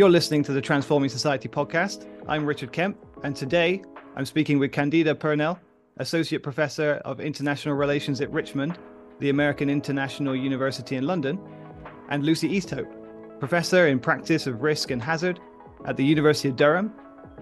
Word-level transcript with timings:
You're 0.00 0.08
listening 0.08 0.42
to 0.44 0.54
the 0.54 0.62
Transforming 0.62 1.10
Society 1.10 1.46
podcast. 1.46 2.06
I'm 2.26 2.46
Richard 2.46 2.72
Kemp, 2.72 2.96
and 3.22 3.36
today 3.36 3.82
I'm 4.16 4.24
speaking 4.24 4.58
with 4.58 4.70
Kandida 4.70 5.14
Purnell, 5.14 5.58
Associate 5.98 6.42
Professor 6.42 7.02
of 7.04 7.20
International 7.20 7.74
Relations 7.74 8.22
at 8.22 8.32
Richmond, 8.32 8.78
the 9.18 9.28
American 9.28 9.68
International 9.68 10.34
University 10.34 10.96
in 10.96 11.06
London, 11.06 11.38
and 12.08 12.24
Lucy 12.24 12.48
Easthope, 12.48 12.90
Professor 13.40 13.88
in 13.88 14.00
Practice 14.00 14.46
of 14.46 14.62
Risk 14.62 14.90
and 14.90 15.02
Hazard 15.02 15.38
at 15.84 15.98
the 15.98 16.04
University 16.06 16.48
of 16.48 16.56
Durham, 16.56 16.94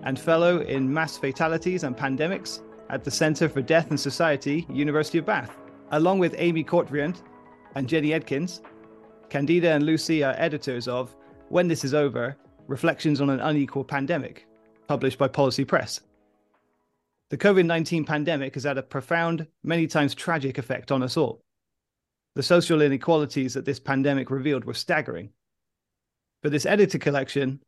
and 0.03 0.19
Fellow 0.19 0.61
in 0.63 0.93
Mass 0.93 1.17
Fatalities 1.17 1.85
and 1.85 1.97
Pandemics 1.97 2.63
at 2.91 3.05
the 3.05 3.11
Centre 3.13 3.49
for 3.49 3.63
Death 3.63 3.91
and 3.91 4.01
Society, 4.01 4.67
University 4.69 5.19
of 5.19 5.25
Bath. 5.25 5.57
Along 5.93 6.19
with 6.19 6.35
Amy 6.37 6.65
Kortvrient 6.65 7.23
and 7.77 7.89
Jenny 7.89 8.09
Edkins, 8.09 8.63
Kandida 9.31 9.77
and 9.77 9.87
Lucy 9.87 10.25
are 10.25 10.35
editors 10.37 10.89
of 10.89 11.15
When 11.51 11.69
This 11.69 11.85
Is 11.85 11.95
Over 11.95 12.37
Reflections 12.69 13.23
on 13.23 13.31
an 13.31 13.41
Unequal 13.41 13.83
Pandemic, 13.83 14.47
published 14.89 15.19
by 15.19 15.27
Policy 15.27 15.65
Press. 15.65 16.03
The 17.31 17.39
COVID 17.39 17.65
19 17.65 18.05
pandemic 18.05 18.53
has 18.55 18.65
had 18.65 18.77
a 18.77 18.83
profound, 18.83 19.47
many 19.65 19.87
times 19.87 20.15
tragic 20.15 20.59
effect 20.59 20.93
on 20.93 21.03
us 21.03 21.17
all. 21.17 21.41
The 22.35 22.43
social 22.43 22.83
inequalities 22.83 23.55
that 23.55 23.65
this 23.65 23.81
pandemic 23.81 24.31
revealed 24.31 24.67
were 24.67 24.75
staggering. 24.75 25.31
For 26.43 26.51
this 26.51 26.67
editor 26.67 26.99
collection, 26.99 27.61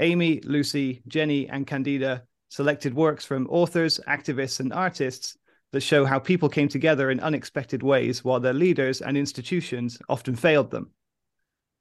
Amy, 0.00 0.40
Lucy, 0.42 1.02
Jenny, 1.08 1.48
and 1.48 1.66
Kandida 1.66 2.22
selected 2.50 2.92
works 2.92 3.24
from 3.24 3.48
authors, 3.48 3.98
activists, 4.06 4.60
and 4.60 4.74
artists 4.74 5.38
that 5.72 5.80
show 5.80 6.04
how 6.04 6.18
people 6.18 6.50
came 6.50 6.68
together 6.68 7.10
in 7.10 7.18
unexpected 7.20 7.82
ways 7.82 8.22
while 8.22 8.40
their 8.40 8.52
leaders 8.52 9.00
and 9.00 9.16
institutions 9.16 9.98
often 10.10 10.36
failed 10.36 10.70
them. 10.70 10.90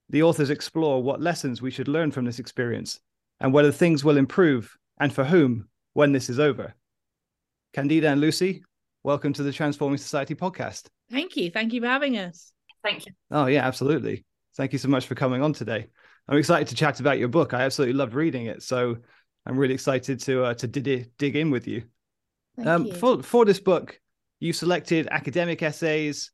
The 0.10 0.24
authors 0.24 0.50
explore 0.50 1.02
what 1.02 1.22
lessons 1.22 1.62
we 1.62 1.72
should 1.72 1.88
learn 1.88 2.12
from 2.12 2.26
this 2.26 2.40
experience 2.40 3.00
and 3.40 3.54
whether 3.54 3.72
things 3.72 4.04
will 4.04 4.18
improve 4.18 4.78
and 5.00 5.12
for 5.12 5.24
whom 5.24 5.68
when 5.94 6.12
this 6.12 6.30
is 6.30 6.40
over. 6.40 6.74
Kandida 7.76 8.12
and 8.12 8.22
Lucy, 8.22 8.64
welcome 9.04 9.34
to 9.34 9.44
the 9.44 9.52
Transforming 9.52 9.98
Society 9.98 10.36
podcast. 10.36 10.88
Thank 11.10 11.36
you. 11.36 11.50
Thank 11.50 11.74
you 11.74 11.82
for 11.82 11.88
having 11.88 12.18
us. 12.18 12.52
Thank 12.84 13.06
you. 13.06 13.14
Oh, 13.32 13.46
yeah, 13.48 13.66
absolutely. 13.66 14.26
Thank 14.56 14.74
you 14.74 14.80
so 14.80 14.90
much 14.90 15.08
for 15.08 15.16
coming 15.16 15.42
on 15.42 15.54
today. 15.54 15.88
I'm 16.28 16.38
excited 16.38 16.68
to 16.68 16.76
chat 16.76 17.00
about 17.00 17.18
your 17.18 17.28
book. 17.30 17.54
I 17.54 17.62
absolutely 17.62 17.94
loved 17.94 18.14
reading 18.14 18.46
it. 18.46 18.62
So 18.62 18.98
I'm 19.46 19.58
really 19.58 19.74
excited 19.74 20.20
to 20.22 20.44
uh, 20.44 20.54
to 20.56 20.68
dig, 20.68 21.12
dig 21.18 21.36
in 21.36 21.50
with 21.50 21.68
you. 21.68 21.84
Um, 22.64 22.86
you. 22.86 22.94
For, 22.94 23.24
for 23.24 23.46
this 23.46 23.60
book, 23.60 24.00
you 24.40 24.54
selected 24.54 25.08
academic 25.10 25.64
essays, 25.64 26.32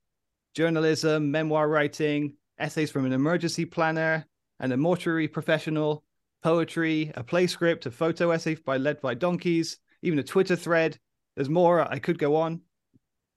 journalism, 0.53 1.31
memoir 1.31 1.67
writing, 1.69 2.33
essays 2.59 2.91
from 2.91 3.05
an 3.05 3.13
emergency 3.13 3.65
planner 3.65 4.25
and 4.59 4.73
a 4.73 4.77
mortuary 4.77 5.27
professional, 5.27 6.03
poetry, 6.43 7.11
a 7.15 7.23
play 7.23 7.47
script, 7.47 7.85
a 7.85 7.91
photo 7.91 8.31
essay 8.31 8.55
by 8.55 8.77
led 8.77 9.01
by 9.01 9.13
donkeys, 9.13 9.77
even 10.01 10.19
a 10.19 10.23
Twitter 10.23 10.55
thread. 10.55 10.97
There's 11.35 11.49
more. 11.49 11.81
I 11.81 11.99
could 11.99 12.19
go 12.19 12.35
on. 12.35 12.61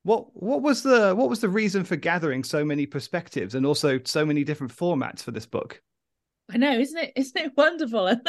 What 0.05 0.35
what 0.35 0.63
was 0.63 0.83
the 0.83 1.15
what 1.15 1.29
was 1.29 1.41
the 1.41 1.49
reason 1.49 1.85
for 1.85 1.97
gathering 1.97 2.43
so 2.43 2.65
many 2.65 2.87
perspectives 2.87 3.55
and 3.55 3.65
also 3.65 4.01
so 4.05 4.27
many 4.27 4.43
different 4.43 4.75
formats 4.75 5.23
for 5.23 5.31
this 5.31 5.47
book? 5.47 5.81
I 6.51 6.59
know, 6.59 6.79
isn't 6.79 6.99
it? 6.99 7.13
Isn't 7.17 7.45
it 7.45 7.57
wonderful? 7.57 8.07
And 8.13 8.21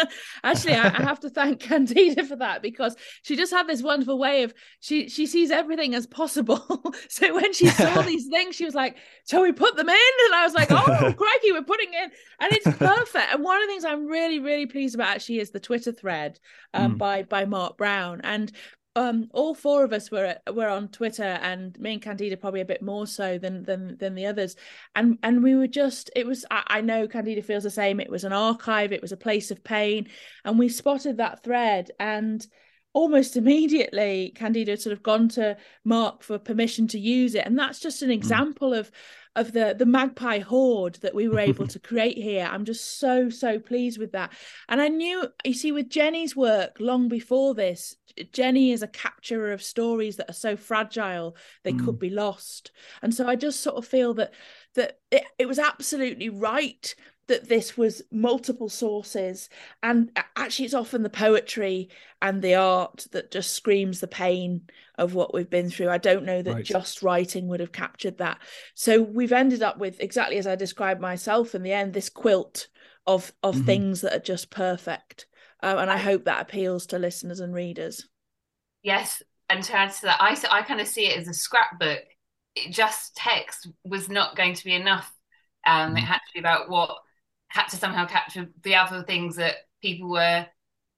actually, 0.44 0.76
I, 0.76 0.88
I, 0.88 1.02
have 1.04 1.20
to 1.22 1.30
thank 1.30 1.62
Kandida 1.64 2.26
for 2.26 2.36
that 2.38 2.62
because 2.62 2.96
she 3.24 3.36
just 3.36 3.52
had 3.52 3.68
this 3.68 3.82
wonderful 3.82 4.18
way 4.18 4.44
of 4.44 4.54
she 4.80 5.10
she 5.10 5.26
sees 5.26 5.52
everything 5.52 5.96
as 5.96 6.08
possible. 6.08 6.64
so 7.10 7.34
when 7.34 7.54
she 7.54 7.68
saw 7.68 8.02
these 8.02 8.28
things, 8.28 8.56
she 8.56 8.66
was 8.66 8.76
like, 8.76 8.98
"Shall 9.30 9.42
we 9.42 9.52
put 9.52 9.76
them 9.76 9.90
in?" 9.90 10.12
And 10.26 10.36
I 10.36 10.44
was 10.44 10.54
like, 10.54 10.72
"Oh, 10.72 11.14
crikey, 11.18 11.52
we're 11.52 11.64
putting 11.64 11.94
in," 11.94 12.12
and 12.40 12.54
it's 12.54 12.78
perfect. 12.78 13.34
And 13.34 13.44
one 13.44 13.58
of 13.58 13.64
the 13.64 13.68
things 13.68 13.86
I'm 13.86 14.06
really 14.06 14.40
really 14.40 14.68
pleased 14.68 14.96
about 14.96 15.16
actually 15.16 15.40
is 15.40 15.52
the 15.52 15.60
Twitter 15.60 15.92
thread 15.92 16.40
um, 16.74 16.96
mm. 16.96 16.98
by 16.98 17.24
by 17.24 17.46
Mark 17.46 17.78
Brown 17.78 18.22
and 18.24 18.52
um 18.96 19.28
all 19.34 19.56
four 19.56 19.84
of 19.84 19.92
us 19.92 20.12
were 20.12 20.36
were 20.54 20.68
on 20.68 20.88
twitter 20.88 21.24
and 21.24 21.80
me 21.80 21.94
and 21.94 22.02
kandida 22.02 22.40
probably 22.40 22.62
a 22.62 22.66
bit 22.66 22.82
more 22.82 23.08
so 23.08 23.38
than 23.38 23.64
than 23.64 23.98
than 23.98 24.14
the 24.14 24.26
others 24.26 24.56
and 24.96 25.18
and 25.24 25.42
we 25.42 25.56
were 25.56 25.68
just 25.68 26.12
it 26.16 26.26
was 26.26 26.46
I, 26.52 26.64
I, 26.68 26.82
know 26.82 27.08
kandida 27.08 27.44
feels 27.44 27.64
the 27.64 27.72
same 27.72 28.00
it 28.00 28.10
was 28.10 28.24
an 28.24 28.34
archive 28.34 28.92
it 28.92 29.02
was 29.02 29.12
a 29.12 29.18
place 29.18 29.50
of 29.50 29.64
pain 29.64 30.08
and 30.46 30.60
we 30.60 30.70
spotted 30.70 31.18
that 31.18 31.44
thread 31.44 31.92
and 32.00 32.46
almost 32.94 33.36
immediately 33.38 34.34
kandida 34.36 34.70
had 34.70 34.82
sort 34.82 34.94
of 34.94 35.02
gone 35.02 35.28
to 35.30 35.58
mark 35.84 36.22
for 36.22 36.38
permission 36.38 36.88
to 36.90 37.00
use 37.00 37.34
it 37.34 37.46
and 37.46 37.58
that's 37.58 37.80
just 37.80 38.04
an 38.04 38.10
hmm. 38.10 38.14
example 38.14 38.72
mm. 38.72 38.80
of 38.80 38.92
of 39.36 39.52
the 39.52 39.76
the 39.78 39.86
magpie 39.86 40.40
hoard 40.40 40.96
that 41.02 41.16
we 41.16 41.28
were 41.28 41.40
able 41.40 41.68
to 41.68 41.80
create 41.80 42.18
here. 42.18 42.48
I'm 42.50 42.66
just 42.66 43.00
so 43.00 43.30
so 43.30 43.60
pleased 43.60 43.98
with 43.98 44.12
that. 44.12 44.32
And 44.70 44.82
i 44.82 44.88
knew 44.88 45.28
you 45.44 45.54
see 45.54 45.72
with 45.72 45.90
jenny's 45.90 46.36
work 46.36 46.78
long 46.80 47.08
before 47.08 47.54
this 47.56 47.96
jenny 48.32 48.72
is 48.72 48.84
a 48.84 48.88
capturer 48.88 49.52
of 49.52 49.64
stories 49.64 50.18
that 50.18 50.30
are 50.30 50.34
so 50.34 50.56
fragile 50.56 51.36
they 51.64 51.74
mm. 51.74 51.84
could 51.84 52.00
be 52.00 52.10
lost. 52.10 52.72
And 53.02 53.14
so 53.14 53.28
i 53.28 53.36
just 53.36 53.62
sort 53.62 53.78
of 53.78 53.86
feel 53.86 54.14
that 54.16 54.34
that 54.76 55.00
it, 55.12 55.24
it 55.38 55.48
was 55.48 55.60
absolutely 55.60 56.30
right 56.30 56.96
that 57.28 57.48
this 57.48 57.78
was 57.78 58.02
multiple 58.12 58.70
sources 58.70 59.50
and 59.82 60.12
actually 60.36 60.66
it's 60.66 60.74
often 60.74 61.04
the 61.04 61.10
poetry 61.10 61.90
and 62.22 62.42
the 62.42 62.56
art 62.56 63.08
that 63.12 63.32
just 63.32 63.54
screams 63.54 64.00
the 64.00 64.08
pain 64.08 64.62
of 64.98 65.14
what 65.14 65.34
we've 65.34 65.50
been 65.50 65.70
through 65.70 65.90
i 65.90 65.98
don't 65.98 66.26
know 66.26 66.42
that 66.42 66.54
right. 66.54 66.66
just 66.66 67.02
writing 67.02 67.48
would 67.48 67.60
have 67.60 67.72
captured 67.72 68.18
that 68.18 68.38
so 68.76 69.02
we've 69.02 69.32
ended 69.32 69.64
up 69.64 69.78
with 69.78 70.00
exactly 70.00 70.38
as 70.38 70.48
i 70.48 70.56
described 70.56 71.02
myself 71.02 71.56
in 71.56 71.64
the 71.64 71.74
end 71.74 71.94
this 71.94 72.10
quilt 72.10 72.68
of 73.08 73.32
of 73.42 73.56
mm-hmm. 73.56 73.66
things 73.66 74.02
that 74.02 74.14
are 74.14 74.20
just 74.20 74.50
perfect 74.50 75.26
um, 75.62 75.78
and 75.78 75.90
i 75.90 75.98
hope 75.98 76.26
that 76.26 76.42
appeals 76.42 76.86
to 76.86 77.00
listeners 77.00 77.40
and 77.40 77.54
readers 77.54 78.08
yes 78.82 79.22
and 79.50 79.64
to 79.64 79.74
add 79.74 79.92
to 79.92 80.02
that 80.04 80.22
i, 80.22 80.38
I 80.52 80.62
kind 80.64 80.82
of 80.82 80.88
see 80.88 81.08
it 81.08 81.18
as 81.18 81.28
a 81.28 81.34
scrapbook 81.34 82.04
it 82.56 82.72
just 82.72 83.16
text 83.16 83.68
was 83.84 84.10
not 84.10 84.36
going 84.36 84.54
to 84.54 84.64
be 84.64 84.76
enough 84.76 85.12
um, 85.66 85.90
mm-hmm. 85.90 85.98
it 85.98 86.02
had 86.02 86.18
to 86.18 86.34
be 86.34 86.40
about 86.40 86.70
what 86.70 86.98
had 87.54 87.68
to 87.68 87.78
somehow 87.78 88.06
capture 88.06 88.48
the 88.64 88.76
other 88.76 89.04
things 89.04 89.36
that 89.36 89.56
people 89.82 90.10
were 90.10 90.46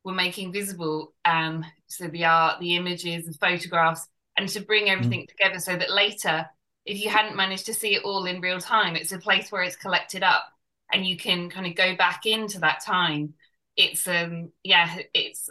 were 0.03 0.13
making 0.13 0.53
visible 0.53 1.13
um 1.25 1.65
so 1.87 2.07
the 2.07 2.23
art 2.23 2.59
the 2.59 2.75
images 2.75 3.25
the 3.25 3.33
photographs 3.33 4.07
and 4.37 4.47
to 4.47 4.61
bring 4.61 4.89
everything 4.89 5.21
mm. 5.21 5.27
together 5.27 5.59
so 5.59 5.75
that 5.75 5.91
later 5.91 6.45
if 6.85 7.01
you 7.01 7.09
hadn't 7.09 7.35
managed 7.35 7.65
to 7.65 7.73
see 7.73 7.95
it 7.95 8.03
all 8.03 8.25
in 8.25 8.39
real 8.41 8.59
time 8.59 8.95
it's 8.95 9.11
a 9.11 9.17
place 9.17 9.51
where 9.51 9.63
it's 9.63 9.75
collected 9.75 10.23
up 10.23 10.45
and 10.91 11.05
you 11.05 11.17
can 11.17 11.49
kind 11.49 11.67
of 11.67 11.75
go 11.75 11.95
back 11.95 12.25
into 12.25 12.59
that 12.59 12.83
time. 12.83 13.33
It's 13.75 14.07
um 14.07 14.51
yeah 14.63 14.97
it's 15.13 15.49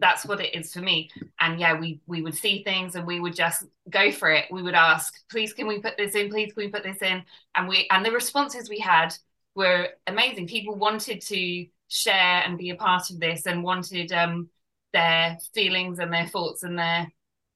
that's 0.00 0.24
what 0.24 0.40
it 0.40 0.54
is 0.54 0.72
for 0.72 0.80
me. 0.80 1.10
And 1.38 1.60
yeah 1.60 1.78
we 1.78 2.00
we 2.06 2.22
would 2.22 2.34
see 2.34 2.64
things 2.64 2.94
and 2.94 3.06
we 3.06 3.20
would 3.20 3.34
just 3.34 3.64
go 3.88 4.10
for 4.10 4.30
it. 4.30 4.46
We 4.50 4.62
would 4.62 4.74
ask 4.74 5.14
please 5.30 5.52
can 5.52 5.66
we 5.66 5.80
put 5.80 5.96
this 5.96 6.14
in? 6.14 6.30
Please 6.30 6.52
can 6.52 6.64
we 6.64 6.70
put 6.70 6.82
this 6.82 7.02
in? 7.02 7.22
And 7.54 7.68
we 7.68 7.86
and 7.90 8.04
the 8.04 8.10
responses 8.10 8.68
we 8.68 8.78
had 8.78 9.14
were 9.54 9.88
amazing. 10.06 10.46
People 10.46 10.76
wanted 10.76 11.20
to 11.22 11.66
share 11.88 12.42
and 12.44 12.58
be 12.58 12.70
a 12.70 12.76
part 12.76 13.10
of 13.10 13.18
this 13.20 13.46
and 13.46 13.62
wanted 13.62 14.12
um, 14.12 14.48
their 14.92 15.38
feelings 15.54 15.98
and 15.98 16.12
their 16.12 16.26
thoughts 16.26 16.62
and 16.62 16.78
their 16.78 17.08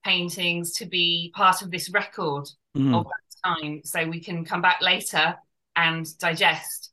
paintings 0.04 0.72
to 0.72 0.86
be 0.86 1.32
part 1.34 1.62
of 1.62 1.70
this 1.70 1.90
record 1.90 2.48
mm. 2.76 2.94
of 2.94 3.04
that 3.04 3.50
time 3.54 3.80
so 3.84 4.06
we 4.06 4.20
can 4.20 4.44
come 4.44 4.60
back 4.60 4.80
later 4.80 5.36
and 5.76 6.06
digest. 6.18 6.90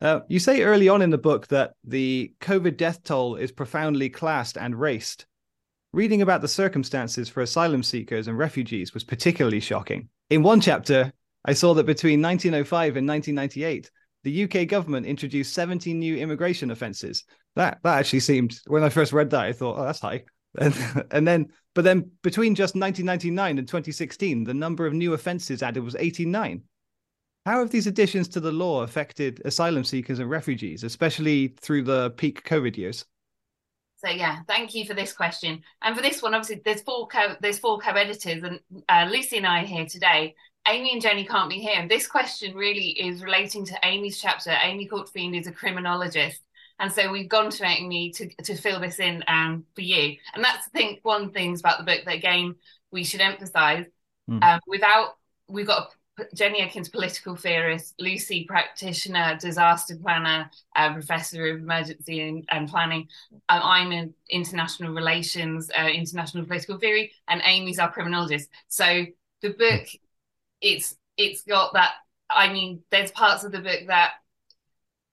Uh, 0.00 0.20
you 0.28 0.38
say 0.38 0.62
early 0.62 0.88
on 0.88 1.02
in 1.02 1.10
the 1.10 1.18
book 1.18 1.48
that 1.48 1.72
the 1.84 2.32
COVID 2.40 2.76
death 2.76 3.02
toll 3.02 3.34
is 3.34 3.50
profoundly 3.50 4.08
classed 4.08 4.56
and 4.56 4.78
raced. 4.78 5.26
Reading 5.92 6.22
about 6.22 6.40
the 6.40 6.48
circumstances 6.48 7.28
for 7.28 7.40
asylum 7.40 7.82
seekers 7.82 8.28
and 8.28 8.38
refugees 8.38 8.94
was 8.94 9.04
particularly 9.04 9.58
shocking. 9.58 10.08
In 10.30 10.42
one 10.42 10.60
chapter, 10.60 11.12
I 11.44 11.54
saw 11.54 11.74
that 11.74 11.86
between 11.86 12.22
1905 12.22 12.96
and 12.96 13.08
1998, 13.08 13.90
the 14.24 14.44
UK 14.44 14.68
government 14.68 15.06
introduced 15.06 15.54
17 15.54 15.98
new 15.98 16.16
immigration 16.16 16.70
offences. 16.70 17.24
That 17.56 17.78
that 17.82 17.98
actually 17.98 18.20
seemed 18.20 18.58
when 18.66 18.84
I 18.84 18.88
first 18.88 19.12
read 19.12 19.30
that, 19.30 19.44
I 19.44 19.52
thought, 19.52 19.78
oh, 19.78 19.84
that's 19.84 20.00
high. 20.00 20.24
And, 20.58 20.74
and 21.10 21.28
then, 21.28 21.48
but 21.74 21.84
then 21.84 22.10
between 22.22 22.54
just 22.54 22.74
1999 22.74 23.58
and 23.58 23.68
2016, 23.68 24.44
the 24.44 24.54
number 24.54 24.86
of 24.86 24.94
new 24.94 25.12
offences 25.12 25.62
added 25.62 25.84
was 25.84 25.94
89. 25.94 26.62
How 27.44 27.60
have 27.60 27.70
these 27.70 27.86
additions 27.86 28.28
to 28.28 28.40
the 28.40 28.50
law 28.50 28.82
affected 28.82 29.42
asylum 29.44 29.84
seekers 29.84 30.18
and 30.18 30.28
refugees, 30.28 30.84
especially 30.84 31.54
through 31.60 31.84
the 31.84 32.10
peak 32.12 32.44
COVID 32.44 32.76
years? 32.76 33.04
So 33.98 34.08
yeah, 34.08 34.40
thank 34.46 34.74
you 34.74 34.84
for 34.84 34.94
this 34.94 35.12
question. 35.12 35.62
And 35.82 35.96
for 35.96 36.02
this 36.02 36.22
one, 36.22 36.34
obviously, 36.34 36.62
there's 36.64 36.82
four 36.82 37.08
co 37.08 37.34
there's 37.40 37.58
four 37.58 37.78
co-editors, 37.78 38.42
and 38.42 38.60
uh, 38.88 39.08
Lucy 39.10 39.38
and 39.38 39.46
I 39.46 39.62
are 39.62 39.66
here 39.66 39.86
today. 39.86 40.34
Amy 40.68 40.92
and 40.92 41.02
Jenny 41.02 41.24
can't 41.24 41.48
be 41.48 41.58
here. 41.58 41.76
And 41.76 41.90
this 41.90 42.06
question 42.06 42.54
really 42.54 42.88
is 42.88 43.22
relating 43.22 43.64
to 43.66 43.78
Amy's 43.82 44.20
chapter. 44.20 44.54
Amy 44.62 44.88
Kortvrient 44.88 45.38
is 45.40 45.46
a 45.46 45.52
criminologist. 45.52 46.40
And 46.78 46.92
so 46.92 47.10
we've 47.10 47.28
gone 47.28 47.50
to 47.50 47.64
Amy 47.64 48.12
to, 48.12 48.28
to 48.44 48.54
fill 48.54 48.78
this 48.80 49.00
in 49.00 49.24
um, 49.26 49.64
for 49.74 49.80
you. 49.80 50.16
And 50.34 50.44
that's, 50.44 50.68
I 50.68 50.78
think, 50.78 51.00
one 51.02 51.30
things 51.30 51.60
about 51.60 51.78
the 51.78 51.84
book 51.84 52.04
that, 52.04 52.14
again, 52.14 52.54
we 52.92 53.02
should 53.02 53.20
emphasize. 53.20 53.86
Mm. 54.30 54.44
Um, 54.44 54.60
without, 54.66 55.16
we've 55.48 55.66
got 55.66 55.92
Jenny 56.34 56.60
Edkins, 56.60 56.90
political 56.90 57.34
theorist, 57.34 57.94
Lucy, 57.98 58.44
practitioner, 58.44 59.36
disaster 59.40 59.96
planner, 59.96 60.50
uh, 60.76 60.92
professor 60.92 61.48
of 61.48 61.58
emergency 61.58 62.20
and, 62.20 62.44
and 62.50 62.68
planning. 62.68 63.08
Um, 63.48 63.60
I'm 63.64 63.92
in 63.92 64.14
international 64.30 64.92
relations, 64.92 65.70
uh, 65.76 65.86
international 65.86 66.44
political 66.44 66.78
theory, 66.78 67.12
and 67.26 67.40
Amy's 67.44 67.78
our 67.78 67.90
criminologist. 67.90 68.50
So 68.68 69.06
the 69.42 69.50
book, 69.50 69.86
it's 70.60 70.96
it's 71.16 71.42
got 71.42 71.74
that. 71.74 71.92
I 72.30 72.52
mean, 72.52 72.82
there's 72.90 73.10
parts 73.10 73.44
of 73.44 73.52
the 73.52 73.60
book 73.60 73.80
that 73.86 74.12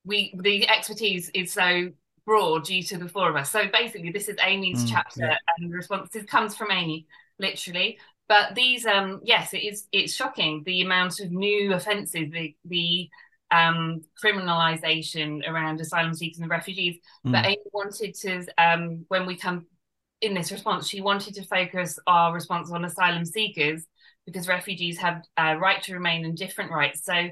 we 0.04 0.34
the 0.38 0.68
expertise 0.70 1.30
is 1.34 1.54
so 1.54 1.92
broad 2.26 2.66
due 2.66 2.84
to 2.84 2.98
the 2.98 3.08
four 3.08 3.30
of 3.30 3.36
us. 3.36 3.52
So 3.52 3.64
basically, 3.72 4.12
this 4.12 4.28
is 4.28 4.38
Amy's 4.44 4.84
mm, 4.86 4.90
chapter, 4.90 5.28
yeah. 5.28 5.38
and 5.58 5.72
the 5.72 5.76
response 5.76 6.16
comes 6.28 6.56
from 6.56 6.72
Amy, 6.72 7.08
literally. 7.40 8.00
But 8.28 8.56
these, 8.56 8.86
um, 8.86 9.22
yes, 9.24 9.54
it 9.54 9.60
is. 9.60 9.88
It's 9.92 10.14
shocking 10.14 10.64
the 10.66 10.82
amount 10.82 11.20
of 11.20 11.32
new 11.32 11.74
offences, 11.74 12.32
the 12.32 12.56
the 12.66 13.10
um, 13.52 14.02
criminalisation 14.24 15.48
around 15.48 15.80
asylum 15.80 16.14
seekers 16.14 16.40
and 16.40 16.50
refugees. 16.50 16.98
Mm. 17.26 17.32
But 17.32 17.46
Amy 17.46 17.58
wanted 17.72 18.16
to, 18.16 18.46
um, 18.58 19.06
when 19.08 19.26
we 19.26 19.36
come 19.36 19.68
in 20.22 20.34
this 20.34 20.52
response, 20.52 20.88
she 20.88 21.02
wanted 21.02 21.36
to 21.36 21.44
focus 21.44 22.00
our 22.08 22.34
response 22.34 22.72
on 22.72 22.86
asylum 22.86 23.26
seekers 23.26 23.86
because 24.26 24.48
refugees 24.48 24.98
have 24.98 25.22
a 25.38 25.58
right 25.58 25.82
to 25.84 25.94
remain 25.94 26.26
and 26.26 26.38
different 26.38 26.72
rights. 26.72 27.04
So 27.04 27.30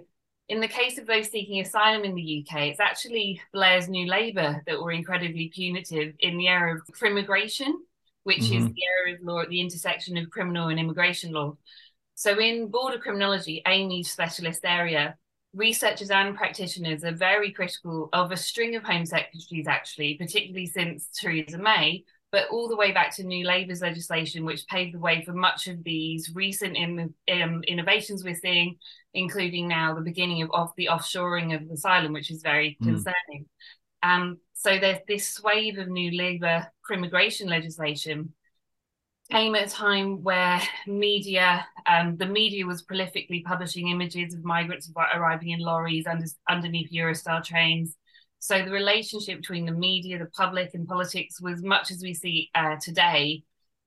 in 0.50 0.60
the 0.60 0.68
case 0.68 0.98
of 0.98 1.08
those 1.08 1.30
seeking 1.30 1.62
asylum 1.62 2.04
in 2.04 2.16
the 2.16 2.46
UK, 2.46 2.64
it's 2.64 2.80
actually 2.80 3.42
Blair's 3.54 3.88
New 3.88 4.08
Labour 4.08 4.62
that 4.68 4.82
were 4.82 4.92
incredibly 4.92 5.50
punitive 5.54 6.14
in 6.20 6.38
the 6.38 6.48
area 6.48 6.76
of 6.76 6.82
immigration, 7.04 7.82
which 8.24 8.40
mm-hmm. 8.40 8.68
is 8.68 8.74
the 8.74 8.84
area 9.00 9.16
of 9.16 9.24
law 9.24 9.40
at 9.42 9.50
the 9.50 9.62
intersection 9.62 10.18
of 10.18 10.30
criminal 10.30 10.68
and 10.68 10.80
immigration 10.80 11.32
law. 11.32 11.58
So, 12.16 12.40
in 12.40 12.68
border 12.68 13.00
criminology, 13.00 13.64
Amy's 13.66 14.12
specialist 14.12 14.62
area, 14.64 15.18
researchers 15.54 16.12
and 16.12 16.36
practitioners 16.36 17.04
are 17.04 17.14
very 17.14 17.52
critical 17.52 18.10
of 18.14 18.32
a 18.32 18.38
string 18.38 18.76
of 18.76 18.84
Home 18.84 19.06
Secretaries, 19.06 19.68
actually, 19.68 20.16
particularly 20.16 20.68
since 20.68 21.08
Theresa 21.20 21.58
May, 21.58 22.04
but 22.34 22.50
all 22.50 22.68
the 22.68 22.76
way 22.76 22.92
back 22.92 23.16
to 23.16 23.24
New 23.24 23.46
Labour's 23.46 23.82
legislation, 23.82 24.44
which 24.44 24.66
paved 24.66 24.96
the 24.96 25.00
way 25.00 25.24
for 25.24 25.34
much 25.34 25.68
of 25.68 25.84
these 25.84 26.32
recent 26.34 26.76
in, 26.76 27.14
um, 27.32 27.64
innovations 27.68 28.24
we're 28.24 28.34
seeing, 28.34 28.78
including 29.14 29.68
now 29.68 29.94
the 29.94 30.02
beginning 30.02 30.42
of, 30.42 30.50
of 30.52 30.72
the 30.76 30.90
offshoring 30.92 31.56
of 31.56 31.70
asylum, 31.70 32.12
which 32.12 32.32
is 32.32 32.42
very 32.42 32.76
mm. 32.82 32.86
concerning. 32.88 33.46
Um, 34.02 34.40
so 34.54 34.80
there's 34.80 34.98
this 35.08 35.40
wave 35.44 35.78
of 35.78 35.90
New 35.90 36.10
Labour 36.18 36.66
immigration 36.92 37.48
legislation 37.50 38.34
came 39.32 39.54
at 39.54 39.68
a 39.68 39.70
time 39.70 40.24
where 40.24 40.60
media, 40.88 41.68
um, 41.86 42.18
the 42.18 42.26
media 42.26 42.66
was 42.66 42.84
prolifically 42.84 43.44
publishing 43.44 43.90
images 43.90 44.34
of 44.34 44.44
migrants 44.44 44.92
arriving 45.16 45.50
in 45.50 45.60
lorries 45.60 46.08
under, 46.08 46.26
underneath 46.50 46.92
Eurostar 46.92 47.44
trains, 47.44 47.96
so 48.44 48.62
the 48.62 48.72
relationship 48.72 49.38
between 49.38 49.66
the 49.66 49.72
media, 49.72 50.20
the 50.20 50.26
public, 50.26 50.72
and 50.74 50.86
politics 50.86 51.40
was 51.40 51.64
much 51.64 51.92
as 51.92 52.02
we 52.04 52.14
see 52.14 52.50
uh, 52.54 52.76
today, 52.76 53.42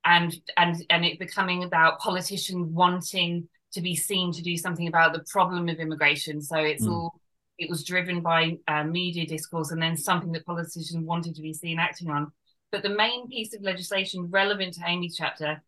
and 0.06 0.34
and 0.56 0.82
and 0.88 1.04
it 1.04 1.18
becoming 1.18 1.62
about 1.62 1.98
politicians 1.98 2.66
wanting 2.72 3.50
to 3.74 3.82
be 3.82 3.94
seen 3.94 4.32
to 4.32 4.40
do 4.40 4.56
something 4.56 4.88
about 4.88 5.12
the 5.12 5.22
problem 5.30 5.68
of 5.68 5.76
immigration. 5.76 6.40
So 6.40 6.56
it's 6.56 6.86
mm. 6.86 6.90
all 6.90 7.20
it 7.58 7.68
was 7.68 7.84
driven 7.84 8.22
by 8.22 8.56
uh, 8.66 8.84
media 8.84 9.26
discourse, 9.26 9.72
and 9.72 9.82
then 9.82 9.94
something 9.94 10.32
that 10.32 10.46
politicians 10.46 11.04
wanted 11.04 11.34
to 11.34 11.42
be 11.42 11.52
seen 11.52 11.78
acting 11.78 12.08
on. 12.08 12.32
But 12.72 12.82
the 12.82 12.88
main 12.88 13.28
piece 13.28 13.54
of 13.54 13.60
legislation 13.60 14.30
relevant 14.30 14.72
to 14.76 14.84
Amy's 14.86 15.16
chapter, 15.18 15.62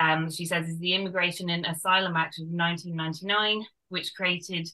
um, 0.00 0.28
she 0.28 0.46
says, 0.46 0.68
is 0.68 0.80
the 0.80 0.94
Immigration 0.94 1.48
and 1.48 1.64
Asylum 1.64 2.16
Act 2.16 2.40
of 2.40 2.48
1999, 2.48 3.64
which 3.88 4.16
created 4.16 4.68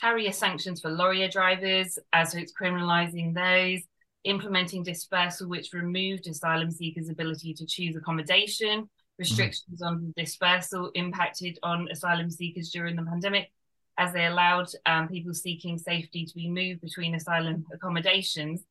carrier 0.00 0.32
sanctions 0.32 0.80
for 0.80 0.90
lorry 0.90 1.26
drivers, 1.28 1.98
as 2.12 2.34
it's 2.34 2.52
criminalising 2.52 3.34
those, 3.34 3.82
implementing 4.24 4.82
dispersal, 4.82 5.48
which 5.48 5.72
removed 5.72 6.26
asylum 6.26 6.70
seekers' 6.70 7.08
ability 7.08 7.54
to 7.54 7.66
choose 7.66 7.96
accommodation, 7.96 8.88
restrictions 9.18 9.80
mm. 9.82 9.86
on 9.86 10.14
dispersal 10.16 10.90
impacted 10.94 11.58
on 11.62 11.88
asylum 11.90 12.30
seekers 12.30 12.70
during 12.70 12.96
the 12.96 13.02
pandemic, 13.02 13.50
as 13.98 14.12
they 14.12 14.26
allowed 14.26 14.68
um, 14.84 15.08
people 15.08 15.32
seeking 15.32 15.78
safety 15.78 16.26
to 16.26 16.34
be 16.34 16.50
moved 16.50 16.80
between 16.80 17.14
asylum 17.14 17.64
accommodations. 17.72 18.62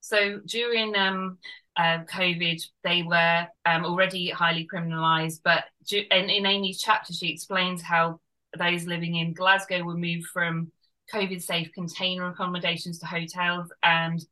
So 0.00 0.40
during 0.44 0.94
um, 0.94 1.38
uh, 1.76 2.00
COVID, 2.12 2.62
they 2.84 3.02
were 3.02 3.46
um, 3.64 3.84
already 3.84 4.30
highly 4.30 4.68
criminalised, 4.72 5.40
but 5.42 5.64
in, 5.90 6.30
in 6.30 6.46
Amy's 6.46 6.80
chapter, 6.80 7.12
she 7.12 7.28
explains 7.28 7.82
how 7.82 8.20
those 8.56 8.86
living 8.86 9.16
in 9.16 9.34
Glasgow 9.34 9.82
were 9.82 9.96
moved 9.96 10.26
from 10.26 10.70
COVID 11.12 11.42
safe 11.42 11.72
container 11.72 12.28
accommodations 12.28 12.98
to 12.98 13.06
hotels, 13.06 13.72
and 13.82 14.24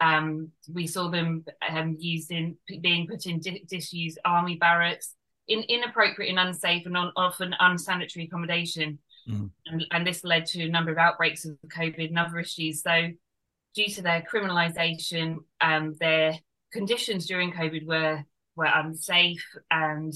um, 0.00 0.52
we 0.72 0.86
saw 0.86 1.08
them 1.08 1.44
um, 1.68 1.96
used 1.98 2.30
in 2.30 2.56
being 2.80 3.06
put 3.06 3.26
in 3.26 3.40
di- 3.40 3.64
disused 3.68 4.18
army 4.24 4.56
barracks 4.56 5.14
in 5.48 5.60
inappropriate 5.62 6.30
and 6.30 6.38
unsafe 6.38 6.84
and 6.86 6.96
on, 6.96 7.12
often 7.16 7.54
unsanitary 7.58 8.26
accommodation. 8.26 8.98
Mm. 9.28 9.50
And, 9.66 9.86
and, 9.90 10.06
this 10.06 10.24
led 10.24 10.46
to 10.46 10.64
a 10.64 10.68
number 10.68 10.90
of 10.90 10.98
outbreaks 10.98 11.44
of 11.44 11.58
COVID 11.76 12.08
and 12.08 12.18
other 12.18 12.38
issues. 12.38 12.82
So, 12.82 13.08
due 13.74 13.88
to 13.88 14.02
their 14.02 14.22
criminalisation, 14.22 15.38
um, 15.60 15.94
their 16.00 16.34
conditions 16.72 17.26
during 17.26 17.52
COVID 17.52 17.86
were 17.86 18.24
were 18.56 18.70
unsafe, 18.74 19.44
and 19.70 20.14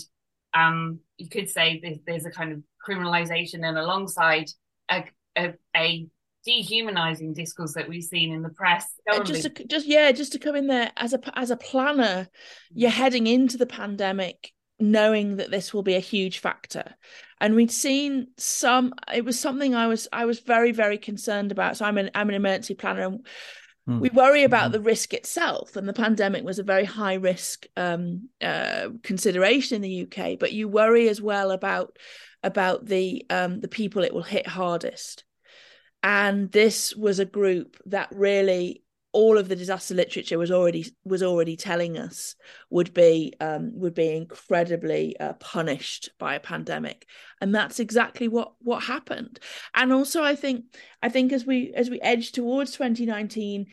um, 0.54 1.00
you 1.16 1.28
could 1.28 1.50
say 1.50 1.80
there's, 1.82 1.98
there's 2.06 2.26
a 2.26 2.30
kind 2.30 2.52
of 2.52 2.62
criminalisation 2.86 3.66
and 3.66 3.78
alongside 3.78 4.50
a, 4.90 5.04
a, 5.36 5.54
a 5.76 6.06
dehumanizing 6.44 7.34
discourse 7.34 7.74
that 7.74 7.88
we've 7.88 8.02
seen 8.02 8.32
in 8.32 8.42
the 8.42 8.50
press. 8.50 8.94
Uh, 9.10 9.22
just 9.22 9.42
to, 9.42 9.64
just 9.64 9.86
yeah, 9.86 10.12
just 10.12 10.32
to 10.32 10.38
come 10.38 10.56
in 10.56 10.66
there 10.66 10.90
as 10.96 11.12
a 11.12 11.38
as 11.38 11.50
a 11.50 11.56
planner, 11.56 12.28
you're 12.72 12.90
mm. 12.90 12.94
heading 12.94 13.26
into 13.26 13.56
the 13.56 13.66
pandemic 13.66 14.52
knowing 14.82 15.36
that 15.36 15.50
this 15.50 15.72
will 15.72 15.84
be 15.84 15.94
a 15.94 16.00
huge 16.00 16.40
factor. 16.40 16.94
And 17.40 17.54
we'd 17.54 17.70
seen 17.70 18.28
some 18.36 18.94
it 19.12 19.24
was 19.24 19.38
something 19.38 19.74
i 19.74 19.86
was 19.86 20.08
i 20.12 20.24
was 20.24 20.40
very 20.40 20.72
very 20.72 20.98
concerned 20.98 21.52
about. 21.52 21.76
So 21.76 21.84
i'm 21.84 21.98
an 21.98 22.10
i'm 22.14 22.28
an 22.28 22.34
emergency 22.34 22.74
planner 22.74 23.02
and 23.02 23.26
mm. 23.88 24.00
we 24.00 24.10
worry 24.10 24.44
about 24.44 24.70
mm. 24.70 24.72
the 24.72 24.80
risk 24.80 25.14
itself 25.14 25.76
and 25.76 25.88
the 25.88 25.92
pandemic 25.92 26.44
was 26.44 26.58
a 26.58 26.64
very 26.64 26.84
high 26.84 27.14
risk 27.14 27.66
um, 27.76 28.28
uh, 28.40 28.88
consideration 29.02 29.76
in 29.76 29.82
the 29.82 30.02
uk 30.02 30.38
but 30.38 30.52
you 30.52 30.68
worry 30.68 31.08
as 31.08 31.20
well 31.20 31.50
about 31.50 31.96
about 32.42 32.86
the 32.86 33.24
um, 33.30 33.60
the 33.60 33.68
people 33.68 34.02
it 34.02 34.14
will 34.14 34.22
hit 34.22 34.46
hardest. 34.46 35.24
And 36.02 36.50
this 36.50 36.96
was 36.96 37.18
a 37.18 37.24
group 37.24 37.76
that 37.86 38.08
really 38.12 38.82
all 39.12 39.36
of 39.36 39.48
the 39.48 39.56
disaster 39.56 39.94
literature 39.94 40.38
was 40.38 40.50
already 40.50 40.86
was 41.04 41.22
already 41.22 41.56
telling 41.56 41.98
us 41.98 42.34
would 42.70 42.92
be 42.94 43.34
um, 43.40 43.72
would 43.74 43.94
be 43.94 44.16
incredibly 44.16 45.18
uh, 45.20 45.34
punished 45.34 46.10
by 46.18 46.34
a 46.34 46.40
pandemic. 46.40 47.06
And 47.40 47.54
that's 47.54 47.78
exactly 47.78 48.28
what 48.28 48.54
what 48.60 48.84
happened. 48.84 49.38
And 49.74 49.92
also 49.92 50.22
i 50.22 50.34
think 50.34 50.64
i 51.02 51.08
think 51.08 51.32
as 51.32 51.44
we 51.44 51.72
as 51.74 51.90
we 51.90 52.00
edge 52.00 52.32
towards 52.32 52.72
2019 52.72 53.66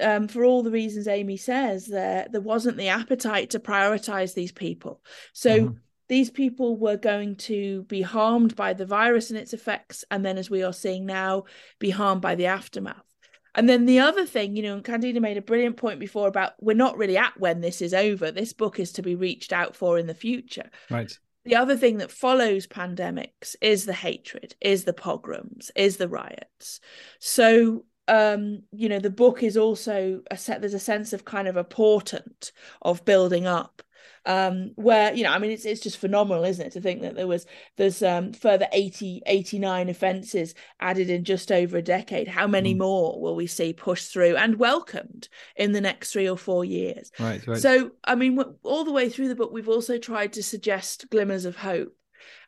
um, 0.00 0.28
for 0.28 0.44
all 0.44 0.62
the 0.62 0.70
reasons 0.70 1.08
amy 1.08 1.36
says 1.36 1.86
there 1.86 2.26
there 2.30 2.40
wasn't 2.40 2.76
the 2.76 2.88
appetite 2.88 3.50
to 3.50 3.60
prioritize 3.60 4.34
these 4.34 4.52
people. 4.52 5.02
So 5.32 5.60
mm-hmm. 5.60 5.74
these 6.08 6.30
people 6.30 6.76
were 6.78 6.96
going 6.96 7.36
to 7.36 7.82
be 7.84 8.02
harmed 8.02 8.56
by 8.56 8.72
the 8.72 8.86
virus 8.86 9.30
and 9.30 9.38
its 9.38 9.52
effects, 9.52 10.04
and 10.10 10.24
then, 10.24 10.38
as 10.38 10.48
we 10.48 10.62
are 10.62 10.72
seeing 10.72 11.04
now, 11.04 11.44
be 11.78 11.90
harmed 11.90 12.22
by 12.22 12.34
the 12.34 12.46
aftermath. 12.46 13.06
And 13.56 13.68
then 13.68 13.86
the 13.86 14.00
other 14.00 14.26
thing, 14.26 14.54
you 14.54 14.62
know, 14.62 14.74
and 14.74 14.84
Kandida 14.84 15.20
made 15.20 15.38
a 15.38 15.42
brilliant 15.42 15.78
point 15.78 15.98
before 15.98 16.28
about 16.28 16.52
we're 16.60 16.76
not 16.76 16.98
really 16.98 17.16
at 17.16 17.38
when 17.40 17.62
this 17.62 17.80
is 17.80 17.94
over. 17.94 18.30
This 18.30 18.52
book 18.52 18.78
is 18.78 18.92
to 18.92 19.02
be 19.02 19.14
reached 19.14 19.52
out 19.52 19.74
for 19.74 19.98
in 19.98 20.06
the 20.06 20.14
future. 20.14 20.70
Right. 20.90 21.10
The 21.44 21.56
other 21.56 21.76
thing 21.76 21.98
that 21.98 22.10
follows 22.10 22.66
pandemics 22.66 23.56
is 23.60 23.86
the 23.86 23.92
hatred, 23.92 24.54
is 24.60 24.84
the 24.84 24.92
pogroms, 24.92 25.70
is 25.74 25.96
the 25.96 26.08
riots. 26.08 26.80
So 27.18 27.86
um 28.08 28.62
you 28.70 28.88
know 28.88 29.00
the 29.00 29.10
book 29.10 29.42
is 29.42 29.56
also 29.56 30.20
a 30.30 30.36
set 30.36 30.60
there's 30.60 30.74
a 30.74 30.78
sense 30.78 31.12
of 31.12 31.24
kind 31.24 31.48
of 31.48 31.56
a 31.56 31.64
portent 31.64 32.52
of 32.82 33.04
building 33.04 33.48
up 33.48 33.82
um, 34.26 34.72
where 34.74 35.14
you 35.14 35.22
know 35.22 35.30
i 35.30 35.38
mean 35.38 35.52
it's 35.52 35.64
it's 35.64 35.80
just 35.80 35.98
phenomenal 35.98 36.44
isn't 36.44 36.66
it 36.66 36.72
to 36.72 36.80
think 36.80 37.00
that 37.02 37.14
there 37.14 37.28
was 37.28 37.46
there's 37.76 38.02
um, 38.02 38.32
further 38.32 38.66
80 38.72 39.22
89 39.24 39.88
offences 39.88 40.54
added 40.80 41.08
in 41.08 41.24
just 41.24 41.52
over 41.52 41.78
a 41.78 41.82
decade 41.82 42.28
how 42.28 42.46
many 42.46 42.74
mm. 42.74 42.78
more 42.78 43.20
will 43.20 43.36
we 43.36 43.46
see 43.46 43.72
pushed 43.72 44.12
through 44.12 44.36
and 44.36 44.58
welcomed 44.58 45.28
in 45.54 45.72
the 45.72 45.80
next 45.80 46.12
three 46.12 46.28
or 46.28 46.36
four 46.36 46.64
years 46.64 47.10
right, 47.20 47.46
right. 47.46 47.58
so 47.58 47.92
i 48.04 48.14
mean 48.14 48.38
all 48.64 48.84
the 48.84 48.92
way 48.92 49.08
through 49.08 49.28
the 49.28 49.36
book 49.36 49.52
we've 49.52 49.68
also 49.68 49.96
tried 49.96 50.32
to 50.32 50.42
suggest 50.42 51.08
glimmers 51.10 51.44
of 51.44 51.56
hope 51.56 51.94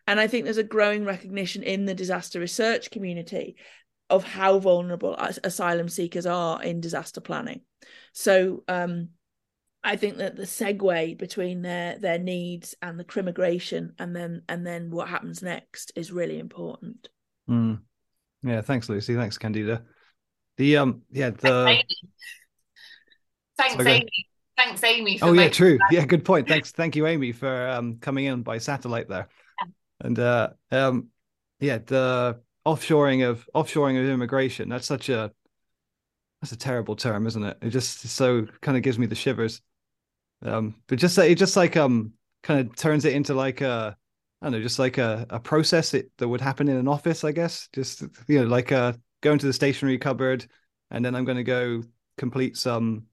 and 0.08 0.18
i 0.18 0.26
think 0.26 0.44
there's 0.44 0.58
a 0.58 0.64
growing 0.64 1.04
recognition 1.04 1.62
in 1.62 1.84
the 1.84 1.94
disaster 1.94 2.40
research 2.40 2.90
community 2.90 3.56
of 4.10 4.24
how 4.24 4.58
vulnerable 4.58 5.14
asylum 5.44 5.88
seekers 5.88 6.26
are 6.26 6.60
in 6.62 6.80
disaster 6.80 7.20
planning 7.20 7.60
so 8.12 8.64
um 8.66 9.10
I 9.84 9.96
think 9.96 10.16
that 10.18 10.36
the 10.36 10.42
segue 10.42 11.18
between 11.18 11.62
their 11.62 11.98
their 11.98 12.18
needs 12.18 12.74
and 12.82 12.98
the 12.98 13.04
crimmigration 13.04 13.92
and 13.98 14.14
then 14.14 14.42
and 14.48 14.66
then 14.66 14.90
what 14.90 15.08
happens 15.08 15.42
next 15.42 15.92
is 15.96 16.12
really 16.12 16.38
important. 16.38 17.08
Mm. 17.48 17.80
Yeah, 18.42 18.60
thanks, 18.60 18.88
Lucy. 18.88 19.14
Thanks, 19.14 19.38
Kandida. 19.38 19.82
The 20.56 20.76
um, 20.76 21.02
yeah, 21.10 21.30
the 21.30 21.38
thanks, 23.56 23.86
Amy. 23.86 23.86
Thanks, 23.86 23.86
Amy. 23.86 24.08
Thanks, 24.56 24.84
Amy. 24.84 25.18
oh 25.22 25.32
yeah, 25.32 25.48
true. 25.48 25.78
That. 25.78 25.92
Yeah, 25.92 26.04
good 26.04 26.24
point. 26.24 26.48
Thanks, 26.48 26.72
thank 26.72 26.96
you, 26.96 27.06
Amy, 27.06 27.32
for 27.32 27.68
um 27.68 27.98
coming 28.00 28.24
in 28.24 28.42
by 28.42 28.58
satellite 28.58 29.08
there. 29.08 29.28
Yeah. 29.60 29.70
And 30.00 30.18
uh, 30.18 30.48
um, 30.72 31.08
yeah, 31.60 31.78
the 31.78 32.40
offshoring 32.66 33.28
of 33.28 33.48
offshoring 33.54 34.00
of 34.02 34.08
immigration. 34.08 34.68
That's 34.68 34.86
such 34.86 35.08
a 35.08 35.32
that's 36.40 36.52
a 36.52 36.56
terrible 36.56 36.96
term, 36.96 37.26
isn't 37.26 37.42
it? 37.42 37.58
It 37.62 37.70
just 37.70 38.00
so 38.08 38.46
kind 38.60 38.76
of 38.76 38.82
gives 38.82 38.98
me 38.98 39.06
the 39.06 39.14
shivers. 39.14 39.60
Um, 40.44 40.76
but 40.86 40.98
just 40.98 41.18
it 41.18 41.36
just 41.36 41.56
like 41.56 41.76
um 41.76 42.12
kind 42.42 42.60
of 42.60 42.76
turns 42.76 43.04
it 43.04 43.14
into 43.14 43.34
like 43.34 43.60
a 43.60 43.96
I 44.40 44.46
don't 44.46 44.52
know, 44.52 44.62
just 44.62 44.78
like 44.78 44.98
a, 44.98 45.26
a 45.30 45.40
process 45.40 45.94
it, 45.94 46.12
that 46.18 46.28
would 46.28 46.40
happen 46.40 46.68
in 46.68 46.76
an 46.76 46.86
office, 46.86 47.24
I 47.24 47.32
guess. 47.32 47.68
Just 47.72 48.02
you 48.28 48.40
know, 48.40 48.46
like 48.46 48.72
uh 48.72 48.92
going 49.20 49.38
to 49.38 49.46
the 49.46 49.52
stationery 49.52 49.98
cupboard 49.98 50.46
and 50.90 51.04
then 51.04 51.14
I'm 51.14 51.24
going 51.24 51.36
to 51.36 51.44
go 51.44 51.82
complete 52.16 52.56
some 52.56 53.06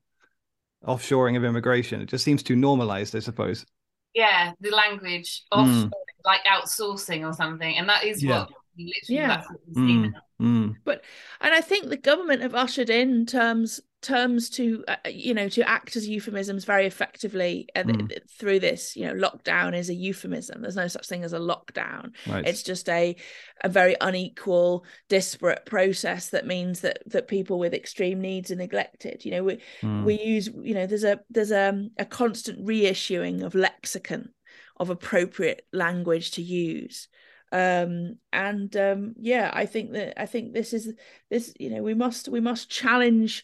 offshoring 0.85 1.35
of 1.35 1.43
immigration. 1.43 2.01
It 2.01 2.09
just 2.09 2.23
seems 2.23 2.43
too 2.43 2.55
normalized, 2.55 3.15
I 3.15 3.19
suppose. 3.19 3.65
Yeah, 4.13 4.53
the 4.61 4.71
language 4.71 5.43
off 5.51 5.67
mm. 5.67 5.91
like 6.23 6.41
outsourcing 6.45 7.27
or 7.27 7.33
something, 7.33 7.75
and 7.75 7.89
that 7.89 8.05
is 8.05 8.23
yeah. 8.23 8.39
what 8.39 8.49
literally 8.77 9.21
yeah. 9.21 9.27
that's 9.27 9.49
what 9.49 9.73
mm. 9.73 10.13
Mm. 10.41 10.75
But 10.85 11.03
and 11.41 11.53
I 11.53 11.61
think 11.61 11.89
the 11.89 11.97
government 11.97 12.41
have 12.41 12.55
ushered 12.55 12.89
in 12.89 13.25
terms 13.25 13.81
terms 14.05 14.51
to 14.51 14.83
uh, 14.87 14.95
you 15.09 15.33
know 15.33 15.49
to 15.49 15.67
act 15.67 15.95
as 15.95 16.07
euphemisms 16.07 16.63
very 16.63 16.85
effectively 16.85 17.67
uh, 17.75 17.81
mm. 17.81 18.29
through 18.29 18.59
this 18.59 18.95
you 18.95 19.03
know 19.03 19.13
lockdown 19.13 19.75
is 19.75 19.89
a 19.89 19.95
euphemism 19.95 20.61
there's 20.61 20.75
no 20.75 20.87
such 20.87 21.07
thing 21.07 21.23
as 21.23 21.33
a 21.33 21.39
lockdown 21.39 22.11
right. 22.27 22.47
it's 22.47 22.61
just 22.61 22.87
a 22.87 23.15
a 23.63 23.69
very 23.69 23.95
unequal 24.01 24.85
disparate 25.09 25.65
process 25.65 26.29
that 26.29 26.45
means 26.45 26.81
that 26.81 26.99
that 27.07 27.27
people 27.27 27.57
with 27.57 27.73
extreme 27.73 28.21
needs 28.21 28.51
are 28.51 28.55
neglected 28.55 29.25
you 29.25 29.31
know 29.31 29.43
we 29.43 29.57
mm. 29.81 30.03
we 30.03 30.21
use 30.21 30.49
you 30.61 30.75
know 30.75 30.85
there's 30.85 31.03
a 31.03 31.19
there's 31.31 31.51
a, 31.51 31.87
a 31.97 32.05
constant 32.05 32.63
reissuing 32.63 33.43
of 33.43 33.55
lexicon 33.55 34.29
of 34.77 34.91
appropriate 34.91 35.65
language 35.73 36.31
to 36.31 36.43
use 36.43 37.07
um 37.51 38.17
and 38.31 38.75
um 38.77 39.15
yeah 39.17 39.49
i 39.53 39.65
think 39.65 39.93
that 39.93 40.19
i 40.21 40.27
think 40.27 40.53
this 40.53 40.73
is 40.73 40.93
this 41.31 41.53
you 41.59 41.71
know 41.71 41.81
we 41.81 41.95
must 41.95 42.27
we 42.27 42.39
must 42.39 42.69
challenge 42.69 43.43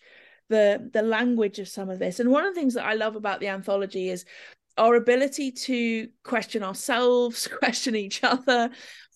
the 0.51 0.89
the 0.93 1.01
language 1.01 1.57
of 1.57 1.67
some 1.67 1.89
of 1.89 1.97
this. 1.97 2.19
And 2.19 2.29
one 2.29 2.45
of 2.45 2.53
the 2.53 2.59
things 2.59 2.75
that 2.75 2.85
i 2.85 2.93
love 2.93 3.15
about 3.15 3.39
the 3.39 3.47
anthology 3.47 4.09
is 4.09 4.25
our 4.77 4.95
ability 4.95 5.51
to 5.51 6.07
question 6.23 6.61
ourselves 6.63 7.47
question 7.59 7.95
each 7.95 8.23
other 8.23 8.69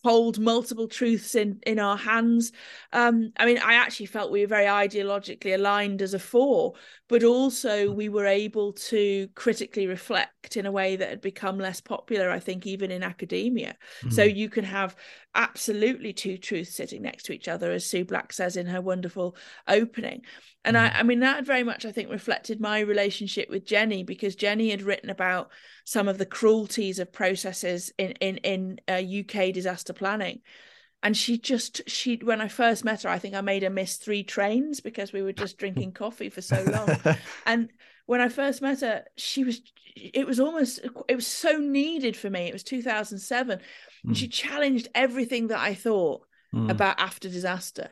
hold 0.05 0.37
multiple 0.37 0.87
truths 0.87 1.33
in 1.33 1.59
in 1.65 1.79
our 1.79 1.97
hands. 1.97 2.51
Um 2.93 3.31
i 3.37 3.45
mean 3.45 3.57
i 3.57 3.73
actually 3.73 4.05
felt 4.05 4.31
we 4.31 4.41
were 4.41 4.55
very 4.57 4.65
ideologically 4.65 5.55
aligned 5.55 6.01
as 6.01 6.13
a 6.13 6.19
four 6.19 6.73
but 7.09 7.23
also 7.23 7.91
we 7.91 8.07
were 8.09 8.27
able 8.27 8.73
to 8.91 9.27
critically 9.33 9.87
reflect 9.87 10.57
in 10.57 10.65
a 10.67 10.71
way 10.71 10.95
that 10.95 11.09
had 11.09 11.21
become 11.21 11.57
less 11.57 11.81
popular 11.81 12.29
i 12.29 12.39
think 12.39 12.65
even 12.67 12.91
in 12.91 13.03
academia. 13.03 13.73
Mm-hmm. 13.73 14.11
so 14.11 14.23
you 14.23 14.47
can 14.47 14.63
have 14.63 14.95
absolutely 15.35 16.13
two 16.13 16.37
truths 16.37 16.73
sitting 16.73 17.01
next 17.01 17.23
to 17.23 17.33
each 17.33 17.47
other 17.47 17.71
as 17.71 17.85
sue 17.85 18.05
black 18.05 18.31
says 18.31 18.55
in 18.55 18.65
her 18.65 18.81
wonderful 18.81 19.35
opening. 19.67 20.21
And. 20.63 20.77
I, 20.77 20.87
I 20.87 21.03
mean 21.03 21.19
that 21.19 21.45
very 21.45 21.63
much 21.63 21.85
i 21.85 21.91
think 21.91 22.09
reflected 22.09 22.59
my 22.59 22.79
relationship 22.79 23.49
with 23.49 23.65
jenny 23.65 24.03
because 24.03 24.35
jenny 24.35 24.71
had 24.71 24.81
written 24.81 25.09
about 25.09 25.51
some 25.83 26.07
of 26.07 26.17
the 26.17 26.25
cruelties 26.25 26.99
of 26.99 27.11
processes 27.13 27.91
in 27.97 28.11
in 28.13 28.37
in 28.37 28.79
uh, 28.87 29.01
uk 29.19 29.53
disaster 29.53 29.93
planning. 29.93 30.41
And 31.03 31.15
she 31.15 31.37
just 31.37 31.87
she 31.87 32.15
when 32.15 32.41
i 32.41 32.47
first 32.47 32.83
met 32.83 33.03
her 33.03 33.09
i 33.09 33.19
think 33.19 33.35
i 33.35 33.41
made 33.41 33.63
her 33.63 33.69
miss 33.69 33.97
three 33.97 34.23
trains 34.23 34.79
because 34.79 35.13
we 35.13 35.21
were 35.21 35.33
just 35.33 35.57
drinking 35.57 35.91
coffee 36.03 36.29
for 36.29 36.41
so 36.41 36.63
long. 36.63 37.15
And 37.45 37.69
when 38.05 38.21
i 38.21 38.29
first 38.29 38.61
met 38.61 38.81
her 38.81 39.03
she 39.17 39.43
was 39.43 39.61
it 39.95 40.27
was 40.27 40.39
almost 40.39 40.79
it 41.07 41.15
was 41.15 41.27
so 41.27 41.57
needed 41.57 42.17
for 42.17 42.29
me. 42.29 42.47
It 42.47 42.53
was 42.53 42.63
2007 42.63 43.59
mm. 44.05 44.09
and 44.09 44.17
she 44.17 44.27
challenged 44.27 44.87
everything 44.93 45.47
that 45.47 45.59
i 45.59 45.73
thought 45.73 46.21
mm. 46.53 46.69
about 46.69 46.99
after 46.99 47.29
disaster 47.29 47.89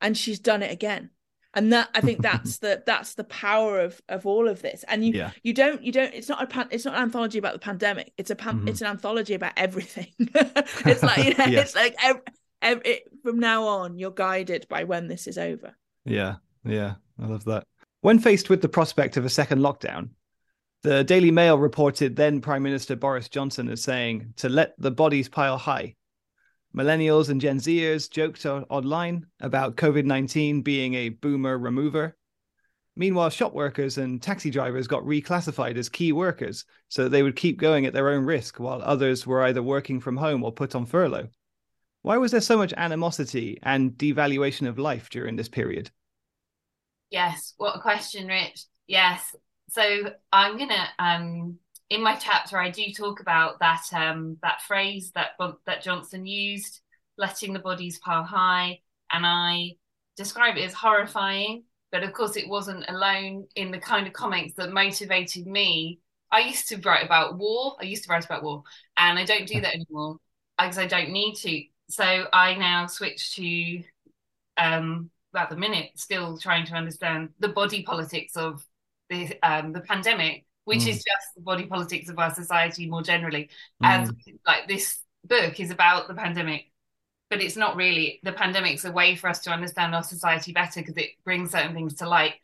and 0.00 0.16
she's 0.16 0.38
done 0.38 0.62
it 0.62 0.70
again 0.70 1.10
and 1.54 1.72
that 1.72 1.88
i 1.94 2.00
think 2.00 2.22
that's 2.22 2.58
the 2.58 2.82
that's 2.86 3.14
the 3.14 3.24
power 3.24 3.80
of 3.80 4.00
of 4.08 4.26
all 4.26 4.48
of 4.48 4.62
this 4.62 4.84
and 4.88 5.04
you 5.04 5.12
yeah. 5.12 5.30
you 5.42 5.52
don't 5.52 5.82
you 5.82 5.92
don't 5.92 6.12
it's 6.14 6.28
not 6.28 6.42
a 6.42 6.46
pan, 6.46 6.68
it's 6.70 6.84
not 6.84 6.94
an 6.94 7.02
anthology 7.02 7.38
about 7.38 7.52
the 7.52 7.58
pandemic 7.58 8.12
it's 8.18 8.30
a 8.30 8.36
pan, 8.36 8.58
mm-hmm. 8.58 8.68
it's 8.68 8.80
an 8.80 8.86
anthology 8.86 9.34
about 9.34 9.52
everything 9.56 10.12
it's 10.18 11.02
like 11.02 11.24
you 11.24 11.34
know 11.34 11.44
yes. 11.48 11.66
it's 11.66 11.74
like 11.74 11.94
every, 12.02 12.22
every, 12.62 13.00
from 13.22 13.38
now 13.38 13.64
on 13.66 13.98
you're 13.98 14.10
guided 14.10 14.66
by 14.68 14.84
when 14.84 15.08
this 15.08 15.26
is 15.26 15.38
over 15.38 15.74
yeah 16.04 16.36
yeah 16.64 16.94
i 17.22 17.26
love 17.26 17.44
that 17.44 17.64
when 18.02 18.18
faced 18.18 18.50
with 18.50 18.60
the 18.60 18.68
prospect 18.68 19.16
of 19.16 19.24
a 19.24 19.30
second 19.30 19.60
lockdown 19.60 20.10
the 20.84 21.02
Daily 21.02 21.32
Mail 21.32 21.58
reported 21.58 22.14
then 22.14 22.40
Prime 22.40 22.62
Minister 22.62 22.94
Boris 22.94 23.28
Johnson 23.28 23.68
as 23.68 23.82
saying 23.82 24.34
to 24.36 24.48
let 24.48 24.74
the 24.78 24.92
bodies 24.92 25.28
pile 25.28 25.58
high 25.58 25.96
Millennials 26.74 27.28
and 27.28 27.40
Gen 27.40 27.58
Zers 27.58 28.10
joked 28.10 28.44
online 28.46 29.26
about 29.40 29.76
COVID 29.76 30.04
19 30.04 30.62
being 30.62 30.94
a 30.94 31.10
boomer 31.10 31.56
remover. 31.56 32.16
Meanwhile, 32.96 33.30
shop 33.30 33.54
workers 33.54 33.98
and 33.98 34.20
taxi 34.20 34.50
drivers 34.50 34.88
got 34.88 35.04
reclassified 35.04 35.76
as 35.76 35.88
key 35.88 36.12
workers 36.12 36.64
so 36.88 37.04
that 37.04 37.10
they 37.10 37.22
would 37.22 37.36
keep 37.36 37.58
going 37.58 37.86
at 37.86 37.92
their 37.92 38.08
own 38.08 38.24
risk 38.24 38.58
while 38.58 38.82
others 38.82 39.26
were 39.26 39.44
either 39.44 39.62
working 39.62 40.00
from 40.00 40.16
home 40.16 40.42
or 40.42 40.52
put 40.52 40.74
on 40.74 40.84
furlough. 40.84 41.28
Why 42.02 42.18
was 42.18 42.32
there 42.32 42.40
so 42.40 42.56
much 42.56 42.74
animosity 42.76 43.58
and 43.62 43.92
devaluation 43.92 44.68
of 44.68 44.78
life 44.78 45.10
during 45.10 45.36
this 45.36 45.48
period? 45.48 45.90
Yes, 47.10 47.54
what 47.56 47.76
a 47.76 47.80
question, 47.80 48.26
Rich. 48.26 48.64
Yes. 48.86 49.34
So 49.74 50.12
I'm 50.32 50.56
going 50.56 50.68
to 50.68 50.86
um, 51.04 51.58
in 51.90 52.00
my 52.00 52.14
chapter, 52.14 52.56
I 52.58 52.70
do 52.70 52.92
talk 52.92 53.18
about 53.18 53.58
that 53.58 53.82
um, 53.92 54.38
that 54.40 54.62
phrase 54.62 55.10
that 55.16 55.32
that 55.66 55.82
Johnson 55.82 56.26
used, 56.26 56.80
letting 57.18 57.52
the 57.52 57.58
bodies 57.58 57.98
pile 57.98 58.22
high, 58.22 58.78
and 59.10 59.26
I 59.26 59.72
describe 60.16 60.56
it 60.56 60.64
as 60.64 60.74
horrifying. 60.74 61.64
But 61.90 62.04
of 62.04 62.12
course, 62.12 62.36
it 62.36 62.48
wasn't 62.48 62.88
alone 62.88 63.48
in 63.56 63.72
the 63.72 63.78
kind 63.78 64.06
of 64.06 64.12
comments 64.12 64.54
that 64.54 64.72
motivated 64.72 65.48
me. 65.48 65.98
I 66.30 66.40
used 66.40 66.68
to 66.68 66.76
write 66.76 67.04
about 67.04 67.36
war. 67.36 67.74
I 67.80 67.84
used 67.84 68.04
to 68.04 68.10
write 68.10 68.24
about 68.24 68.44
war, 68.44 68.62
and 68.96 69.18
I 69.18 69.24
don't 69.24 69.48
do 69.48 69.60
that 69.60 69.74
anymore 69.74 70.18
because 70.56 70.78
I 70.78 70.86
don't 70.86 71.10
need 71.10 71.34
to. 71.38 71.64
So 71.88 72.28
I 72.32 72.54
now 72.54 72.86
switch 72.86 73.34
to, 73.34 73.82
um, 74.56 75.10
at 75.34 75.50
the 75.50 75.56
minute, 75.56 75.90
still 75.96 76.38
trying 76.38 76.64
to 76.66 76.74
understand 76.74 77.30
the 77.40 77.48
body 77.48 77.82
politics 77.82 78.36
of 78.36 78.64
the 79.08 79.36
um, 79.42 79.72
the 79.72 79.80
pandemic 79.80 80.46
which 80.64 80.80
mm. 80.80 80.88
is 80.88 80.96
just 80.96 81.34
the 81.34 81.42
body 81.42 81.66
politics 81.66 82.08
of 82.08 82.18
our 82.18 82.34
society 82.34 82.88
more 82.88 83.02
generally. 83.02 83.50
Mm. 83.82 83.86
And 83.86 84.16
like 84.46 84.66
this 84.66 84.98
book 85.24 85.60
is 85.60 85.70
about 85.70 86.08
the 86.08 86.14
pandemic, 86.14 86.70
but 87.30 87.42
it's 87.42 87.56
not 87.56 87.76
really. 87.76 88.20
The 88.22 88.32
pandemic's 88.32 88.84
a 88.84 88.92
way 88.92 89.14
for 89.16 89.28
us 89.28 89.40
to 89.40 89.50
understand 89.50 89.94
our 89.94 90.02
society 90.02 90.52
better 90.52 90.80
because 90.80 90.96
it 90.96 91.10
brings 91.24 91.50
certain 91.52 91.74
things 91.74 91.94
to 91.94 92.08
light. 92.08 92.34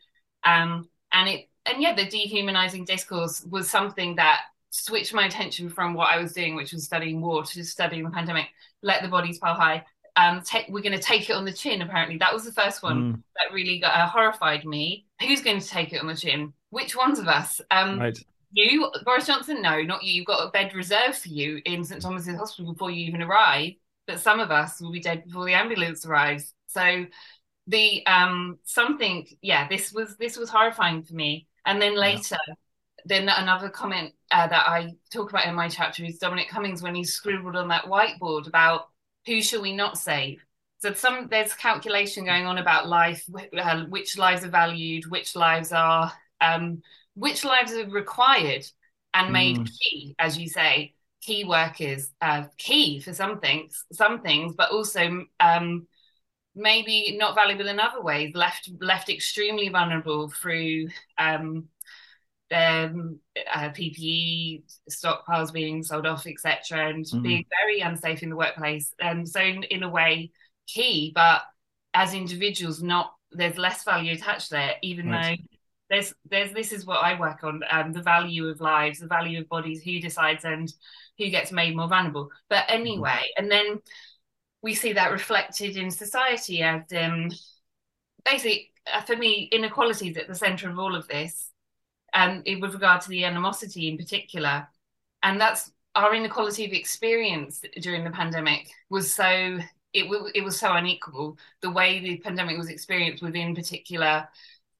Um, 0.43 0.87
and 1.11 1.29
it 1.29 1.49
and 1.65 1.81
yeah, 1.81 1.93
the 1.93 2.05
dehumanizing 2.05 2.85
discourse 2.85 3.45
was 3.49 3.69
something 3.69 4.15
that 4.15 4.41
switched 4.71 5.13
my 5.13 5.25
attention 5.25 5.69
from 5.69 5.93
what 5.93 6.11
I 6.11 6.17
was 6.17 6.33
doing, 6.33 6.55
which 6.55 6.73
was 6.73 6.83
studying 6.83 7.21
war, 7.21 7.43
to 7.43 7.63
studying 7.63 8.03
the 8.03 8.09
pandemic. 8.09 8.47
Let 8.81 9.03
the 9.03 9.09
bodies 9.09 9.37
pile 9.37 9.53
high. 9.55 9.85
Um, 10.21 10.41
take, 10.41 10.67
we're 10.69 10.83
going 10.83 10.99
to 10.99 11.03
take 11.03 11.29
it 11.29 11.35
on 11.35 11.45
the 11.45 11.53
chin. 11.53 11.81
Apparently, 11.81 12.17
that 12.17 12.33
was 12.33 12.45
the 12.45 12.51
first 12.51 12.83
one 12.83 13.13
mm. 13.13 13.23
that 13.37 13.53
really 13.53 13.79
got, 13.79 13.95
uh, 13.95 14.07
horrified 14.07 14.65
me. 14.65 15.05
Who's 15.21 15.41
going 15.41 15.59
to 15.59 15.67
take 15.67 15.93
it 15.93 16.01
on 16.01 16.07
the 16.07 16.15
chin? 16.15 16.53
Which 16.69 16.95
ones 16.95 17.19
of 17.19 17.27
us? 17.27 17.59
Um, 17.71 17.99
right. 17.99 18.17
You, 18.51 18.91
Boris 19.05 19.27
Johnson? 19.27 19.61
No, 19.61 19.81
not 19.81 20.03
you. 20.03 20.13
You've 20.13 20.25
got 20.25 20.45
a 20.45 20.51
bed 20.51 20.73
reserved 20.75 21.17
for 21.17 21.29
you 21.29 21.61
in 21.65 21.83
St 21.83 22.01
Thomas's 22.01 22.37
Hospital 22.37 22.73
before 22.73 22.91
you 22.91 23.07
even 23.07 23.21
arrive. 23.21 23.73
But 24.07 24.19
some 24.19 24.39
of 24.39 24.51
us 24.51 24.81
will 24.81 24.91
be 24.91 24.99
dead 24.99 25.23
before 25.25 25.45
the 25.45 25.53
ambulance 25.53 26.05
arrives. 26.05 26.53
So 26.67 27.05
the 27.67 28.05
um 28.07 28.59
something, 28.63 29.27
yeah, 29.41 29.67
this 29.69 29.93
was 29.93 30.17
this 30.17 30.37
was 30.37 30.49
horrifying 30.49 31.03
for 31.03 31.13
me. 31.13 31.47
And 31.65 31.81
then 31.81 31.95
later, 31.95 32.37
yeah. 32.47 32.53
then 33.05 33.29
another 33.29 33.69
comment 33.69 34.13
uh, 34.31 34.47
that 34.47 34.67
I 34.67 34.95
talk 35.13 35.29
about 35.29 35.45
in 35.45 35.55
my 35.55 35.69
chapter 35.69 36.03
is 36.03 36.17
Dominic 36.17 36.49
Cummings 36.49 36.81
when 36.83 36.95
he 36.95 37.03
scribbled 37.03 37.55
on 37.55 37.69
that 37.69 37.85
whiteboard 37.85 38.47
about 38.47 38.89
who 39.25 39.41
shall 39.41 39.61
we 39.61 39.75
not 39.75 39.97
save 39.97 40.43
so 40.79 40.93
some 40.93 41.27
there's 41.29 41.53
calculation 41.53 42.25
going 42.25 42.45
on 42.45 42.57
about 42.57 42.87
life 42.87 43.25
uh, 43.57 43.83
which 43.85 44.17
lives 44.17 44.43
are 44.43 44.49
valued 44.49 45.05
which 45.09 45.35
lives 45.35 45.71
are 45.71 46.11
um, 46.41 46.81
which 47.15 47.45
lives 47.45 47.71
are 47.73 47.89
required 47.89 48.65
and 49.13 49.33
made 49.33 49.57
mm. 49.57 49.69
key, 49.79 50.15
as 50.19 50.37
you 50.37 50.47
say, 50.47 50.93
key 51.21 51.43
workers, 51.43 52.09
uh, 52.21 52.45
key 52.57 52.99
for 52.99 53.13
some 53.13 53.39
things, 53.39 53.85
some 53.91 54.21
things, 54.21 54.53
but 54.55 54.71
also 54.71 55.25
um, 55.39 55.87
maybe 56.55 57.17
not 57.17 57.35
valuable 57.35 57.67
in 57.67 57.79
other 57.79 58.01
ways, 58.01 58.33
left 58.33 58.69
left 58.79 59.09
extremely 59.09 59.69
vulnerable 59.69 60.29
through 60.29 60.87
um, 61.17 61.67
um, 62.51 63.19
uh, 63.53 63.69
PPE 63.69 64.63
stockpiles 64.89 65.53
being 65.53 65.83
sold 65.83 66.05
off, 66.05 66.27
etc., 66.27 66.89
and 66.89 67.05
mm. 67.05 67.23
being 67.23 67.45
very 67.63 67.79
unsafe 67.79 68.23
in 68.23 68.29
the 68.29 68.35
workplace. 68.35 68.93
And 68.99 69.27
so, 69.27 69.41
in, 69.41 69.63
in 69.63 69.83
a 69.83 69.89
way, 69.89 70.31
key, 70.67 71.11
but 71.13 71.43
as 71.93 72.13
individuals, 72.13 72.81
not 72.81 73.13
there's 73.31 73.57
less 73.57 73.83
value 73.83 74.13
attached 74.13 74.49
there, 74.49 74.75
even 74.81 75.09
right. 75.09 75.39
though 75.39 75.57
there's 75.91 76.13
there's 76.29 76.53
this 76.53 76.71
is 76.71 76.85
what 76.85 77.03
I 77.03 77.19
work 77.19 77.43
on 77.43 77.61
um, 77.69 77.91
the 77.91 78.01
value 78.01 78.47
of 78.47 78.61
lives, 78.61 78.99
the 78.99 79.07
value 79.07 79.41
of 79.41 79.49
bodies, 79.49 79.83
who 79.83 79.99
decides 79.99 80.45
and 80.45 80.73
who 81.17 81.29
gets 81.29 81.51
made 81.51 81.75
more 81.75 81.89
vulnerable. 81.89 82.29
But 82.49 82.67
mm-hmm. 82.67 82.81
anyway, 82.81 83.21
and 83.37 83.51
then 83.51 83.79
we 84.61 84.73
see 84.73 84.93
that 84.93 85.11
reflected 85.11 85.75
in 85.75 85.91
society 85.91 86.61
as 86.61 86.83
um, 86.95 87.29
basically 88.23 88.71
uh, 88.91 89.01
for 89.01 89.15
me 89.15 89.49
inequality 89.51 90.09
is 90.09 90.17
at 90.17 90.27
the 90.27 90.35
center 90.35 90.69
of 90.69 90.79
all 90.79 90.95
of 90.95 91.07
this, 91.07 91.49
and 92.13 92.47
um, 92.47 92.59
with 92.61 92.73
regard 92.73 93.01
to 93.01 93.09
the 93.09 93.23
animosity 93.23 93.87
in 93.89 93.97
particular, 93.97 94.67
and 95.23 95.39
that's 95.39 95.71
our 95.95 96.13
inequality 96.15 96.65
of 96.65 96.71
experience 96.71 97.61
during 97.81 98.03
the 98.03 98.11
pandemic 98.11 98.69
was 98.89 99.13
so 99.13 99.59
it, 99.93 100.31
it 100.33 100.43
was 100.43 100.57
so 100.57 100.73
unequal 100.73 101.37
the 101.61 101.69
way 101.69 101.99
the 101.99 102.17
pandemic 102.17 102.57
was 102.57 102.69
experienced 102.69 103.21
within 103.21 103.53
particular 103.53 104.27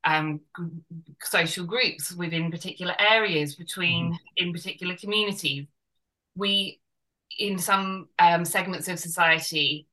um, 0.03 0.39
social 1.21 1.65
groups 1.65 2.13
within 2.13 2.49
particular 2.49 2.95
areas 2.97 3.55
between 3.55 4.13
mm-hmm. 4.13 4.15
in 4.37 4.53
particular 4.53 4.95
communities 4.95 5.65
we 6.35 6.79
in 7.37 7.57
some 7.57 8.07
um, 8.19 8.45
segments 8.45 8.87
of 8.87 8.99
society 8.99 9.87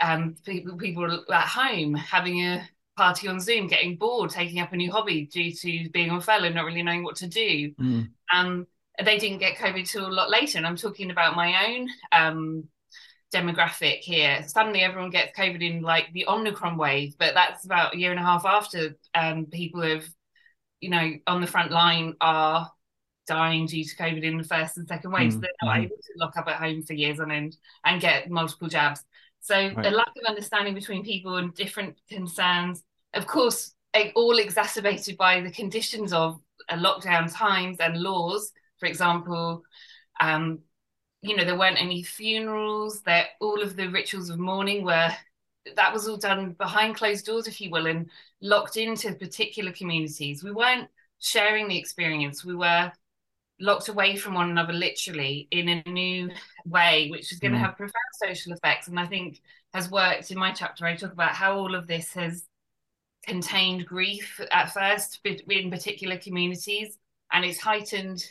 um, 0.00 0.34
people, 0.44 0.76
people 0.76 1.24
at 1.32 1.46
home 1.46 1.94
having 1.94 2.40
a 2.40 2.68
party 2.96 3.28
on 3.28 3.40
zoom 3.40 3.66
getting 3.66 3.96
bored 3.96 4.30
taking 4.30 4.60
up 4.60 4.72
a 4.72 4.76
new 4.76 4.90
hobby 4.90 5.26
due 5.26 5.52
to 5.52 5.88
being 5.90 6.10
on 6.10 6.20
furlough 6.20 6.50
not 6.50 6.64
really 6.64 6.82
knowing 6.82 7.02
what 7.02 7.16
to 7.16 7.26
do 7.26 7.72
mm. 7.80 8.08
um, 8.34 8.66
they 9.02 9.18
didn't 9.18 9.38
get 9.38 9.56
covid 9.56 9.88
till 9.88 10.06
a 10.06 10.08
lot 10.08 10.30
later 10.30 10.58
and 10.58 10.66
i'm 10.66 10.76
talking 10.76 11.10
about 11.10 11.36
my 11.36 11.66
own 11.66 11.88
um, 12.12 12.64
demographic 13.32 14.00
here. 14.00 14.44
Suddenly, 14.46 14.82
everyone 14.82 15.10
gets 15.10 15.36
COVID 15.36 15.62
in 15.62 15.82
like 15.82 16.12
the 16.12 16.26
Omicron 16.28 16.76
wave, 16.76 17.14
but 17.18 17.34
that's 17.34 17.64
about 17.64 17.94
a 17.94 17.98
year 17.98 18.10
and 18.10 18.20
a 18.20 18.22
half 18.22 18.44
after 18.44 18.96
um, 19.14 19.46
people 19.46 19.82
have, 19.82 20.04
you 20.80 20.90
know, 20.90 21.12
on 21.26 21.40
the 21.40 21.46
front 21.46 21.72
line 21.72 22.14
are 22.20 22.70
dying 23.26 23.66
due 23.66 23.84
to 23.84 23.96
COVID 23.96 24.22
in 24.22 24.36
the 24.36 24.44
first 24.44 24.76
and 24.76 24.86
second 24.86 25.12
waves. 25.12 25.36
Mm, 25.36 25.40
they're 25.40 25.50
not 25.62 25.76
mm. 25.76 25.84
able 25.84 25.96
to 25.96 26.12
lock 26.16 26.36
up 26.36 26.48
at 26.48 26.56
home 26.56 26.82
for 26.82 26.92
years 26.92 27.18
on 27.18 27.30
end 27.30 27.56
and 27.84 28.00
get 28.00 28.30
multiple 28.30 28.68
jabs. 28.68 29.02
So 29.42 29.54
right. 29.54 29.86
a 29.86 29.90
lack 29.90 30.08
of 30.16 30.24
understanding 30.26 30.74
between 30.74 31.04
people 31.04 31.36
and 31.36 31.54
different 31.54 32.00
concerns, 32.08 32.82
of 33.12 33.26
course, 33.26 33.74
all 34.14 34.38
exacerbated 34.38 35.18
by 35.18 35.40
the 35.40 35.50
conditions 35.50 36.12
of 36.12 36.40
uh, 36.68 36.76
lockdown 36.76 37.32
times 37.32 37.78
and 37.80 38.00
laws. 38.00 38.52
For 38.78 38.86
example, 38.86 39.62
um, 40.20 40.60
you 41.22 41.36
know 41.36 41.44
there 41.44 41.58
weren't 41.58 41.80
any 41.80 42.02
funerals 42.02 43.02
that 43.02 43.28
all 43.40 43.62
of 43.62 43.76
the 43.76 43.88
rituals 43.88 44.28
of 44.28 44.38
mourning 44.38 44.84
were 44.84 45.10
that 45.76 45.92
was 45.92 46.08
all 46.08 46.16
done 46.16 46.52
behind 46.52 46.96
closed 46.96 47.24
doors 47.24 47.46
if 47.46 47.60
you 47.60 47.70
will 47.70 47.86
and 47.86 48.10
locked 48.40 48.76
into 48.76 49.14
particular 49.14 49.70
communities 49.72 50.42
we 50.42 50.50
weren't 50.50 50.88
sharing 51.20 51.68
the 51.68 51.78
experience 51.78 52.44
we 52.44 52.56
were 52.56 52.90
locked 53.62 53.88
away 53.88 54.16
from 54.16 54.34
one 54.34 54.50
another 54.50 54.72
literally 54.72 55.48
in 55.50 55.68
a 55.68 55.82
new 55.88 56.30
way 56.66 57.08
which 57.10 57.32
is 57.32 57.38
going 57.38 57.52
mm. 57.52 57.56
to 57.56 57.60
have 57.60 57.76
profound 57.76 57.92
social 58.22 58.52
effects 58.52 58.88
and 58.88 58.98
i 58.98 59.06
think 59.06 59.40
has 59.72 59.90
worked 59.90 60.30
in 60.30 60.38
my 60.38 60.52
chapter 60.52 60.84
i 60.84 60.94
talk 60.94 61.12
about 61.12 61.32
how 61.32 61.56
all 61.56 61.74
of 61.74 61.86
this 61.86 62.12
has 62.12 62.44
contained 63.24 63.86
grief 63.86 64.40
at 64.50 64.72
first 64.72 65.20
in 65.48 65.70
particular 65.70 66.18
communities 66.18 66.98
and 67.32 67.44
it's 67.44 67.60
heightened 67.60 68.22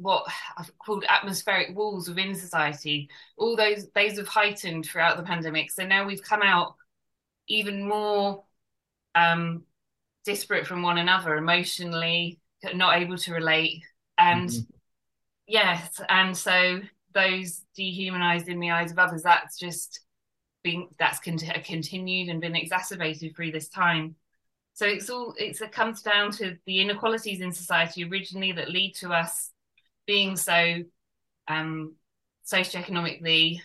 what 0.00 0.24
I've 0.56 0.76
called 0.78 1.04
atmospheric 1.08 1.76
walls 1.76 2.08
within 2.08 2.34
society. 2.34 3.08
All 3.36 3.54
those 3.54 3.88
those 3.94 4.16
have 4.16 4.28
heightened 4.28 4.86
throughout 4.86 5.16
the 5.16 5.22
pandemic. 5.22 5.70
So 5.70 5.84
now 5.84 6.06
we've 6.06 6.22
come 6.22 6.42
out 6.42 6.74
even 7.48 7.86
more 7.86 8.44
um, 9.14 9.64
disparate 10.24 10.66
from 10.66 10.82
one 10.82 10.98
another, 10.98 11.36
emotionally, 11.36 12.40
not 12.74 12.96
able 12.96 13.18
to 13.18 13.34
relate, 13.34 13.82
and 14.20 14.48
mm-hmm. 14.48 14.76
yes, 15.46 16.00
and 16.08 16.36
so 16.36 16.80
those 17.12 17.62
dehumanized 17.74 18.48
in 18.48 18.60
the 18.60 18.70
eyes 18.70 18.92
of 18.92 18.98
others. 18.98 19.22
That's 19.22 19.58
just 19.58 20.00
been 20.62 20.88
that's 20.98 21.20
con- 21.20 21.38
continued 21.64 22.28
and 22.28 22.40
been 22.40 22.54
exacerbated 22.56 23.34
through 23.34 23.52
this 23.52 23.68
time. 23.68 24.14
So 24.74 24.86
it's 24.86 25.10
all 25.10 25.34
it's, 25.36 25.60
it 25.60 25.72
comes 25.72 26.02
down 26.02 26.30
to 26.32 26.56
the 26.66 26.80
inequalities 26.80 27.40
in 27.40 27.52
society 27.52 28.04
originally 28.04 28.52
that 28.52 28.70
lead 28.70 28.94
to 28.96 29.10
us 29.10 29.50
being 30.06 30.36
so 30.36 30.82
um, 31.48 31.94
socioeconomically 32.46 33.60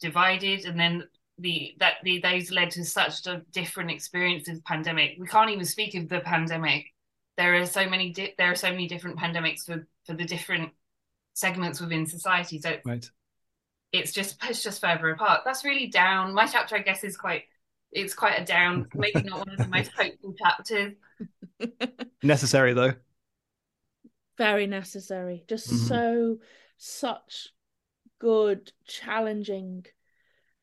divided, 0.00 0.64
and 0.64 0.78
then 0.78 1.04
the 1.38 1.74
that 1.78 1.94
the 2.02 2.20
those 2.20 2.50
led 2.50 2.70
to 2.72 2.84
such 2.84 3.26
a 3.26 3.42
different 3.52 3.90
experience 3.90 4.48
of 4.48 4.64
pandemic. 4.64 5.16
We 5.18 5.26
can't 5.26 5.50
even 5.50 5.64
speak 5.64 5.94
of 5.94 6.08
the 6.08 6.20
pandemic. 6.20 6.86
There 7.38 7.54
are 7.54 7.64
so 7.64 7.88
many 7.88 8.12
di- 8.12 8.34
there 8.36 8.52
are 8.52 8.56
so 8.56 8.70
many 8.70 8.86
different 8.86 9.18
pandemics 9.18 9.64
for 9.64 9.86
for 10.04 10.12
the 10.12 10.24
different 10.24 10.72
segments 11.32 11.80
within 11.80 12.04
society. 12.04 12.60
So 12.60 12.76
right. 12.84 13.10
it's 13.92 14.12
just 14.12 14.38
pushed 14.38 14.66
us 14.66 14.78
further 14.78 15.08
apart. 15.10 15.42
That's 15.46 15.64
really 15.64 15.86
down. 15.86 16.34
My 16.34 16.46
chapter, 16.46 16.76
I 16.76 16.80
guess, 16.80 17.02
is 17.02 17.16
quite 17.16 17.44
it's 17.92 18.12
quite 18.12 18.38
a 18.38 18.44
down, 18.44 18.88
maybe 18.94 19.22
not 19.22 19.38
one 19.38 19.48
of 19.48 19.56
the 19.56 19.68
most 19.68 19.90
hopeful 19.96 20.34
chapters. 20.38 20.92
Necessary 22.22 22.74
though 22.74 22.92
very 24.38 24.66
necessary. 24.68 25.44
Just 25.48 25.68
mm-hmm. 25.68 25.86
so 25.86 26.38
such 26.78 27.48
good, 28.18 28.72
challenging 28.86 29.84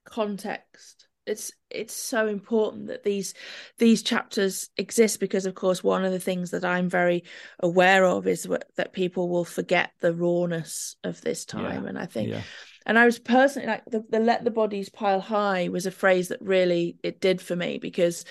context. 0.06 1.08
It's 1.26 1.52
it's 1.70 1.94
so 1.94 2.28
important 2.28 2.88
that 2.88 3.04
these 3.04 3.34
these 3.78 4.04
chapters 4.04 4.70
exist 4.78 5.20
because, 5.20 5.46
of 5.46 5.56
course, 5.56 5.84
one 5.84 6.06
of 6.06 6.12
the 6.12 6.20
things 6.20 6.52
that 6.52 6.64
I'm 6.64 6.90
very 6.90 7.24
aware 7.60 8.06
of 8.06 8.28
is 8.28 8.48
that 8.76 8.94
people 8.94 9.30
will 9.30 9.46
forget 9.46 9.92
the 10.02 10.14
rawness 10.14 10.96
of 11.04 11.22
this 11.22 11.46
time, 11.46 11.84
yeah. 11.84 11.90
and 11.90 11.98
I 11.98 12.06
think. 12.06 12.30
Yeah. 12.30 12.42
And 12.88 13.00
I 13.00 13.06
was 13.06 13.18
personally 13.18 13.68
like 13.68 13.86
the, 13.86 14.06
the 14.10 14.20
let 14.20 14.44
the 14.44 14.52
bodies 14.52 14.90
pile 14.90 15.20
high 15.20 15.70
was 15.70 15.88
a 15.88 15.92
phrase 15.92 16.28
that 16.28 16.42
really 16.42 16.98
it 17.02 17.20
did 17.20 17.42
for 17.42 17.56
me 17.56 17.80
because 17.80 18.26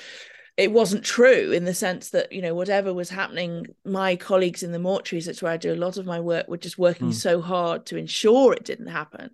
it 0.56 0.70
wasn't 0.70 1.04
true 1.04 1.50
in 1.50 1.64
the 1.64 1.74
sense 1.74 2.10
that 2.10 2.32
you 2.32 2.40
know 2.40 2.54
whatever 2.54 2.94
was 2.94 3.10
happening 3.10 3.66
my 3.84 4.16
colleagues 4.16 4.62
in 4.62 4.72
the 4.72 4.78
mortuaries 4.78 5.26
that's 5.26 5.42
where 5.42 5.52
i 5.52 5.56
do 5.56 5.72
a 5.72 5.76
lot 5.76 5.96
of 5.96 6.06
my 6.06 6.20
work 6.20 6.46
were 6.48 6.56
just 6.56 6.78
working 6.78 7.08
mm. 7.08 7.14
so 7.14 7.40
hard 7.40 7.84
to 7.86 7.96
ensure 7.96 8.52
it 8.52 8.64
didn't 8.64 8.86
happen 8.86 9.30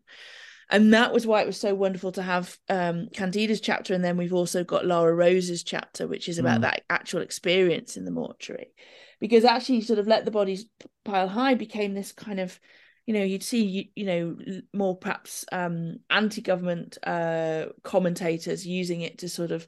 and 0.70 0.94
that 0.94 1.12
was 1.12 1.26
why 1.26 1.42
it 1.42 1.46
was 1.46 1.58
so 1.58 1.74
wonderful 1.74 2.12
to 2.12 2.22
have 2.22 2.56
um, 2.68 3.08
kandida's 3.14 3.60
chapter 3.60 3.94
and 3.94 4.04
then 4.04 4.16
we've 4.16 4.34
also 4.34 4.64
got 4.64 4.86
laura 4.86 5.14
rose's 5.14 5.62
chapter 5.62 6.06
which 6.06 6.28
is 6.28 6.38
about 6.38 6.58
mm. 6.58 6.62
that 6.62 6.82
actual 6.90 7.20
experience 7.20 7.96
in 7.96 8.04
the 8.04 8.10
mortuary 8.10 8.72
because 9.20 9.44
actually 9.44 9.80
sort 9.80 9.98
of 9.98 10.06
let 10.06 10.24
the 10.24 10.30
bodies 10.30 10.66
pile 11.04 11.28
high 11.28 11.54
became 11.54 11.94
this 11.94 12.12
kind 12.12 12.40
of 12.40 12.58
you 13.06 13.14
know 13.14 13.24
you'd 13.24 13.42
see 13.42 13.64
you, 13.64 13.84
you 13.96 14.04
know 14.04 14.36
more 14.72 14.96
perhaps 14.96 15.44
um, 15.52 15.96
anti-government 16.10 16.98
uh, 17.02 17.66
commentators 17.82 18.66
using 18.66 19.00
it 19.00 19.18
to 19.18 19.28
sort 19.28 19.50
of 19.50 19.66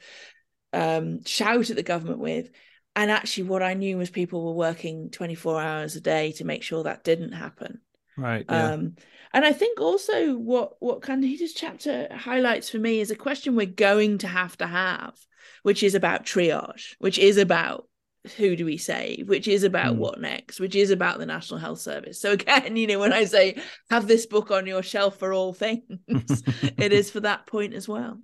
um, 0.73 1.25
shout 1.25 1.71
at 1.71 1.77
the 1.77 1.83
government 1.83 2.19
with. 2.19 2.51
And 2.95 3.11
actually, 3.11 3.45
what 3.45 3.63
I 3.63 3.75
knew 3.75 3.97
was 3.97 4.11
people 4.11 4.45
were 4.45 4.53
working 4.53 5.11
24 5.11 5.61
hours 5.61 5.97
a 5.97 6.01
day 6.01 6.33
to 6.33 6.45
make 6.45 6.63
sure 6.63 6.83
that 6.83 7.05
didn't 7.05 7.33
happen. 7.33 7.81
Right. 8.17 8.45
Yeah. 8.49 8.73
Um, 8.73 8.97
and 9.33 9.45
I 9.45 9.53
think 9.53 9.81
also 9.81 10.37
what 10.37 10.75
what 10.81 11.03
Kandida's 11.03 11.55
chapter 11.55 12.09
highlights 12.15 12.69
for 12.69 12.79
me 12.79 13.01
is 13.01 13.11
a 13.11 13.17
question 13.17 13.57
we're 13.57 13.67
going 13.67 14.19
to 14.19 14.29
have 14.29 14.57
to 14.59 14.67
have, 14.67 15.15
which 15.63 15.83
is 15.83 15.95
about 15.95 16.27
triage, 16.27 16.95
which 16.99 17.19
is 17.19 17.39
about 17.39 17.89
who 18.37 18.55
do 18.55 18.65
we 18.65 18.77
save, 18.77 19.29
which 19.29 19.49
is 19.49 19.65
about 19.65 19.97
mm. 19.97 19.99
what 19.99 20.21
next, 20.21 20.61
which 20.61 20.77
is 20.77 20.91
about 20.91 21.19
the 21.19 21.27
National 21.27 21.59
Health 21.59 21.81
Service. 21.81 22.21
So 22.21 22.33
again, 22.33 22.77
you 22.77 22.87
know, 22.87 22.99
when 22.99 23.13
I 23.13 23.25
say 23.25 23.61
have 23.91 24.07
this 24.07 24.27
book 24.27 24.51
on 24.51 24.67
your 24.67 24.83
shelf 24.83 25.19
for 25.19 25.33
all 25.33 25.53
things, 25.53 25.83
it 26.09 26.93
is 26.93 27.11
for 27.11 27.21
that 27.21 27.47
point 27.47 27.75
as 27.75 27.89
well 27.89 28.21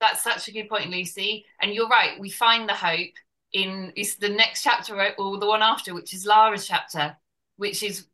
that's 0.00 0.22
such 0.24 0.48
a 0.48 0.52
good 0.52 0.68
point, 0.68 0.90
Lucy. 0.90 1.44
And 1.60 1.72
you're 1.72 1.88
right. 1.88 2.18
We 2.18 2.30
find 2.30 2.68
the 2.68 2.74
hope 2.74 3.14
in 3.52 3.92
is 3.96 4.16
the 4.16 4.28
next 4.28 4.62
chapter 4.62 5.14
or 5.18 5.38
the 5.38 5.46
one 5.46 5.62
after, 5.62 5.94
which 5.94 6.14
is 6.14 6.26
Lara's 6.26 6.66
chapter, 6.66 7.16
which 7.56 7.82
is 7.82 8.06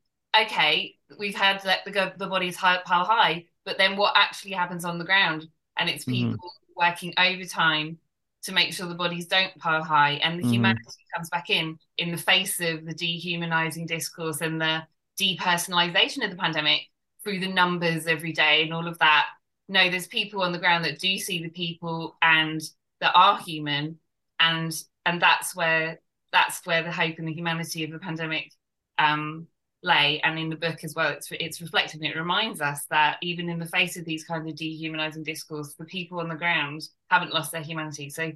okay. 0.42 0.96
We've 1.18 1.34
had 1.34 1.62
that 1.62 1.84
the 1.84 2.12
the 2.16 2.26
bodies 2.26 2.56
pile 2.56 2.82
high, 2.86 3.46
but 3.64 3.78
then 3.78 3.96
what 3.96 4.14
actually 4.16 4.52
happens 4.52 4.84
on 4.84 4.98
the 4.98 5.04
ground? 5.04 5.46
And 5.76 5.88
it's 5.88 6.04
mm-hmm. 6.04 6.32
people 6.32 6.48
mm-hmm. 6.48 6.88
working 6.88 7.14
overtime 7.18 7.98
to 8.42 8.52
make 8.52 8.72
sure 8.72 8.86
the 8.86 8.94
bodies 8.94 9.26
don't 9.26 9.56
pile 9.58 9.82
high, 9.82 10.12
and 10.22 10.38
the 10.38 10.42
mm-hmm. 10.42 10.52
humanity 10.52 10.90
comes 11.14 11.28
back 11.30 11.50
in 11.50 11.78
in 11.98 12.10
the 12.10 12.16
face 12.16 12.60
of 12.60 12.84
the 12.84 12.94
dehumanizing 12.94 13.86
discourse 13.86 14.40
and 14.40 14.60
the 14.60 14.82
depersonalization 15.20 16.24
of 16.24 16.30
the 16.30 16.36
pandemic 16.36 16.82
through 17.24 17.40
the 17.40 17.48
numbers 17.48 18.06
every 18.06 18.32
day 18.32 18.62
and 18.62 18.72
all 18.72 18.86
of 18.86 18.98
that 18.98 19.26
no, 19.68 19.90
there's 19.90 20.06
people 20.06 20.42
on 20.42 20.52
the 20.52 20.58
ground 20.58 20.84
that 20.84 20.98
do 20.98 21.18
see 21.18 21.42
the 21.42 21.50
people 21.50 22.16
and 22.22 22.60
that 23.00 23.12
are 23.14 23.38
human, 23.38 23.98
and 24.38 24.72
and 25.04 25.20
that's 25.20 25.56
where 25.56 26.00
that's 26.32 26.64
where 26.66 26.82
the 26.82 26.92
hope 26.92 27.18
and 27.18 27.26
the 27.26 27.32
humanity 27.32 27.84
of 27.84 27.90
the 27.90 27.98
pandemic 27.98 28.52
um, 28.98 29.46
lay 29.82 30.20
and 30.24 30.38
in 30.38 30.48
the 30.48 30.56
book 30.56 30.82
as 30.84 30.94
well 30.94 31.10
it's 31.10 31.28
it's 31.32 31.60
reflected 31.60 32.00
and 32.00 32.10
it 32.10 32.16
reminds 32.16 32.60
us 32.60 32.86
that 32.90 33.18
even 33.22 33.48
in 33.48 33.58
the 33.58 33.66
face 33.66 33.96
of 33.96 34.04
these 34.04 34.24
kinds 34.24 34.48
of 34.48 34.56
dehumanizing 34.56 35.22
discourse 35.22 35.74
the 35.74 35.84
people 35.84 36.18
on 36.18 36.28
the 36.28 36.34
ground 36.34 36.82
haven't 37.10 37.32
lost 37.32 37.52
their 37.52 37.62
humanity. 37.62 38.10
So 38.10 38.32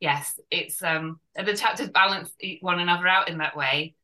yes 0.00 0.38
it's 0.50 0.82
um 0.82 1.20
the 1.36 1.56
chapters 1.56 1.88
balance 1.90 2.32
one 2.60 2.80
another 2.80 3.06
out 3.08 3.28
in 3.28 3.38
that 3.38 3.56
way. 3.56 3.94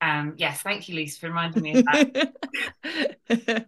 Um 0.00 0.34
yes 0.36 0.60
thank 0.60 0.88
you 0.88 0.96
lisa 0.96 1.20
for 1.20 1.28
reminding 1.28 1.62
me 1.62 1.78
of 1.78 1.84
that. 1.86 2.34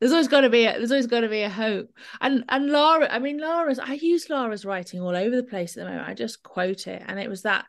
There's 0.00 0.12
always 0.12 0.28
got 0.28 0.42
to 0.42 0.50
be 0.50 0.64
a, 0.64 0.78
there's 0.78 0.90
always 0.90 1.06
got 1.06 1.20
to 1.20 1.28
be 1.28 1.42
a 1.42 1.50
hope. 1.50 1.90
And 2.20 2.44
and 2.48 2.70
laura 2.70 3.08
i 3.10 3.18
mean 3.18 3.38
laura's 3.38 3.78
i 3.78 3.94
use 3.94 4.30
laura's 4.30 4.64
writing 4.64 5.00
all 5.00 5.16
over 5.16 5.36
the 5.36 5.42
place 5.42 5.76
at 5.76 5.84
the 5.84 5.90
moment. 5.90 6.08
I 6.08 6.14
just 6.14 6.42
quote 6.42 6.86
it 6.86 7.02
and 7.06 7.18
it 7.18 7.28
was 7.28 7.42
that 7.42 7.66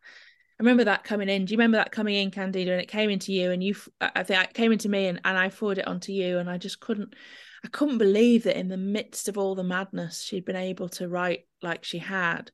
remember 0.61 0.83
that 0.85 1.03
coming 1.03 1.29
in. 1.29 1.45
Do 1.45 1.51
you 1.51 1.57
remember 1.57 1.77
that 1.77 1.91
coming 1.91 2.15
in, 2.15 2.31
Kandida? 2.31 2.71
And 2.71 2.81
it 2.81 2.87
came 2.87 3.09
into 3.09 3.33
you, 3.33 3.51
and 3.51 3.63
you, 3.63 3.75
uh, 3.99 4.09
I 4.15 4.23
think 4.23 4.43
it 4.43 4.53
came 4.53 4.71
into 4.71 4.89
me, 4.89 5.07
and, 5.07 5.19
and 5.25 5.37
I 5.37 5.49
forwarded 5.49 5.83
it 5.83 5.87
onto 5.87 6.11
you, 6.11 6.37
and 6.37 6.49
I 6.49 6.57
just 6.57 6.79
couldn't, 6.79 7.13
I 7.63 7.67
couldn't 7.67 7.97
believe 7.97 8.43
that 8.43 8.57
in 8.57 8.67
the 8.67 8.77
midst 8.77 9.27
of 9.27 9.37
all 9.37 9.55
the 9.55 9.63
madness, 9.63 10.23
she'd 10.23 10.45
been 10.45 10.55
able 10.55 10.89
to 10.89 11.07
write 11.07 11.45
like 11.61 11.83
she 11.83 11.99
had. 11.99 12.51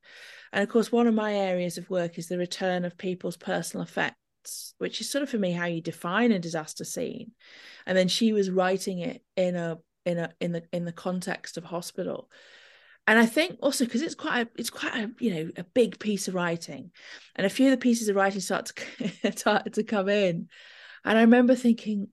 And 0.52 0.64
of 0.64 0.70
course, 0.70 0.92
one 0.92 1.08
of 1.08 1.14
my 1.14 1.36
areas 1.36 1.78
of 1.78 1.90
work 1.90 2.18
is 2.18 2.28
the 2.28 2.38
return 2.38 2.86
of 2.86 2.98
people's 2.98 3.38
personal 3.38 3.86
effects, 3.86 4.74
which 4.78 5.02
is 5.02 5.10
sort 5.10 5.24
of 5.24 5.30
for 5.30 5.38
me 5.38 5.52
how 5.52 5.66
you 5.66 5.82
define 5.82 6.32
a 6.32 6.40
disaster 6.40 6.84
scene. 6.84 7.32
And 7.86 7.98
then 7.98 8.08
she 8.08 8.34
was 8.34 8.50
writing 8.50 9.00
it 9.00 9.22
in 9.36 9.56
a 9.56 9.78
in 10.06 10.18
a 10.18 10.34
in 10.40 10.54
the 10.54 10.64
in 10.72 10.86
the 10.86 10.94
context 10.94 11.58
of 11.58 11.66
hospital 11.66 12.30
and 13.08 13.18
I 13.18 13.26
think 13.26 13.58
also 13.62 13.86
because 13.86 14.02
it's 14.02 14.16
quite 14.16 14.48
a, 14.48 14.50
it's 14.58 14.70
quite 14.70 14.94
a 14.94 15.12
you 15.20 15.34
know 15.34 15.52
a 15.56 15.64
big 15.64 15.98
piece 15.98 16.28
of 16.28 16.36
writing, 16.36 16.92
and 17.36 17.48
a 17.48 17.50
few 17.50 17.68
of 17.68 17.72
the 17.72 17.78
pieces 17.78 18.10
of 18.10 18.18
writing 18.18 18.42
start 18.42 18.72
to 18.76 19.32
started 19.36 19.74
to 19.76 19.84
come 19.84 20.10
in, 20.10 20.50
and 21.06 21.18
I 21.18 21.22
remember 21.22 21.56
thinking, 21.56 22.10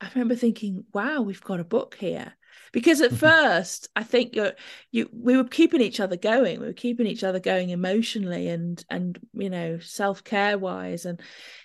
I 0.00 0.08
remember 0.14 0.34
thinking, 0.34 0.84
wow, 0.94 1.20
we've 1.20 1.44
got 1.44 1.60
a 1.60 1.64
book 1.64 1.94
here. 1.94 2.34
Because 2.72 3.00
at 3.02 3.12
first, 3.28 3.88
I 3.94 4.02
think 4.02 4.34
you 4.34 4.52
you 4.90 5.10
we 5.12 5.36
were 5.36 5.44
keeping 5.44 5.82
each 5.82 6.00
other 6.00 6.16
going. 6.16 6.58
We 6.58 6.66
were 6.66 6.72
keeping 6.72 7.06
each 7.06 7.22
other 7.22 7.38
going 7.38 7.68
emotionally 7.68 8.48
and 8.48 8.82
and 8.88 9.18
you 9.34 9.50
know 9.50 9.78
self 9.78 10.24
care 10.24 10.56
wise. 10.56 11.04
And 11.04 11.20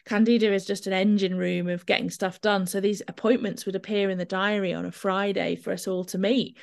Kandida 0.05 0.51
is 0.51 0.65
just 0.65 0.85
an 0.85 0.93
engine 0.93 1.37
room 1.37 1.69
of 1.69 1.85
getting 1.85 2.09
stuff 2.09 2.41
done. 2.41 2.67
So 2.67 2.81
these 2.81 3.01
appointments 3.07 3.65
would 3.65 3.75
appear 3.75 4.09
in 4.09 4.17
the 4.17 4.25
diary 4.25 4.73
on 4.73 4.85
a 4.85 4.91
Friday 4.91 5.55
for 5.55 5.71
us 5.71 5.87
all 5.87 6.03
to 6.05 6.17
meet 6.17 6.57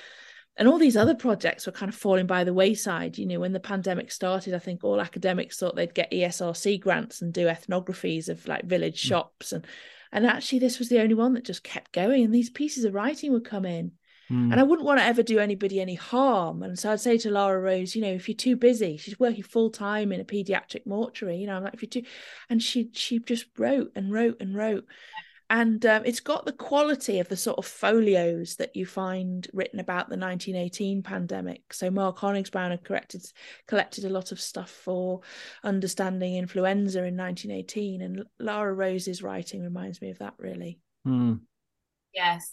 and 0.56 0.68
all 0.68 0.78
these 0.78 0.96
other 0.96 1.14
projects 1.14 1.66
were 1.66 1.72
kind 1.72 1.88
of 1.88 1.94
falling 1.94 2.26
by 2.26 2.44
the 2.44 2.52
wayside. 2.52 3.16
You 3.16 3.26
know, 3.26 3.40
when 3.40 3.52
the 3.52 3.60
pandemic 3.60 4.12
started, 4.12 4.54
I 4.54 4.58
think 4.58 4.84
all 4.84 5.00
academics 5.00 5.58
thought 5.58 5.76
they'd 5.76 5.94
get 5.94 6.12
ESRC 6.12 6.80
grants 6.80 7.22
and 7.22 7.32
do 7.32 7.46
ethnographies 7.46 8.28
of 8.28 8.46
like 8.46 8.64
village 8.64 9.02
mm. 9.02 9.08
shops, 9.08 9.52
and 9.52 9.66
and 10.12 10.26
actually 10.26 10.58
this 10.58 10.78
was 10.78 10.88
the 10.88 11.00
only 11.00 11.14
one 11.14 11.32
that 11.34 11.44
just 11.44 11.64
kept 11.64 11.92
going. 11.92 12.24
And 12.24 12.34
these 12.34 12.50
pieces 12.50 12.84
of 12.84 12.92
writing 12.92 13.32
would 13.32 13.46
come 13.46 13.64
in, 13.64 13.92
mm. 14.30 14.52
and 14.52 14.60
I 14.60 14.62
wouldn't 14.62 14.86
want 14.86 15.00
to 15.00 15.06
ever 15.06 15.22
do 15.22 15.38
anybody 15.38 15.80
any 15.80 15.94
harm. 15.94 16.62
And 16.62 16.78
so 16.78 16.92
I'd 16.92 17.00
say 17.00 17.16
to 17.18 17.30
Laura 17.30 17.58
Rose, 17.58 17.96
you 17.96 18.02
know, 18.02 18.12
if 18.12 18.28
you're 18.28 18.36
too 18.36 18.56
busy, 18.56 18.98
she's 18.98 19.18
working 19.18 19.42
full 19.42 19.70
time 19.70 20.12
in 20.12 20.20
a 20.20 20.24
pediatric 20.24 20.86
mortuary. 20.86 21.38
You 21.38 21.46
know, 21.46 21.56
I'm 21.56 21.64
like, 21.64 21.74
if 21.74 21.82
you're 21.82 22.02
too, 22.02 22.08
and 22.50 22.62
she 22.62 22.90
she 22.92 23.20
just 23.20 23.46
wrote 23.56 23.92
and 23.96 24.12
wrote 24.12 24.36
and 24.40 24.54
wrote 24.54 24.84
and 25.50 25.84
um, 25.86 26.02
it's 26.04 26.20
got 26.20 26.46
the 26.46 26.52
quality 26.52 27.18
of 27.18 27.28
the 27.28 27.36
sort 27.36 27.58
of 27.58 27.66
folios 27.66 28.56
that 28.56 28.74
you 28.74 28.86
find 28.86 29.48
written 29.52 29.80
about 29.80 30.08
the 30.08 30.16
1918 30.16 31.02
pandemic. 31.02 31.72
So 31.72 31.90
Mark 31.90 32.18
Honigsbaum 32.18 32.70
had 32.70 32.84
collected 32.84 33.24
collected 33.66 34.04
a 34.04 34.10
lot 34.10 34.32
of 34.32 34.40
stuff 34.40 34.70
for 34.70 35.20
understanding 35.62 36.36
influenza 36.36 37.04
in 37.04 37.16
1918, 37.16 38.02
and 38.02 38.24
Lara 38.38 38.72
Rose's 38.72 39.22
writing 39.22 39.62
reminds 39.62 40.00
me 40.00 40.10
of 40.10 40.18
that 40.18 40.34
really. 40.38 40.80
Mm. 41.06 41.40
Yes, 42.14 42.52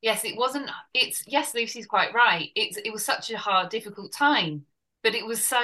yes, 0.00 0.24
it 0.24 0.36
wasn't. 0.36 0.70
It's 0.94 1.24
yes, 1.26 1.54
Lucy's 1.54 1.86
quite 1.86 2.14
right. 2.14 2.48
It's 2.54 2.76
it 2.76 2.92
was 2.92 3.04
such 3.04 3.30
a 3.30 3.38
hard, 3.38 3.68
difficult 3.68 4.12
time, 4.12 4.64
but 5.02 5.14
it 5.14 5.26
was 5.26 5.44
so 5.44 5.62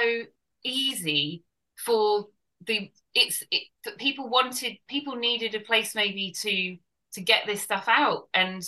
easy 0.63 1.43
for 1.77 2.27
the 2.65 2.91
it's 3.13 3.43
it, 3.51 3.63
that 3.85 3.97
people 3.97 4.29
wanted 4.29 4.77
people 4.87 5.15
needed 5.15 5.55
a 5.55 5.59
place 5.59 5.95
maybe 5.95 6.33
to 6.41 6.77
to 7.13 7.21
get 7.21 7.45
this 7.45 7.61
stuff 7.61 7.85
out. 7.87 8.29
And 8.33 8.63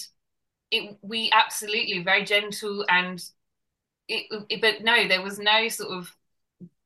it 0.71 0.97
we 1.01 1.29
absolutely 1.31 2.03
very 2.03 2.23
gentle 2.25 2.85
and 2.89 3.23
it, 4.07 4.45
it, 4.49 4.61
but 4.61 4.83
no 4.83 5.07
there 5.07 5.21
was 5.21 5.37
no 5.37 5.67
sort 5.67 5.91
of 5.91 6.15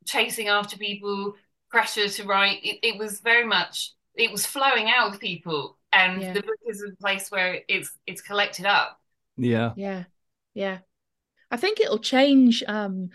chasing 0.05 0.47
after 0.47 0.77
people 0.77 1.35
pressure 1.69 2.09
to 2.09 2.23
write. 2.23 2.59
It, 2.63 2.79
it 2.83 2.97
was 2.97 3.19
very 3.19 3.45
much 3.45 3.93
it 4.15 4.31
was 4.31 4.45
flowing 4.45 4.89
out 4.89 5.13
of 5.13 5.19
people. 5.19 5.77
And 5.91 6.21
yeah. 6.21 6.33
the 6.33 6.41
book 6.41 6.59
is 6.67 6.83
a 6.83 6.95
place 7.01 7.29
where 7.29 7.61
it's 7.67 7.91
it's 8.05 8.21
collected 8.21 8.65
up. 8.65 8.99
Yeah. 9.37 9.73
Yeah. 9.75 10.03
Yeah. 10.53 10.79
I 11.51 11.57
think 11.57 11.79
it'll 11.79 11.99
change 11.99 12.63
um 12.67 13.09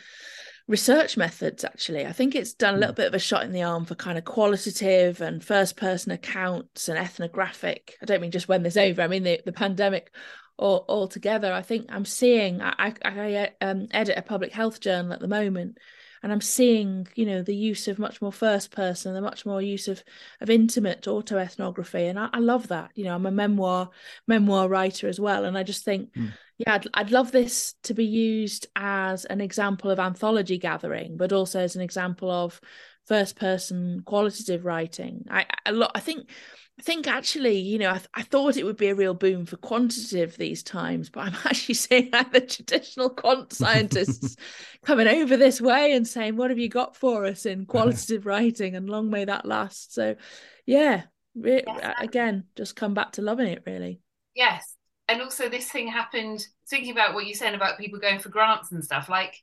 research 0.71 1.17
methods 1.17 1.65
actually. 1.65 2.07
I 2.07 2.13
think 2.13 2.37
it's 2.37 2.55
done 2.55 2.77
a 2.77 2.79
little 2.79 2.95
hmm. 2.95 2.99
bit 2.99 3.09
of 3.09 3.15
a 3.15 3.19
shot 3.19 3.43
in 3.43 3.53
the 3.53 3.65
arm 3.65 3.85
for 3.85 3.97
kind 3.97 4.17
of 4.17 4.25
qualitative 4.25 5.21
and 5.21 5.45
first 5.45 5.77
person 5.77 6.13
accounts 6.13 6.89
and 6.89 6.97
ethnographic. 6.97 7.99
I 8.01 8.07
don't 8.07 8.21
mean 8.21 8.31
just 8.31 8.49
when 8.49 8.63
there's 8.63 8.77
over 8.77 9.03
i 9.03 9.09
mean 9.09 9.25
the, 9.25 9.41
the 9.45 9.53
pandemic 9.53 10.15
all 10.57 10.85
altogether. 10.89 11.53
I 11.53 11.63
think 11.63 11.87
i'm 11.91 12.05
seeing 12.05 12.63
i 12.63 12.73
i, 12.79 12.95
I 13.05 13.51
um, 13.61 13.89
edit 13.91 14.17
a 14.17 14.23
public 14.23 14.53
health 14.53 14.81
journal 14.81 15.13
at 15.13 15.21
the 15.21 15.29
moment 15.29 15.79
and 16.23 16.31
i'm 16.31 16.41
seeing 16.41 17.09
you 17.17 17.27
know 17.27 17.43
the 17.43 17.57
use 17.57 17.89
of 17.89 17.99
much 17.99 18.23
more 18.23 18.33
first 18.33 18.71
person 18.71 19.15
the 19.15 19.21
much 19.21 19.45
more 19.45 19.61
use 19.61 19.89
of 19.89 20.05
of 20.41 20.51
intimate 20.51 21.03
autoethnography. 21.03 22.09
And 22.09 22.19
I, 22.19 22.29
I 22.33 22.39
love 22.39 22.69
that. 22.69 22.93
You 22.95 23.05
know 23.05 23.15
i'm 23.17 23.27
a 23.27 23.33
memoir 23.33 23.91
memoir 24.29 24.69
writer 24.69 25.09
as 25.09 25.19
well. 25.19 25.45
And 25.45 25.59
i 25.59 25.65
just 25.65 25.85
think 25.85 26.15
mm 26.15 26.33
yeah 26.61 26.75
I'd, 26.75 26.87
I'd 26.95 27.11
love 27.11 27.33
this 27.33 27.75
to 27.85 27.95
be 27.95 28.05
used 28.05 28.67
as 28.77 29.25
an 29.25 29.41
example 29.41 29.91
of 29.91 29.99
anthology 29.99 30.59
gathering 30.59 31.17
but 31.17 31.33
also 31.33 31.61
as 31.61 31.75
an 31.75 31.83
example 31.83 32.31
of 32.31 32.61
first 33.07 33.37
person 33.37 34.03
qualitative 34.05 34.65
writing 34.65 35.25
i 35.31 35.47
a 35.67 35.73
lot 35.73 35.91
i 35.95 36.01
think 36.01 36.31
I 36.79 36.83
think 36.83 37.07
actually, 37.07 37.59
you 37.59 37.79
know, 37.79 37.91
I, 37.91 37.99
th- 37.99 38.09
I, 38.15 38.23
thought 38.23 38.57
it 38.57 38.65
would 38.65 38.79
be 38.79 38.89
a 38.89 38.95
real 38.95 39.13
boom 39.13 39.45
for 39.45 39.59
quantitative 39.59 40.39
these 40.39 40.63
times, 40.63 41.11
but 41.11 41.27
I'm 41.27 41.35
actually 41.45 41.75
seeing 41.75 42.11
the 42.11 42.41
traditional 42.41 43.11
quant 43.11 43.53
scientists 43.53 44.37
coming 44.83 45.07
over 45.07 45.37
this 45.37 45.61
way 45.61 45.93
and 45.93 46.09
saying, 46.09 46.39
"What 46.39 46.49
have 46.49 46.59
you 46.59 46.71
got 46.71 46.97
for 46.97 47.27
us 47.27 47.45
in 47.45 47.67
qualitative 47.67 48.25
writing?" 48.25 48.77
And 48.77 48.89
long 48.89 49.11
may 49.11 49.27
that 49.27 49.45
last. 49.45 49.93
So, 49.93 50.17
yeah, 50.65 51.03
re- 51.35 51.65
yes. 51.67 51.95
again, 51.99 52.45
just 52.57 52.77
come 52.77 52.95
back 52.95 53.13
to 53.13 53.23
loving 53.23 53.49
it, 53.49 53.63
really. 53.67 54.01
Yes, 54.35 54.75
and 55.11 55.21
also 55.21 55.49
this 55.49 55.69
thing 55.71 55.89
happened 55.89 56.47
thinking 56.69 56.93
about 56.93 57.15
what 57.15 57.27
you're 57.27 57.35
saying 57.35 57.55
about 57.55 57.79
people 57.79 57.99
going 57.99 58.19
for 58.19 58.29
grants 58.29 58.71
and 58.73 58.85
stuff 58.85 59.09
like 59.09 59.43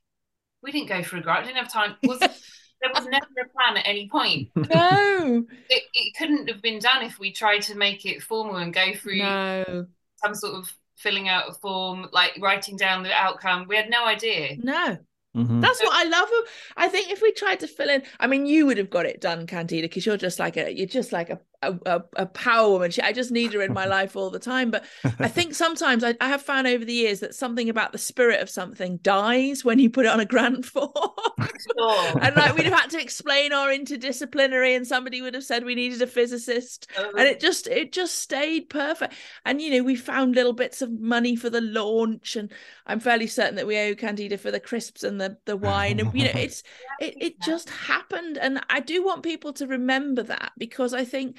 we 0.62 0.72
didn't 0.72 0.88
go 0.88 1.02
for 1.02 1.16
a 1.16 1.20
grant 1.20 1.42
we 1.42 1.52
didn't 1.52 1.62
have 1.62 1.72
time 1.72 1.94
was 2.04 2.18
there 2.18 2.92
was 2.94 3.06
never 3.06 3.26
a 3.44 3.48
plan 3.50 3.76
at 3.76 3.86
any 3.86 4.08
point 4.08 4.48
no 4.56 5.44
it, 5.68 5.82
it 5.92 6.14
couldn't 6.16 6.48
have 6.48 6.62
been 6.62 6.78
done 6.78 7.02
if 7.02 7.18
we 7.18 7.32
tried 7.32 7.60
to 7.60 7.74
make 7.74 8.06
it 8.06 8.22
formal 8.22 8.56
and 8.56 8.72
go 8.72 8.94
through 8.94 9.18
no. 9.18 9.86
some 10.16 10.34
sort 10.34 10.54
of 10.54 10.72
filling 10.96 11.28
out 11.28 11.48
a 11.48 11.52
form 11.52 12.08
like 12.12 12.32
writing 12.40 12.76
down 12.76 13.02
the 13.02 13.12
outcome 13.12 13.66
we 13.68 13.76
had 13.76 13.90
no 13.90 14.04
idea 14.04 14.56
no 14.58 14.96
Mm-hmm. 15.36 15.60
That's 15.60 15.80
what 15.82 15.94
I 15.94 16.08
love. 16.08 16.28
I 16.76 16.88
think 16.88 17.10
if 17.10 17.22
we 17.22 17.32
tried 17.32 17.60
to 17.60 17.68
fill 17.68 17.90
in, 17.90 18.02
I 18.18 18.26
mean, 18.26 18.46
you 18.46 18.66
would 18.66 18.78
have 18.78 18.90
got 18.90 19.06
it 19.06 19.20
done, 19.20 19.46
Kandida, 19.46 19.82
because 19.82 20.04
you're 20.04 20.16
just 20.16 20.38
like 20.38 20.56
a, 20.56 20.74
you're 20.74 20.88
just 20.88 21.12
like 21.12 21.30
a, 21.30 21.38
a, 21.62 22.02
a 22.16 22.26
power 22.26 22.70
woman. 22.70 22.90
She, 22.90 23.02
I 23.02 23.12
just 23.12 23.30
need 23.30 23.52
her 23.52 23.62
in 23.62 23.72
my 23.72 23.86
life 23.86 24.14
all 24.16 24.30
the 24.30 24.38
time. 24.38 24.70
But 24.70 24.84
I 25.18 25.28
think 25.28 25.54
sometimes 25.54 26.04
I, 26.04 26.14
I, 26.20 26.28
have 26.28 26.42
found 26.42 26.66
over 26.66 26.84
the 26.84 26.92
years 26.92 27.20
that 27.20 27.34
something 27.34 27.68
about 27.68 27.92
the 27.92 27.98
spirit 27.98 28.40
of 28.40 28.48
something 28.48 28.98
dies 28.98 29.64
when 29.64 29.78
you 29.78 29.90
put 29.90 30.06
it 30.06 30.10
on 30.10 30.20
a 30.20 30.24
grant 30.24 30.64
form. 30.66 30.92
Sure. 31.76 32.18
and 32.22 32.36
like 32.36 32.56
we'd 32.56 32.66
have 32.66 32.80
had 32.80 32.90
to 32.90 33.00
explain 33.00 33.52
our 33.52 33.68
interdisciplinary, 33.68 34.76
and 34.76 34.86
somebody 34.86 35.20
would 35.20 35.34
have 35.34 35.44
said 35.44 35.64
we 35.64 35.74
needed 35.74 36.00
a 36.00 36.06
physicist, 36.06 36.86
and 36.96 37.06
uh-huh. 37.06 37.22
it 37.24 37.40
just 37.40 37.66
it 37.66 37.92
just 37.92 38.16
stayed 38.16 38.68
perfect. 38.70 39.14
And 39.44 39.60
you 39.60 39.70
know, 39.70 39.82
we 39.82 39.96
found 39.96 40.34
little 40.34 40.52
bits 40.52 40.80
of 40.80 40.92
money 41.00 41.34
for 41.34 41.50
the 41.50 41.60
launch, 41.60 42.36
and 42.36 42.52
I'm 42.86 43.00
fairly 43.00 43.26
certain 43.26 43.56
that 43.56 43.66
we 43.66 43.76
owe 43.78 43.94
Kandida 43.94 44.38
for 44.38 44.50
the 44.50 44.60
crisps 44.60 45.02
and 45.02 45.20
the 45.20 45.36
the 45.44 45.56
wine, 45.56 45.98
and 45.98 46.14
you 46.14 46.24
know, 46.24 46.32
it's 46.34 46.62
it 47.00 47.14
it 47.20 47.40
just 47.40 47.68
happened. 47.70 48.38
And 48.38 48.60
I 48.70 48.78
do 48.78 49.04
want 49.04 49.22
people 49.24 49.52
to 49.54 49.66
remember 49.66 50.22
that 50.24 50.52
because 50.56 50.94
I 50.94 51.04
think 51.04 51.36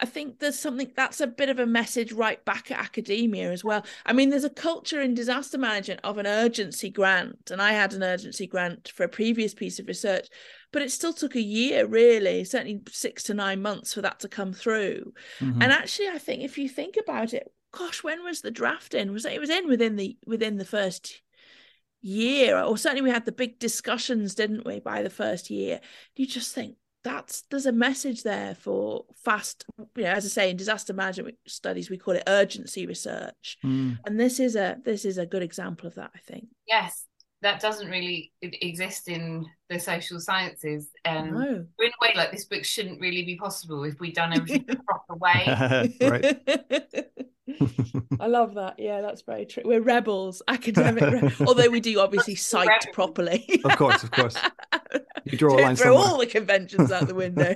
I 0.00 0.06
think 0.06 0.38
there's 0.38 0.58
something 0.58 0.92
that's 0.94 1.20
a 1.20 1.26
bit 1.26 1.48
of 1.48 1.58
a 1.58 1.66
message 1.66 2.12
right 2.12 2.44
back 2.44 2.70
at 2.70 2.78
academia 2.78 3.50
as 3.50 3.64
well. 3.64 3.84
I 4.06 4.12
mean, 4.12 4.30
there's 4.30 4.44
a 4.44 4.50
culture 4.50 5.00
in 5.00 5.14
disaster 5.14 5.58
management 5.58 6.00
of 6.04 6.18
an 6.18 6.26
urgency 6.26 6.88
grant, 6.88 7.50
and 7.50 7.60
I 7.60 7.72
had 7.72 7.92
an 7.92 8.04
urgency 8.04 8.46
grant 8.46 8.92
for 8.94 9.02
a 9.02 9.08
previous 9.08 9.54
piece 9.54 9.78
of 9.78 9.88
research, 9.88 10.28
but 10.72 10.82
it 10.82 10.92
still 10.92 11.12
took 11.12 11.34
a 11.34 11.40
year, 11.40 11.86
really, 11.86 12.44
certainly 12.44 12.80
six 12.90 13.24
to 13.24 13.34
nine 13.34 13.60
months 13.60 13.92
for 13.92 14.02
that 14.02 14.20
to 14.20 14.28
come 14.28 14.52
through. 14.52 15.12
Mm-hmm. 15.40 15.62
And 15.62 15.72
actually, 15.72 16.08
I 16.08 16.18
think 16.18 16.42
if 16.42 16.58
you 16.58 16.68
think 16.68 16.96
about 16.96 17.34
it, 17.34 17.52
gosh, 17.72 18.04
when 18.04 18.22
was 18.22 18.40
the 18.40 18.50
draft 18.50 18.94
in? 18.94 19.12
Was 19.12 19.24
it, 19.24 19.32
it 19.32 19.40
was 19.40 19.50
in 19.50 19.68
within 19.68 19.96
the 19.96 20.16
within 20.26 20.58
the 20.58 20.64
first 20.64 21.22
year, 22.00 22.62
or 22.62 22.78
certainly 22.78 23.02
we 23.02 23.10
had 23.10 23.24
the 23.24 23.32
big 23.32 23.58
discussions, 23.58 24.34
didn't 24.34 24.64
we, 24.64 24.78
by 24.80 25.02
the 25.02 25.10
first 25.10 25.50
year? 25.50 25.80
You 26.14 26.26
just 26.26 26.54
think, 26.54 26.76
that's 27.04 27.42
there's 27.50 27.66
a 27.66 27.72
message 27.72 28.22
there 28.22 28.54
for 28.54 29.04
fast 29.14 29.64
you 29.96 30.02
know 30.02 30.10
as 30.10 30.24
i 30.24 30.28
say 30.28 30.50
in 30.50 30.56
disaster 30.56 30.92
management 30.92 31.36
studies 31.46 31.90
we 31.90 31.96
call 31.96 32.14
it 32.14 32.24
urgency 32.26 32.86
research 32.86 33.56
mm. 33.64 33.96
and 34.04 34.18
this 34.18 34.40
is 34.40 34.56
a 34.56 34.76
this 34.84 35.04
is 35.04 35.18
a 35.18 35.26
good 35.26 35.42
example 35.42 35.86
of 35.86 35.94
that 35.94 36.10
i 36.14 36.18
think 36.18 36.46
yes 36.66 37.04
that 37.40 37.60
doesn't 37.60 37.88
really 37.88 38.32
exist 38.42 39.08
in 39.08 39.46
the 39.70 39.78
social 39.78 40.18
sciences 40.18 40.88
and 41.04 41.32
no. 41.32 41.64
in 41.78 41.86
a 41.86 42.02
way 42.02 42.12
like 42.16 42.32
this 42.32 42.46
book 42.46 42.64
shouldn't 42.64 43.00
really 43.00 43.24
be 43.24 43.36
possible 43.36 43.84
if 43.84 44.00
we'd 44.00 44.14
done 44.14 44.32
everything 44.32 44.64
the 44.66 44.76
proper 44.88 45.14
way 45.14 47.14
I 48.20 48.26
love 48.26 48.54
that. 48.54 48.78
Yeah, 48.78 49.00
that's 49.00 49.22
very 49.22 49.46
true. 49.46 49.62
We're 49.64 49.80
rebels, 49.80 50.42
academic, 50.48 51.02
re- 51.02 51.46
although 51.46 51.68
we 51.68 51.80
do 51.80 52.00
obviously 52.00 52.34
cite 52.34 52.92
properly. 52.92 53.60
of 53.64 53.76
course, 53.76 54.02
of 54.02 54.10
course. 54.10 54.36
You 55.30 55.38
draw 55.38 55.58
a 55.58 55.62
line 55.62 55.76
throw 55.76 55.96
all 55.96 56.18
the 56.18 56.26
conventions 56.26 56.92
out 56.92 57.08
the 57.08 57.14
window. 57.14 57.54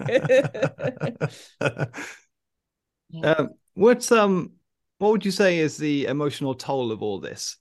um, 3.25 3.51
what's 3.75 4.13
um, 4.13 4.53
what 4.99 5.11
would 5.13 5.25
you 5.25 5.31
say 5.31 5.59
is 5.59 5.77
the 5.77 6.07
emotional 6.07 6.55
toll 6.55 6.93
of 6.93 7.03
all 7.03 7.19
this? 7.21 7.57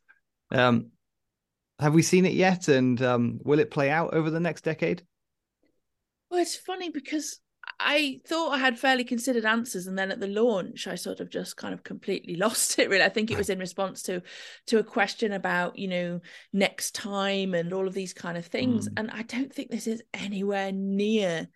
Um, 0.52 0.88
have 1.80 1.94
we 1.94 2.02
seen 2.02 2.26
it 2.26 2.34
yet, 2.34 2.68
and 2.68 3.02
um, 3.02 3.40
will 3.44 3.60
it 3.60 3.72
play 3.72 3.90
out 3.90 4.14
over 4.14 4.30
the 4.30 4.40
next 4.40 4.64
decade? 4.64 5.04
Well, 6.30 6.40
it's 6.40 6.56
funny 6.56 6.90
because 6.90 7.40
I 7.80 8.22
thought 8.26 8.54
I 8.54 8.58
had 8.60 8.80
fairly 8.80 9.04
considered 9.04 9.46
answers, 9.46 9.88
and 9.88 9.98
then 9.98 10.12
at 10.12 10.20
the 10.20 10.28
launch, 10.28 10.88
I 10.88 10.96
sort 10.96 11.20
of 11.20 11.30
just 11.30 11.58
kind 11.58 11.74
of 11.74 11.84
completely 11.84 12.36
lost 12.38 12.78
it. 12.80 12.90
Really, 12.90 13.04
I 13.04 13.10
think 13.10 13.32
it 13.32 13.38
was 13.38 13.50
in 13.50 13.60
response 13.60 14.02
to 14.04 14.22
to 14.68 14.80
a 14.80 14.84
question 14.84 15.32
about 15.32 15.78
you 15.78 15.88
know 15.88 16.22
next 16.54 16.96
time 16.96 17.54
and 17.54 17.74
all 17.74 17.88
of 17.88 17.94
these 17.94 18.14
kind 18.14 18.38
of 18.38 18.46
things, 18.46 18.88
mm. 18.88 18.94
and 18.98 19.12
I 19.12 19.24
don't 19.24 19.54
think 19.54 19.70
this 19.70 19.88
is 19.88 20.04
anywhere 20.14 20.72
near 20.72 21.48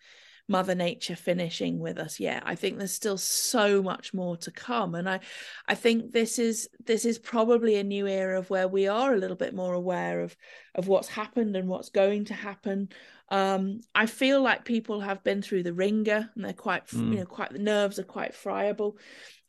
mother 0.48 0.74
nature 0.74 1.16
finishing 1.16 1.78
with 1.78 1.98
us 1.98 2.20
yet. 2.20 2.42
I 2.46 2.54
think 2.54 2.78
there's 2.78 2.92
still 2.92 3.18
so 3.18 3.82
much 3.82 4.14
more 4.14 4.36
to 4.38 4.50
come. 4.50 4.94
And 4.94 5.08
i 5.08 5.20
i 5.66 5.74
think 5.74 6.12
this 6.12 6.38
is 6.38 6.68
this 6.84 7.04
is 7.04 7.18
probably 7.18 7.76
a 7.76 7.84
new 7.84 8.06
era 8.06 8.38
of 8.38 8.50
where 8.50 8.68
we 8.68 8.86
are 8.86 9.12
a 9.12 9.18
little 9.18 9.36
bit 9.36 9.54
more 9.54 9.74
aware 9.74 10.20
of 10.20 10.36
of 10.74 10.88
what's 10.88 11.08
happened 11.08 11.56
and 11.56 11.68
what's 11.68 11.90
going 11.90 12.26
to 12.26 12.34
happen 12.34 12.88
um, 13.28 13.80
I 13.94 14.06
feel 14.06 14.40
like 14.40 14.64
people 14.64 15.00
have 15.00 15.24
been 15.24 15.42
through 15.42 15.64
the 15.64 15.72
wringer 15.72 16.30
and 16.34 16.44
they're 16.44 16.52
quite, 16.52 16.86
mm. 16.88 17.12
you 17.12 17.18
know, 17.18 17.26
quite 17.26 17.52
the 17.52 17.58
nerves 17.58 17.98
are 17.98 18.04
quite 18.04 18.34
friable. 18.34 18.98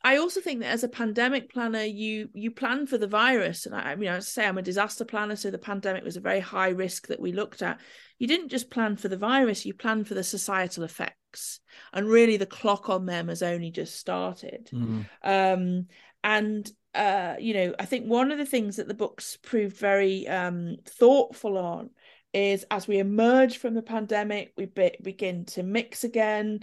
I 0.02 0.16
also 0.16 0.40
think 0.40 0.60
that 0.60 0.70
as 0.70 0.84
a 0.84 0.88
pandemic 0.88 1.52
planner, 1.52 1.82
you 1.82 2.28
you 2.32 2.52
plan 2.52 2.86
for 2.86 2.98
the 2.98 3.08
virus, 3.08 3.66
and 3.66 3.74
I, 3.74 3.80
I 3.92 3.96
mean, 3.96 4.08
I 4.08 4.20
say 4.20 4.46
I'm 4.46 4.58
a 4.58 4.62
disaster 4.62 5.04
planner, 5.04 5.34
so 5.34 5.50
the 5.50 5.58
pandemic 5.58 6.04
was 6.04 6.16
a 6.16 6.20
very 6.20 6.40
high 6.40 6.68
risk 6.68 7.08
that 7.08 7.20
we 7.20 7.32
looked 7.32 7.62
at. 7.62 7.80
You 8.18 8.28
didn't 8.28 8.50
just 8.50 8.70
plan 8.70 8.96
for 8.96 9.08
the 9.08 9.16
virus; 9.16 9.66
you 9.66 9.74
planned 9.74 10.06
for 10.06 10.14
the 10.14 10.22
societal 10.22 10.84
effects, 10.84 11.60
and 11.92 12.08
really 12.08 12.36
the 12.36 12.46
clock 12.46 12.88
on 12.88 13.06
them 13.06 13.26
has 13.26 13.42
only 13.42 13.72
just 13.72 13.96
started. 13.96 14.70
Mm. 14.72 15.06
Um, 15.24 15.86
and 16.22 16.70
uh, 16.94 17.34
you 17.38 17.54
know, 17.54 17.74
I 17.78 17.84
think 17.84 18.06
one 18.06 18.30
of 18.30 18.38
the 18.38 18.46
things 18.46 18.76
that 18.76 18.88
the 18.88 18.94
books 18.94 19.36
proved 19.42 19.76
very 19.76 20.26
um, 20.28 20.76
thoughtful 20.86 21.58
on 21.58 21.90
is 22.38 22.64
as 22.70 22.88
we 22.88 22.98
emerge 22.98 23.58
from 23.58 23.74
the 23.74 23.82
pandemic, 23.82 24.52
we 24.56 24.66
be- 24.66 24.96
begin 25.02 25.44
to 25.46 25.62
mix 25.62 26.04
again. 26.04 26.60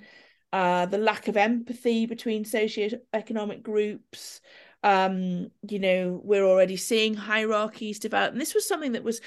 Uh, 0.54 0.86
the 0.86 0.98
lack 0.98 1.28
of 1.28 1.36
empathy 1.36 2.06
between 2.06 2.46
socio-economic 2.46 3.62
groups. 3.62 4.42
Um, 4.84 5.52
you 5.68 5.80
know, 5.80 6.22
we're 6.24 6.46
already 6.46 6.78
seeing 6.78 7.14
hierarchies 7.14 8.00
develop. 8.00 8.32
And 8.32 8.40
this 8.40 8.54
was 8.54 8.68
something 8.68 8.94
that 8.94 9.04
was 9.04 9.20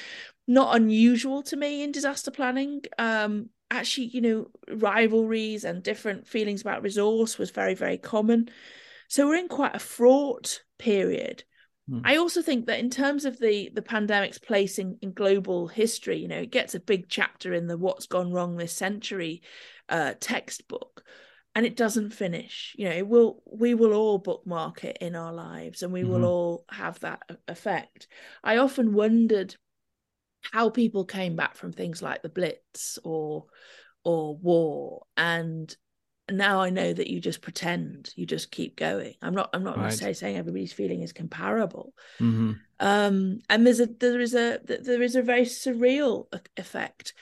not 0.46 0.76
unusual 0.76 1.42
to 1.42 1.56
me 1.56 1.82
in 1.82 1.92
disaster 1.92 2.30
planning. 2.30 2.82
Um, 2.98 3.50
actually, 3.70 4.06
you 4.06 4.20
know, 4.20 4.46
rivalries 4.70 5.64
and 5.64 5.82
different 5.82 6.26
feelings 6.26 6.62
about 6.62 6.82
resource 6.82 7.38
was 7.38 7.50
very, 7.50 7.74
very 7.74 7.98
common. 7.98 8.48
So 9.08 9.26
we're 9.26 9.37
in 9.37 9.48
quite 9.48 9.74
a 9.74 9.80
fraught 9.80 10.62
period 10.78 11.44
Hmm. 11.88 12.01
I 12.05 12.16
also 12.16 12.42
think 12.42 12.66
that 12.66 12.81
in 12.81 12.90
terms 12.90 13.24
of 13.24 13.38
the 13.38 13.70
the 13.74 13.83
pandemic's 13.83 14.38
place 14.38 14.79
in, 14.79 14.98
in 15.01 15.12
global 15.12 15.68
history, 15.68 16.18
you 16.18 16.29
know, 16.29 16.38
it 16.38 16.51
gets 16.51 16.74
a 16.74 16.81
big 16.81 17.09
chapter 17.09 17.55
in 17.55 17.66
the 17.66 17.79
"What's 17.79 18.07
Gone 18.07 18.33
Wrong 18.33 18.57
This 18.57 18.74
Century" 18.74 19.42
uh, 19.88 20.14
textbook, 20.20 21.03
and 21.55 21.64
it 21.64 21.77
doesn't 21.77 22.11
finish. 22.11 22.74
You 22.79 22.88
know, 22.88 22.94
it 22.94 23.09
will 23.09 23.42
we 23.46 23.74
will 23.74 23.94
all 23.94 24.18
bookmark 24.18 24.85
it 24.85 24.98
in 25.01 25.16
our 25.16 25.33
lives, 25.33 25.83
and 25.83 25.92
we 25.92 26.03
mm-hmm. 26.03 26.11
will 26.11 26.24
all 26.24 26.64
have 26.70 27.01
that 27.01 27.22
effect. 27.46 28.07
I 28.44 28.59
often 28.59 28.92
wondered 28.92 29.57
how 30.42 30.70
people 30.70 31.05
came 31.05 31.37
back 31.37 31.57
from 31.57 31.72
things 31.72 32.03
like 32.03 32.22
the 32.22 32.29
Blitz 32.29 32.98
or 33.03 33.46
or 34.05 34.37
war, 34.37 35.05
and 35.16 35.74
now 36.30 36.60
I 36.60 36.70
know 36.70 36.92
that 36.92 37.08
you 37.08 37.20
just 37.20 37.40
pretend, 37.40 38.12
you 38.16 38.26
just 38.26 38.50
keep 38.50 38.76
going. 38.76 39.14
I'm 39.22 39.34
not 39.34 39.50
I'm 39.52 39.64
not 39.64 39.76
right. 39.76 39.84
necessarily 39.84 40.14
saying 40.14 40.36
everybody's 40.36 40.72
feeling 40.72 41.02
is 41.02 41.12
comparable. 41.12 41.94
Mm-hmm. 42.20 42.52
Um, 42.80 43.40
and 43.48 43.66
there's 43.66 43.80
a 43.80 43.86
there 43.86 44.20
is 44.20 44.34
a 44.34 44.60
there 44.64 45.02
is 45.02 45.16
a 45.16 45.22
very 45.22 45.44
surreal 45.44 46.26
effect. 46.56 47.14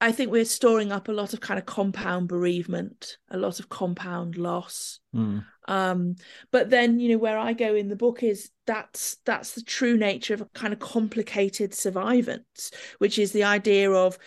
I 0.00 0.12
think 0.12 0.30
we're 0.30 0.44
storing 0.44 0.92
up 0.92 1.08
a 1.08 1.12
lot 1.12 1.32
of 1.32 1.40
kind 1.40 1.58
of 1.58 1.64
compound 1.64 2.28
bereavement, 2.28 3.16
a 3.30 3.38
lot 3.38 3.60
of 3.60 3.70
compound 3.70 4.36
loss. 4.36 5.00
Mm. 5.14 5.44
Um, 5.68 6.16
but 6.50 6.68
then, 6.68 7.00
you 7.00 7.10
know, 7.10 7.18
where 7.18 7.38
I 7.38 7.54
go 7.54 7.74
in 7.74 7.88
the 7.88 7.96
book 7.96 8.22
is 8.22 8.50
that's 8.66 9.16
that's 9.24 9.52
the 9.52 9.62
true 9.62 9.96
nature 9.96 10.34
of 10.34 10.42
a 10.42 10.46
kind 10.46 10.74
of 10.74 10.80
complicated 10.80 11.72
survivance, 11.72 12.72
which 12.98 13.18
is 13.18 13.32
the 13.32 13.44
idea 13.44 13.90
of 13.90 14.18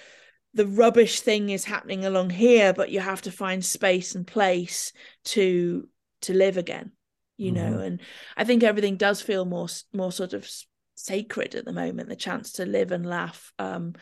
the 0.53 0.67
rubbish 0.67 1.21
thing 1.21 1.49
is 1.49 1.65
happening 1.65 2.05
along 2.05 2.29
here 2.29 2.73
but 2.73 2.91
you 2.91 2.99
have 2.99 3.21
to 3.21 3.31
find 3.31 3.63
space 3.63 4.15
and 4.15 4.25
place 4.25 4.93
to 5.23 5.87
to 6.21 6.33
live 6.33 6.57
again 6.57 6.91
you 7.37 7.51
mm-hmm. 7.51 7.71
know 7.71 7.79
and 7.79 8.01
i 8.35 8.43
think 8.43 8.63
everything 8.63 8.97
does 8.97 9.21
feel 9.21 9.45
more 9.45 9.67
more 9.93 10.11
sort 10.11 10.33
of 10.33 10.49
sacred 10.95 11.55
at 11.55 11.65
the 11.65 11.71
moment 11.71 12.09
the 12.09 12.15
chance 12.15 12.53
to 12.53 12.65
live 12.65 12.91
and 12.91 13.05
laugh 13.05 13.53
um 13.59 13.93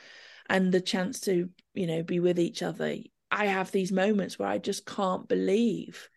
and 0.50 0.72
the 0.72 0.82
chance 0.82 1.22
to 1.22 1.50
you 1.74 1.88
know 1.88 2.04
be 2.04 2.20
with 2.20 2.40
each 2.40 2.64
other. 2.64 2.96
I 3.30 3.48
have 3.48 3.72
these 3.72 3.92
moments 3.92 4.40
where 4.40 4.48
i 4.48 4.58
just 4.58 4.86
can't 4.86 5.28
believe 5.28 6.10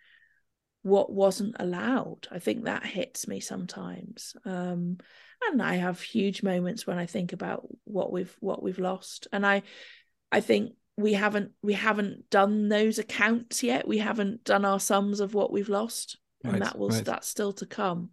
what 0.83 1.13
wasn't 1.13 1.57
allowed. 1.59 2.27
I 2.31 2.39
think 2.39 2.65
that 2.65 2.87
hits 2.87 3.29
me 3.29 3.41
sometimes. 3.41 4.35
Um 4.45 4.99
and 5.49 5.63
i 5.63 5.77
have 5.77 6.01
huge 6.01 6.43
moments 6.43 6.87
when 6.87 6.99
i 6.99 7.07
think 7.07 7.33
about 7.33 7.67
what 7.85 8.13
we've 8.13 8.35
what 8.41 8.63
we've 8.63 8.79
lost. 8.79 9.27
And 9.33 9.47
i 9.47 9.63
I 10.33 10.41
think 10.41 10.73
we 10.97 11.15
haven't 11.15 11.53
we 11.63 11.73
haven't 11.73 12.31
done 12.31 12.69
those 12.69 12.99
accounts 12.99 13.63
yet. 13.63 13.89
We 13.89 13.99
haven't 13.99 14.45
done 14.45 14.65
our 14.65 14.81
sums 14.81 15.21
of 15.21 15.35
what 15.35 15.53
we've 15.53 15.69
lost, 15.69 16.19
right, 16.45 16.55
and 16.55 16.63
that 16.63 16.79
will 16.79 16.91
right. 16.91 17.05
that's 17.05 17.29
still 17.29 17.53
to 17.55 17.67
come. 17.67 18.11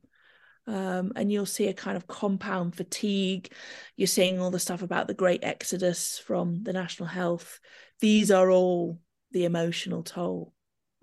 Um, 0.66 1.14
and 1.16 1.32
you'll 1.32 1.46
see 1.46 1.68
a 1.68 1.74
kind 1.74 1.96
of 1.96 2.08
compound 2.08 2.76
fatigue. 2.76 3.54
You're 3.96 4.08
seeing 4.08 4.40
all 4.40 4.52
the 4.52 4.60
stuff 4.60 4.82
about 4.82 5.08
the 5.08 5.14
great 5.14 5.44
exodus 5.44 6.20
from 6.20 6.64
the 6.64 6.74
national 6.74 7.08
health. 7.08 7.60
These 8.02 8.32
are 8.32 8.52
all 8.52 9.00
the 9.32 9.46
emotional 9.46 10.04
toll, 10.04 10.54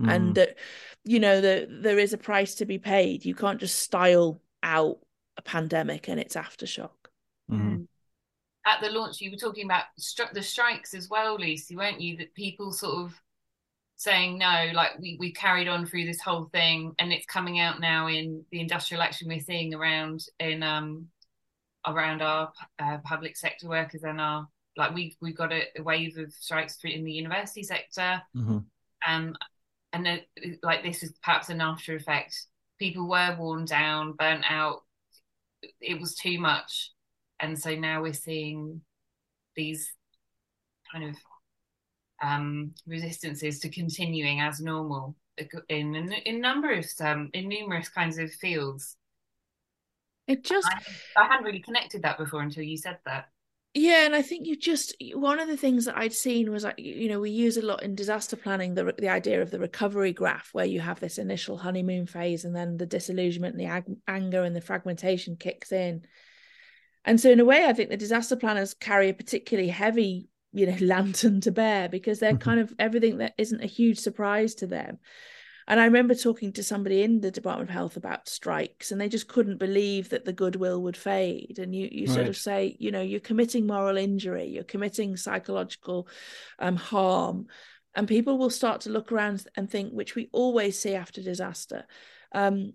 mm. 0.00 0.12
and 0.12 0.35
that 0.35 0.57
you 1.05 1.20
know 1.20 1.40
that 1.40 1.68
there 1.83 1.98
is 1.98 2.12
a 2.12 2.18
price 2.18 2.57
to 2.57 2.66
be 2.66 2.79
paid. 2.79 3.24
You 3.24 3.35
can't 3.35 3.61
just 3.61 3.79
style 3.79 4.42
out 4.62 4.98
a 5.37 5.42
pandemic 5.42 6.09
and 6.09 6.20
its 6.20 6.35
aftershock. 6.35 6.90
Mm 7.50 7.87
at 8.66 8.81
the 8.81 8.90
launch 8.90 9.20
you 9.20 9.31
were 9.31 9.37
talking 9.37 9.64
about 9.64 9.85
stri- 10.00 10.33
the 10.33 10.42
strikes 10.42 10.94
as 10.94 11.09
well 11.09 11.38
lucy 11.38 11.77
weren't 11.77 12.00
you? 12.00 12.16
That 12.16 12.35
people 12.35 12.72
sort 12.72 13.05
of 13.05 13.14
saying 13.96 14.38
no 14.38 14.70
like 14.74 14.98
we, 14.98 15.16
we 15.20 15.33
carried 15.33 15.68
on 15.68 15.87
through 15.87 16.05
this 16.05 16.20
whole 16.20 16.46
thing 16.46 16.94
and 16.98 17.12
it's 17.12 17.27
coming 17.27 17.61
out 17.61 17.81
now 17.81 18.09
in 18.09 18.44
the 18.50 18.61
industrial 18.61 19.03
action 19.03 19.29
we're 19.29 19.38
seeing 19.40 19.72
around 19.72 20.24
in 20.40 20.62
um 20.62 21.07
around 21.87 22.22
our 22.22 22.53
uh, 22.79 22.98
public 23.05 23.37
sector 23.37 23.68
workers 23.68 24.03
and 24.03 24.20
our 24.20 24.48
like 24.77 24.94
we've 24.94 25.14
we've 25.20 25.37
got 25.37 25.53
a, 25.53 25.62
a 25.79 25.83
wave 25.83 26.16
of 26.18 26.33
strikes 26.33 26.79
in 26.85 27.05
the 27.05 27.12
university 27.12 27.62
sector. 27.62 28.20
Mm-hmm. 28.37 28.59
um 29.09 29.37
and 29.92 30.05
then, 30.05 30.20
like 30.64 30.83
this 30.83 31.05
is 31.05 31.12
perhaps 31.22 31.50
an 31.50 31.61
after 31.61 31.94
effect. 31.94 32.46
People 32.81 33.09
were 33.09 33.37
worn 33.38 33.64
down 33.64 34.12
burnt 34.12 34.44
out. 34.48 34.83
It 35.81 36.00
was 36.00 36.16
too 36.16 36.40
much 36.40 36.90
and 37.44 37.59
so 37.59 37.74
now 37.74 38.02
we're 38.02 38.12
seeing 38.12 38.80
these 39.54 39.92
kind 40.90 41.11
of 41.11 41.16
um, 42.22 42.72
resistances 42.87 43.61
to 43.61 43.68
continuing 43.68 44.40
as 44.40 44.61
normal 44.61 45.14
in 45.68 45.94
in, 45.94 46.12
in 46.12 46.40
numerous 46.40 47.00
um, 47.00 47.30
in 47.35 47.48
numerous 47.48 47.88
kinds 47.88 48.18
of 48.18 48.33
fields. 48.33 48.96
It 50.26 50.42
just 50.42 50.68
I, 51.16 51.22
I 51.22 51.26
hadn't 51.26 51.44
really 51.44 51.61
connected 51.61 52.02
that 52.02 52.18
before 52.18 52.40
until 52.40 52.62
you 52.62 52.78
said 52.78 52.98
that. 53.04 53.28
Yeah, 53.76 54.07
and 54.07 54.14
I 54.14 54.22
think 54.22 54.46
you 54.46 54.57
just 54.57 54.94
one 55.14 55.40
of 55.40 55.48
the 55.48 55.57
things 55.57 55.85
that 55.85 55.98
I'd 55.98 56.14
seen 56.14 56.50
was 56.50 56.64
like 56.64 56.78
you 56.78 57.09
know 57.09 57.20
we 57.20 57.30
use 57.30 57.57
a 57.57 57.62
lot 57.62 57.83
in 57.83 57.94
disaster 57.94 58.37
planning 58.37 58.74
the 58.74 58.94
the 58.96 59.09
idea 59.09 59.42
of 59.42 59.50
the 59.50 59.59
recovery 59.59 60.12
graph 60.12 60.50
where 60.52 60.64
you 60.64 60.80
have 60.80 61.00
this 61.00 61.18
initial 61.18 61.59
honeymoon 61.59 62.07
phase 62.07 62.44
and 62.44 62.54
then 62.54 62.76
the 62.76 62.87
disillusionment 62.87 63.54
and 63.54 63.61
the 63.61 63.70
ag- 63.70 63.96
anger 64.07 64.44
and 64.44 64.54
the 64.54 64.61
fragmentation 64.61 65.37
kicks 65.37 65.72
in 65.72 66.07
and 67.04 67.20
so, 67.20 67.30
in 67.30 67.40
a 67.40 67.44
way, 67.44 67.64
I 67.66 67.72
think 67.72 67.90
the 67.90 67.96
disaster 67.96 68.36
planners 68.36 68.74
carry 68.74 69.08
a 69.08 69.14
particularly 69.14 69.68
heavy 69.68 70.28
you 70.52 70.66
know 70.66 70.76
lantern 70.80 71.40
to 71.42 71.50
bear 71.50 71.88
because 71.88 72.20
they're 72.20 72.36
kind 72.36 72.60
of 72.60 72.72
everything 72.78 73.18
that 73.18 73.34
isn't 73.38 73.62
a 73.62 73.66
huge 73.66 73.98
surprise 73.98 74.54
to 74.56 74.66
them 74.66 74.98
and 75.66 75.80
I 75.80 75.84
remember 75.86 76.14
talking 76.14 76.52
to 76.52 76.62
somebody 76.62 77.02
in 77.02 77.20
the 77.20 77.30
Department 77.30 77.70
of 77.70 77.74
Health 77.74 77.96
about 77.96 78.28
strikes, 78.28 78.92
and 78.92 79.00
they 79.00 79.08
just 79.08 79.28
couldn't 79.28 79.58
believe 79.58 80.10
that 80.10 80.24
the 80.24 80.32
goodwill 80.32 80.82
would 80.82 80.96
fade. 80.96 81.58
And 81.58 81.74
you, 81.74 81.88
you 81.90 82.06
right. 82.06 82.14
sort 82.14 82.28
of 82.28 82.36
say, 82.36 82.76
you 82.78 82.90
know, 82.90 83.00
you're 83.00 83.20
committing 83.20 83.66
moral 83.66 83.96
injury, 83.96 84.46
you're 84.46 84.64
committing 84.64 85.16
psychological 85.16 86.06
um, 86.58 86.76
harm, 86.76 87.46
and 87.94 88.06
people 88.06 88.36
will 88.36 88.50
start 88.50 88.82
to 88.82 88.90
look 88.90 89.10
around 89.10 89.46
and 89.56 89.70
think, 89.70 89.92
which 89.92 90.14
we 90.14 90.28
always 90.32 90.78
see 90.78 90.94
after 90.94 91.22
disaster, 91.22 91.86
um, 92.32 92.74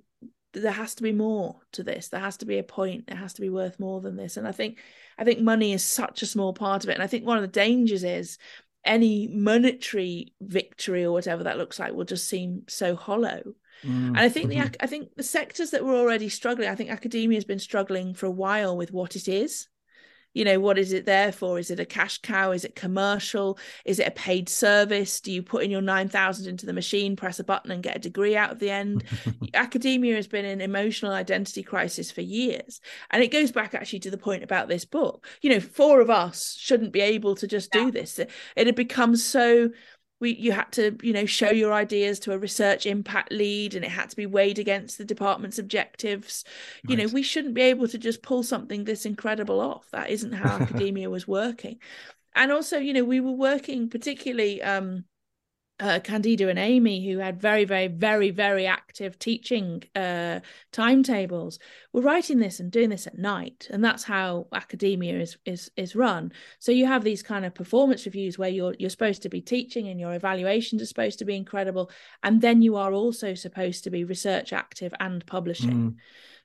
there 0.54 0.72
has 0.72 0.96
to 0.96 1.04
be 1.04 1.12
more 1.12 1.58
to 1.74 1.84
this. 1.84 2.10
There 2.10 2.20
has 2.20 2.38
to 2.38 2.46
be 2.46 2.58
a 2.58 2.64
point. 2.64 3.06
It 3.08 3.16
has 3.16 3.34
to 3.34 3.42
be 3.42 3.50
worth 3.50 3.80
more 3.80 4.02
than 4.02 4.16
this. 4.16 4.38
And 4.38 4.48
I 4.48 4.52
think, 4.52 4.80
I 5.18 5.24
think 5.24 5.40
money 5.40 5.74
is 5.74 5.84
such 5.84 6.22
a 6.22 6.28
small 6.28 6.54
part 6.54 6.84
of 6.84 6.90
it. 6.90 6.94
And 6.94 7.04
I 7.04 7.08
think 7.08 7.26
one 7.26 7.38
of 7.38 7.44
the 7.44 7.48
dangers 7.48 8.04
is 8.04 8.38
any 8.86 9.28
monetary 9.28 10.34
victory 10.42 11.04
or 11.04 11.12
whatever 11.12 11.44
that 11.44 11.58
looks 11.58 11.80
like 11.80 11.94
will 11.94 12.06
just 12.06 12.28
seem 12.28 12.64
so 12.68 12.96
hollow. 12.96 13.42
Mm. 13.84 14.10
And 14.10 14.20
I 14.20 14.30
think 14.30 14.50
mm-hmm. 14.50 14.72
the 14.72 14.84
I 14.84 14.88
think 14.88 15.16
the 15.16 15.24
sectors 15.24 15.72
that 15.72 15.86
were 15.86 15.96
already 15.96 16.30
struggling, 16.30 16.70
I 16.70 16.76
think 16.76 16.90
academia 16.90 17.38
has 17.38 17.46
been 17.46 17.60
struggling 17.60 18.14
for 18.14 18.26
a 18.26 18.32
while 18.32 18.76
with 18.76 18.92
what 18.92 19.16
it 19.16 19.28
is 19.28 19.68
you 20.34 20.46
know 20.46 20.60
what 20.60 20.78
is 20.78 20.94
it 20.94 21.06
there 21.06 21.32
for? 21.32 21.58
Is 21.60 21.72
it 21.72 21.80
a 21.80 21.86
cash 21.86 22.20
cow? 22.20 22.52
Is 22.52 22.64
it 22.64 22.76
commercial? 22.76 23.58
Is 23.86 24.00
it 24.00 24.08
a 24.08 24.12
paid 24.12 24.48
service? 24.48 25.22
Do 25.22 25.32
you 25.32 25.42
put 25.42 25.64
in 25.64 25.72
your 25.72 25.82
9000 25.82 26.48
into 26.48 26.66
the 26.66 26.74
machine 26.74 27.16
press 27.16 27.40
a 27.40 27.44
button 27.44 27.72
and 27.72 27.84
get 27.84 27.96
a 27.96 28.00
degree 28.00 28.36
out 28.36 28.52
of 28.52 28.60
the 28.60 28.70
end? 28.70 29.04
Academia 29.54 30.16
has 30.16 30.28
been 30.28 30.46
an 30.46 30.62
emotional 30.62 31.12
identity 31.12 31.64
crisis 31.64 32.12
for 32.12 32.22
years. 32.22 32.80
And 33.10 33.24
it 33.24 33.32
goes 33.32 33.52
back 33.52 33.74
actually 33.74 34.00
to 34.00 34.12
the 34.12 34.18
point 34.18 34.44
about 34.44 34.68
this 34.68 34.86
book. 34.86 35.28
You 35.42 35.50
know 35.50 35.60
four 35.60 36.02
of 36.02 36.10
us 36.10 36.56
shouldn't 36.58 36.94
be 36.94 37.02
able 37.02 37.36
to 37.36 37.48
just 37.48 37.70
yeah. 37.74 37.86
do 37.86 37.92
this. 37.92 38.20
It, 38.20 38.30
it 38.56 38.68
had 38.68 38.76
become 38.76 39.16
so 39.16 39.70
we 40.20 40.36
you 40.36 40.52
had 40.52 40.72
to 40.74 40.98
you 41.02 41.14
know 41.14 41.26
show 41.26 41.50
your 41.52 41.74
ideas 41.74 42.20
to 42.20 42.34
a 42.34 42.38
research 42.38 42.86
impact 42.86 43.32
lead 43.32 43.76
and 43.76 43.86
it 43.86 43.92
had 43.92 44.10
to 44.10 44.16
be 44.16 44.26
weighed 44.26 44.60
against 44.60 44.98
the 44.98 45.06
department's 45.06 45.60
objectives. 45.60 46.44
Right. 46.84 46.92
you 46.92 46.98
know 46.98 47.14
we 47.14 47.24
shouldn't 47.24 47.54
be 47.54 47.62
able 47.62 47.88
to 47.88 47.98
just 47.98 48.22
pull 48.22 48.44
something 48.44 48.84
this 48.84 49.06
incredible 49.06 49.60
off. 49.60 49.90
That 49.92 50.10
isn't 50.10 50.34
how 50.34 50.58
academia 50.62 51.10
was 51.10 51.28
working. 51.28 51.80
And 52.36 52.52
also 52.52 52.78
you 52.78 52.94
know 52.94 53.04
we 53.04 53.20
were 53.20 53.32
working 53.32 53.90
particularly 53.90 54.62
um 54.62 55.06
uh, 55.80 56.00
Kandida 56.00 56.50
and 56.50 56.60
Amy, 56.60 57.08
who 57.08 57.20
had 57.20 57.40
very, 57.40 57.64
very, 57.64 57.88
very, 57.88 58.32
very 58.32 58.68
active 58.68 59.18
teaching 59.18 59.84
uh, 59.96 60.42
timetables, 60.72 61.60
were 61.94 62.02
writing 62.02 62.40
this 62.40 62.60
and 62.60 62.72
doing 62.72 62.90
this 62.90 63.08
at 63.08 63.18
night, 63.18 63.68
and 63.72 63.84
that's 63.84 64.04
how 64.04 64.48
academia 64.54 65.20
is 65.20 65.38
is 65.46 65.72
is 65.78 65.96
run. 65.96 66.32
So 66.60 66.72
you 66.72 66.86
have 66.86 67.04
these 67.04 67.24
kind 67.24 67.46
of 67.46 67.54
performance 67.54 68.06
reviews 68.06 68.38
where 68.38 68.50
you're 68.50 68.76
you're 68.78 68.90
supposed 68.90 69.22
to 69.24 69.30
be 69.30 69.42
teaching, 69.42 69.88
and 69.88 70.00
your 70.00 70.14
evaluations 70.14 70.82
are 70.82 70.88
supposed 70.88 71.20
to 71.20 71.26
be 71.26 71.36
incredible, 71.36 71.90
and 72.24 72.42
then 72.42 72.62
you 72.62 72.76
are 72.76 72.94
also 72.94 73.34
supposed 73.34 73.84
to 73.86 73.90
be 73.90 74.04
research 74.04 74.52
active 74.54 74.94
and 75.00 75.26
publishing. 75.26 75.92
Mm. 75.92 75.96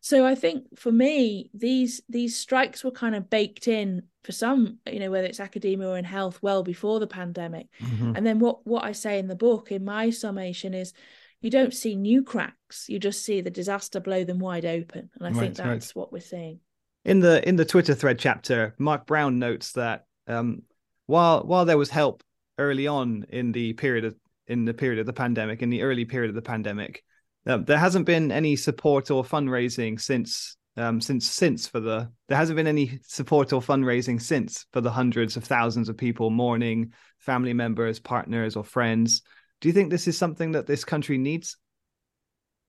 So 0.05 0.27
I 0.27 0.35
think 0.35 0.79
for 0.79 0.93
me, 0.93 1.49
these 1.55 2.03
these 2.11 2.37
strikes 2.37 2.85
were 2.85 2.91
kind 2.91 3.15
of 3.15 3.31
baked 3.31 3.69
in 3.69 4.03
for 4.23 4.33
some, 4.33 4.77
you 4.87 5.01
know, 5.01 5.11
whether 5.11 5.27
it's 5.27 5.41
academia 5.41 5.89
or 5.89 5.97
in 5.97 6.05
health, 6.05 6.43
well 6.43 6.63
before 6.63 7.01
the 7.01 7.07
pandemic. 7.07 7.69
Mm-hmm. 7.81 8.13
And 8.15 8.27
then 8.27 8.39
what 8.39 8.67
what 8.67 8.85
I 8.85 8.93
say 8.93 9.19
in 9.19 9.29
the 9.29 9.35
book, 9.35 9.73
in 9.73 9.83
my 9.83 10.11
summation, 10.11 10.75
is 10.75 10.93
you 11.41 11.49
don't 11.49 11.73
see 11.73 11.97
new 11.97 12.23
cracks, 12.23 12.87
you 12.87 12.99
just 12.99 13.25
see 13.25 13.41
the 13.41 13.51
disaster 13.51 13.99
blow 13.99 14.25
them 14.25 14.41
wide 14.41 14.67
open. 14.67 15.09
And 15.15 15.27
I 15.27 15.31
right, 15.31 15.41
think 15.41 15.57
that's 15.57 15.97
right. 15.97 15.97
what 15.97 16.13
we're 16.13 16.21
seeing. 16.21 16.61
In 17.07 17.21
the 17.21 17.49
in 17.49 17.57
the 17.57 17.65
Twitter 17.65 17.95
thread 17.95 18.19
chapter, 18.19 18.75
Mark 18.79 19.07
Brown 19.07 19.39
notes 19.39 19.73
that 19.73 20.05
um, 20.27 20.65
while 21.07 21.45
while 21.45 21.65
there 21.65 21.79
was 21.79 21.89
help 21.89 22.23
early 22.59 22.87
on 22.87 23.25
in 23.31 23.53
the 23.53 23.73
period 23.73 24.05
of 24.05 24.15
in 24.47 24.67
the 24.67 24.75
period 24.75 24.99
of 24.99 25.07
the 25.07 25.15
pandemic, 25.15 25.63
in 25.63 25.71
the 25.71 25.81
early 25.81 26.05
period 26.05 26.29
of 26.29 26.35
the 26.35 26.43
pandemic, 26.43 27.03
um, 27.47 27.65
there 27.65 27.79
hasn't 27.79 28.07
been 28.07 28.33
any 28.33 28.57
support 28.57 29.11
or 29.11 29.23
fundraising 29.23 30.01
since 30.01 30.57
um, 30.77 31.01
since 31.01 31.29
since 31.29 31.69
for 31.69 31.79
the 31.79 32.11
there 32.29 32.37
hasn't 32.37 32.57
been 32.57 32.67
any 32.67 32.99
support 33.03 33.53
or 33.53 33.61
fundraising 33.61 34.21
since 34.21 34.67
for 34.73 34.81
the 34.81 34.91
hundreds 34.91 35.37
of 35.37 35.45
thousands 35.45 35.89
of 35.89 35.97
people 35.97 36.31
mourning 36.31 36.93
family 37.19 37.53
members, 37.53 38.01
partners, 38.01 38.57
or 38.57 38.65
friends. 38.65 39.23
Do 39.61 39.69
you 39.69 39.73
think 39.73 39.91
this 39.91 40.09
is 40.09 40.19
something 40.19 40.53
that 40.53 40.67
this 40.67 40.85
country 40.85 41.17
needs? 41.17 41.57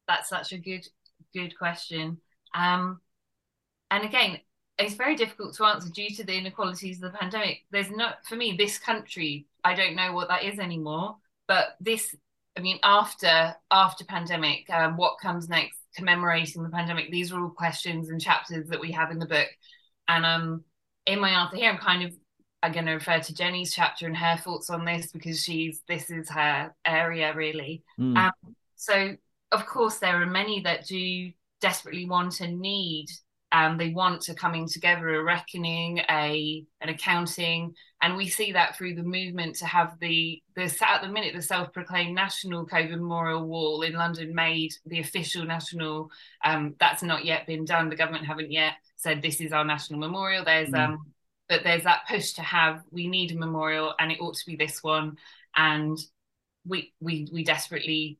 That's 0.08 0.30
such 0.30 0.54
a 0.54 0.58
good 0.58 0.88
good 1.34 1.58
question. 1.58 2.20
Um, 2.54 3.02
and 3.92 4.04
again, 4.04 4.40
it's 4.78 4.94
very 4.94 5.16
difficult 5.16 5.56
to 5.56 5.66
answer 5.66 5.90
due 5.90 6.10
to 6.16 6.24
the 6.24 6.38
inequalities 6.38 7.02
of 7.02 7.12
the 7.12 7.18
pandemic. 7.18 7.64
There's 7.72 7.90
not 7.90 8.26
for 8.26 8.36
me 8.36 8.56
this 8.58 8.78
country. 8.78 9.48
I 9.64 9.74
don't 9.74 9.96
know 9.96 10.14
what 10.14 10.28
that 10.28 10.44
is 10.44 10.60
anymore. 10.60 11.18
But 11.48 11.76
this 11.80 12.16
I 12.58 12.62
mean, 12.62 12.80
after 12.84 13.56
after 13.72 14.06
pandemic, 14.06 14.70
um, 14.70 14.98
what 14.98 15.20
comes 15.22 15.50
next? 15.50 15.80
Commemorating 15.96 16.63
the 16.63 16.70
pandemic. 16.70 17.12
These 17.12 17.32
are 17.32 17.41
all 17.41 17.50
questions 17.50 18.10
and 18.10 18.20
chapters 18.20 18.68
that 18.68 18.80
we 18.80 18.91
have 18.91 19.12
in 19.12 19.20
the 19.20 19.26
book. 19.26 19.48
And 20.08 20.26
um, 20.26 20.63
in 21.06 21.20
my 21.20 21.30
answer 21.30 21.58
here, 21.58 21.72
I'm 21.72 21.78
kind 21.78 22.04
of 22.04 22.15
I'm 22.63 22.72
going 22.72 22.86
to 22.86 22.94
refer 22.94 23.20
to 23.20 23.34
Jenny's 23.34 23.74
chapter 23.74 24.08
and 24.08 24.18
her 24.18 24.38
thoughts 24.38 24.70
on 24.70 24.86
this 24.86 25.12
because 25.12 25.44
she's 25.44 25.82
this 25.88 26.10
is 26.10 26.30
her 26.30 26.74
area 26.86 27.34
really. 27.36 27.84
Mm. 28.00 28.18
Um, 28.18 28.56
so 28.76 29.15
of 29.52 29.65
course 29.65 30.00
there 30.00 30.22
are 30.22 30.26
many 30.26 30.62
that 30.62 30.86
do 30.86 31.32
desperately 31.62 32.06
want 32.06 32.41
and 32.41 32.60
need 32.60 33.08
um, 33.56 33.78
they 33.78 33.91
want 33.91 34.28
a 34.28 34.34
coming 34.34 34.68
together, 34.68 35.15
a 35.15 35.24
reckoning, 35.24 36.00
a 36.10 36.65
an 36.82 36.89
accounting, 36.89 37.74
and 38.06 38.15
we 38.15 38.28
see 38.30 38.52
that 38.52 38.78
through 38.78 38.94
the 38.94 39.02
movement 39.02 39.56
to 39.56 39.65
have 39.65 39.98
the 40.00 40.39
the 40.56 40.72
at 40.88 41.02
the 41.02 41.08
minute 41.08 41.34
the 41.34 41.41
self-proclaimed 41.41 42.13
national 42.13 42.68
COVID 42.68 42.91
memorial 42.91 43.44
wall 43.48 43.82
in 43.82 43.94
London 43.94 44.36
made 44.36 44.76
the 44.86 45.00
official 45.00 45.44
national. 45.44 46.12
Um, 46.44 46.76
that's 46.80 47.02
not 47.02 47.26
yet 47.26 47.48
been 47.48 47.65
done. 47.65 47.89
The 47.89 47.96
government 47.96 48.28
haven't 48.28 48.52
yet 48.52 48.74
said 48.96 49.24
this 49.24 49.41
is 49.41 49.52
our 49.52 49.65
national 49.65 50.00
memorial. 50.00 50.46
There's 50.46 50.70
mm. 50.70 50.78
um, 50.78 51.13
but 51.50 51.63
there's 51.63 51.84
that 51.86 52.04
push 52.08 52.34
to 52.34 52.44
have 52.44 52.84
we 52.91 53.08
need 53.08 53.32
a 53.32 53.36
memorial, 53.36 53.96
and 53.98 54.12
it 54.12 54.22
ought 54.22 54.36
to 54.36 54.46
be 54.46 54.56
this 54.56 54.84
one, 54.84 55.18
and 55.56 55.98
we 56.63 56.94
we 57.02 57.28
we 57.34 57.44
desperately 57.44 58.20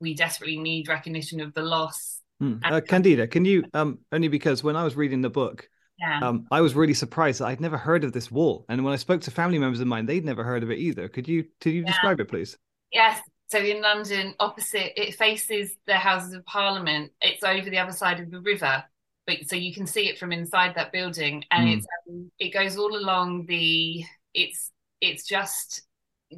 we 0.00 0.14
desperately 0.14 0.58
need 0.58 0.88
recognition 0.88 1.40
of 1.42 1.52
the 1.52 1.62
loss 1.62 2.16
Mm. 2.42 2.60
Uh, 2.62 2.82
Kandida, 2.82 3.30
can 3.30 3.46
you 3.46 3.64
um 3.72 3.98
only 4.12 4.28
because 4.28 4.62
when 4.62 4.76
I 4.76 4.84
was 4.84 4.94
reading 4.94 5.22
the 5.22 5.30
book, 5.30 5.70
yeah. 5.98 6.20
um, 6.22 6.46
I 6.50 6.60
was 6.60 6.74
really 6.74 6.94
surprised 6.94 7.40
that 7.40 7.46
I'd 7.46 7.60
never 7.60 7.76
heard 7.76 8.04
of 8.04 8.12
this 8.12 8.30
wall, 8.30 8.64
and 8.68 8.84
when 8.84 8.92
I 8.92 8.96
spoke 8.96 9.20
to 9.22 9.30
family 9.30 9.58
members 9.58 9.80
of 9.80 9.86
mine, 9.86 10.06
they'd 10.06 10.24
never 10.24 10.44
heard 10.44 10.62
of 10.62 10.70
it 10.70 10.78
either. 10.78 11.08
Could 11.08 11.28
you 11.28 11.46
could 11.60 11.72
you 11.72 11.82
yeah. 11.82 11.86
describe 11.86 12.20
it, 12.20 12.28
please? 12.28 12.56
Yes. 12.92 13.20
So 13.48 13.58
in 13.58 13.80
London, 13.80 14.34
opposite, 14.40 15.00
it 15.00 15.14
faces 15.14 15.76
the 15.86 15.94
Houses 15.94 16.32
of 16.32 16.44
Parliament. 16.46 17.12
It's 17.20 17.44
over 17.44 17.70
the 17.70 17.78
other 17.78 17.92
side 17.92 18.18
of 18.18 18.30
the 18.30 18.40
river, 18.40 18.82
but 19.26 19.36
so 19.46 19.54
you 19.54 19.72
can 19.72 19.86
see 19.86 20.08
it 20.08 20.18
from 20.18 20.32
inside 20.32 20.74
that 20.74 20.92
building, 20.92 21.44
and 21.50 21.68
mm. 21.68 21.76
it's 21.76 21.86
um, 22.10 22.30
it 22.38 22.52
goes 22.52 22.76
all 22.76 22.96
along 22.96 23.46
the. 23.46 24.04
It's 24.34 24.70
it's 25.00 25.26
just, 25.26 25.82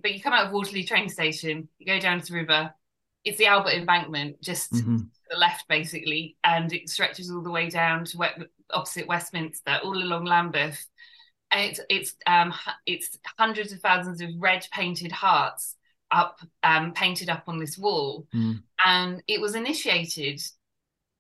but 0.03 0.13
you 0.13 0.21
come 0.21 0.33
out 0.33 0.47
of 0.47 0.53
Waterloo 0.53 0.85
train 0.85 1.09
station, 1.09 1.69
you 1.79 1.87
go 1.87 2.01
down 2.01 2.21
to 2.21 2.33
the 2.33 2.39
river. 2.39 2.75
It's 3.25 3.39
the 3.39 3.47
Albert 3.47 3.73
Embankment, 3.73 4.41
just 4.41 4.73
mm-hmm 4.73 4.99
the 5.31 5.37
left 5.37 5.69
basically, 5.69 6.37
and 6.45 6.73
it 6.73 6.89
stretches 6.89 7.31
all 7.31 7.43
the 7.43 7.51
way 7.51 7.69
down 7.69 8.05
to 8.07 8.29
opposite 8.73 9.07
Westminster, 9.07 9.79
all 9.83 9.97
along 9.97 10.25
Lambeth. 10.25 10.87
And 11.51 11.71
it's 11.71 11.81
it's 11.89 12.15
um 12.27 12.53
it's 12.87 13.19
hundreds 13.39 13.73
of 13.73 13.81
thousands 13.81 14.21
of 14.21 14.31
red 14.39 14.67
painted 14.73 15.13
hearts 15.13 15.77
up 16.11 16.41
um 16.63 16.93
painted 16.93 17.29
up 17.31 17.45
on 17.47 17.59
this 17.59 17.79
wall, 17.79 18.27
mm. 18.35 18.63
and 18.85 19.23
it 19.27 19.41
was 19.41 19.55
initiated 19.55 20.41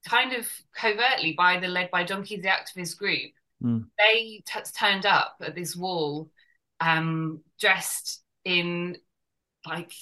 kind 0.07 0.33
of 0.33 0.47
covertly 0.75 1.35
by 1.37 1.59
the 1.59 1.69
led 1.69 1.91
by 1.91 2.05
Donkeys 2.05 2.43
the 2.43 2.49
activist 2.49 2.99
group. 2.99 3.33
Mm. 3.63 3.87
They 3.99 4.43
t- 4.47 4.61
turned 4.77 5.07
up 5.07 5.37
at 5.41 5.55
this 5.55 5.75
wall, 5.75 6.31
um, 6.81 7.41
dressed 7.59 8.23
in 8.45 8.97
like 9.67 9.93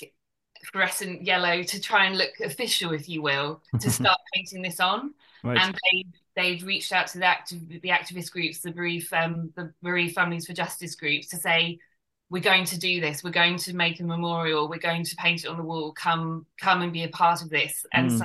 fluorescent 0.72 1.22
yellow 1.22 1.62
to 1.62 1.80
try 1.80 2.06
and 2.06 2.18
look 2.18 2.40
official, 2.42 2.92
if 2.92 3.08
you 3.08 3.22
will, 3.22 3.62
to 3.80 3.90
start 3.90 4.18
painting 4.34 4.62
this 4.62 4.80
on. 4.80 5.14
Right. 5.42 5.58
And 5.58 5.74
they 5.74 6.04
they've 6.34 6.66
reached 6.66 6.92
out 6.92 7.06
to 7.08 7.18
the 7.18 7.24
active 7.24 7.68
the 7.68 7.88
activist 7.88 8.30
groups, 8.32 8.60
the 8.60 8.70
bereaved 8.70 9.12
um, 9.12 9.52
the 9.56 9.72
bereaved 9.82 10.14
families 10.14 10.46
for 10.46 10.52
justice 10.52 10.94
groups, 10.94 11.28
to 11.28 11.36
say 11.36 11.78
we're 12.28 12.42
going 12.42 12.64
to 12.64 12.78
do 12.78 13.00
this. 13.00 13.22
We're 13.22 13.30
going 13.30 13.56
to 13.58 13.74
make 13.74 14.00
a 14.00 14.04
memorial. 14.04 14.68
We're 14.68 14.78
going 14.78 15.04
to 15.04 15.16
paint 15.16 15.44
it 15.44 15.48
on 15.48 15.56
the 15.56 15.62
wall. 15.62 15.92
Come 15.92 16.46
come 16.60 16.82
and 16.82 16.92
be 16.92 17.04
a 17.04 17.08
part 17.08 17.42
of 17.42 17.50
this. 17.50 17.86
And 17.92 18.10
mm. 18.10 18.18
so 18.18 18.24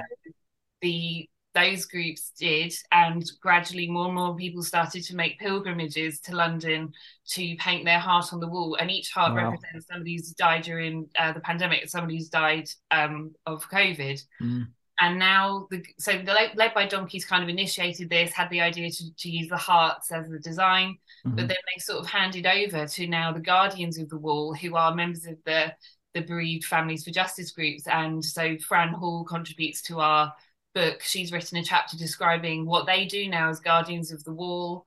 the 0.81 1.29
those 1.53 1.85
groups 1.85 2.31
did, 2.37 2.73
and 2.91 3.23
gradually 3.41 3.89
more 3.89 4.05
and 4.05 4.15
more 4.15 4.35
people 4.35 4.63
started 4.63 5.03
to 5.03 5.15
make 5.15 5.39
pilgrimages 5.39 6.19
to 6.21 6.35
London 6.35 6.93
to 7.29 7.55
paint 7.57 7.85
their 7.85 7.99
heart 7.99 8.31
on 8.31 8.39
the 8.39 8.47
wall. 8.47 8.77
And 8.79 8.89
each 8.89 9.11
heart 9.11 9.33
wow. 9.33 9.49
represents 9.49 9.87
somebody 9.87 10.15
who's 10.15 10.31
died 10.31 10.63
during 10.63 11.09
uh, 11.17 11.33
the 11.33 11.41
pandemic, 11.41 11.89
somebody 11.89 12.17
who's 12.17 12.29
died 12.29 12.69
um, 12.91 13.33
of 13.45 13.69
COVID. 13.69 14.23
Mm. 14.41 14.67
and 15.01 15.19
now 15.19 15.67
the 15.71 15.83
so 15.97 16.13
the 16.13 16.33
led 16.55 16.73
by 16.73 16.85
donkeys 16.85 17.25
kind 17.25 17.43
of 17.43 17.49
initiated 17.49 18.09
this 18.09 18.31
had 18.31 18.49
the 18.49 18.61
idea 18.61 18.89
to, 18.89 19.13
to 19.15 19.29
use 19.29 19.49
the 19.49 19.57
hearts 19.57 20.11
as 20.11 20.29
the 20.29 20.39
design 20.39 20.97
mm-hmm. 21.25 21.35
but 21.35 21.47
then 21.47 21.57
they 21.73 21.79
sort 21.79 21.99
of 21.99 22.07
handed 22.07 22.45
over 22.45 22.85
to 22.85 23.07
now 23.07 23.31
the 23.31 23.39
guardians 23.39 23.97
of 23.97 24.07
the 24.09 24.17
wall 24.17 24.53
who 24.53 24.75
are 24.75 24.93
members 24.93 25.25
of 25.25 25.37
the 25.45 25.73
the 26.13 26.21
bereaved 26.21 26.65
families 26.65 27.03
for 27.03 27.09
justice 27.09 27.51
groups 27.51 27.87
and 27.87 28.23
so 28.23 28.57
fran 28.57 28.89
hall 28.89 29.23
contributes 29.23 29.81
to 29.81 29.99
our 29.99 30.31
book 30.73 31.01
she's 31.01 31.31
written 31.31 31.57
a 31.57 31.63
chapter 31.63 31.97
describing 31.97 32.65
what 32.65 32.85
they 32.85 33.05
do 33.05 33.27
now 33.29 33.49
as 33.49 33.59
guardians 33.59 34.11
of 34.11 34.23
the 34.23 34.33
wall 34.33 34.85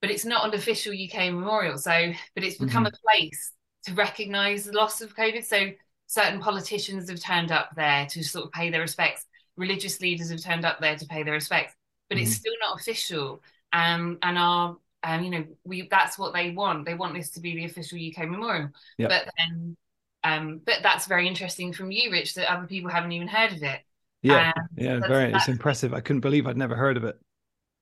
but 0.00 0.10
it's 0.10 0.24
not 0.24 0.46
an 0.46 0.54
official 0.54 0.92
uk 0.92 1.14
memorial 1.14 1.78
so 1.78 2.12
but 2.34 2.44
it's 2.44 2.58
become 2.58 2.84
mm-hmm. 2.84 2.94
a 2.94 3.10
place 3.10 3.52
to 3.84 3.94
recognize 3.94 4.64
the 4.64 4.72
loss 4.72 5.00
of 5.00 5.16
covid 5.16 5.44
so 5.44 5.70
certain 6.10 6.40
politicians 6.40 7.08
have 7.08 7.20
turned 7.20 7.52
up 7.52 7.70
there 7.76 8.04
to 8.04 8.24
sort 8.24 8.44
of 8.44 8.50
pay 8.50 8.68
their 8.68 8.80
respects. 8.80 9.24
Religious 9.56 10.00
leaders 10.00 10.28
have 10.30 10.42
turned 10.42 10.64
up 10.64 10.80
there 10.80 10.96
to 10.96 11.06
pay 11.06 11.22
their 11.22 11.34
respects, 11.34 11.72
but 12.08 12.16
mm-hmm. 12.16 12.24
it's 12.24 12.34
still 12.34 12.52
not 12.60 12.80
official. 12.80 13.40
Um, 13.72 14.18
and 14.20 14.36
our, 14.36 14.76
um, 15.04 15.22
you 15.22 15.30
know, 15.30 15.44
we 15.62 15.86
that's 15.88 16.18
what 16.18 16.34
they 16.34 16.50
want. 16.50 16.84
They 16.84 16.94
want 16.94 17.14
this 17.14 17.30
to 17.30 17.40
be 17.40 17.54
the 17.54 17.64
official 17.64 17.96
UK 17.96 18.28
memorial. 18.28 18.70
Yep. 18.98 19.08
But 19.08 19.28
then, 19.38 19.76
um, 20.24 20.60
but 20.66 20.78
that's 20.82 21.06
very 21.06 21.28
interesting 21.28 21.72
from 21.72 21.92
you, 21.92 22.10
Rich, 22.10 22.34
that 22.34 22.52
other 22.52 22.66
people 22.66 22.90
haven't 22.90 23.12
even 23.12 23.28
heard 23.28 23.52
of 23.52 23.62
it. 23.62 23.80
Yeah, 24.22 24.52
um, 24.56 24.68
yeah, 24.76 25.00
very. 25.00 25.32
It's 25.32 25.48
impressive. 25.48 25.94
I 25.94 26.00
couldn't 26.00 26.20
believe 26.20 26.46
I'd 26.46 26.56
never 26.56 26.76
heard 26.76 26.96
of 26.96 27.04
it. 27.04 27.18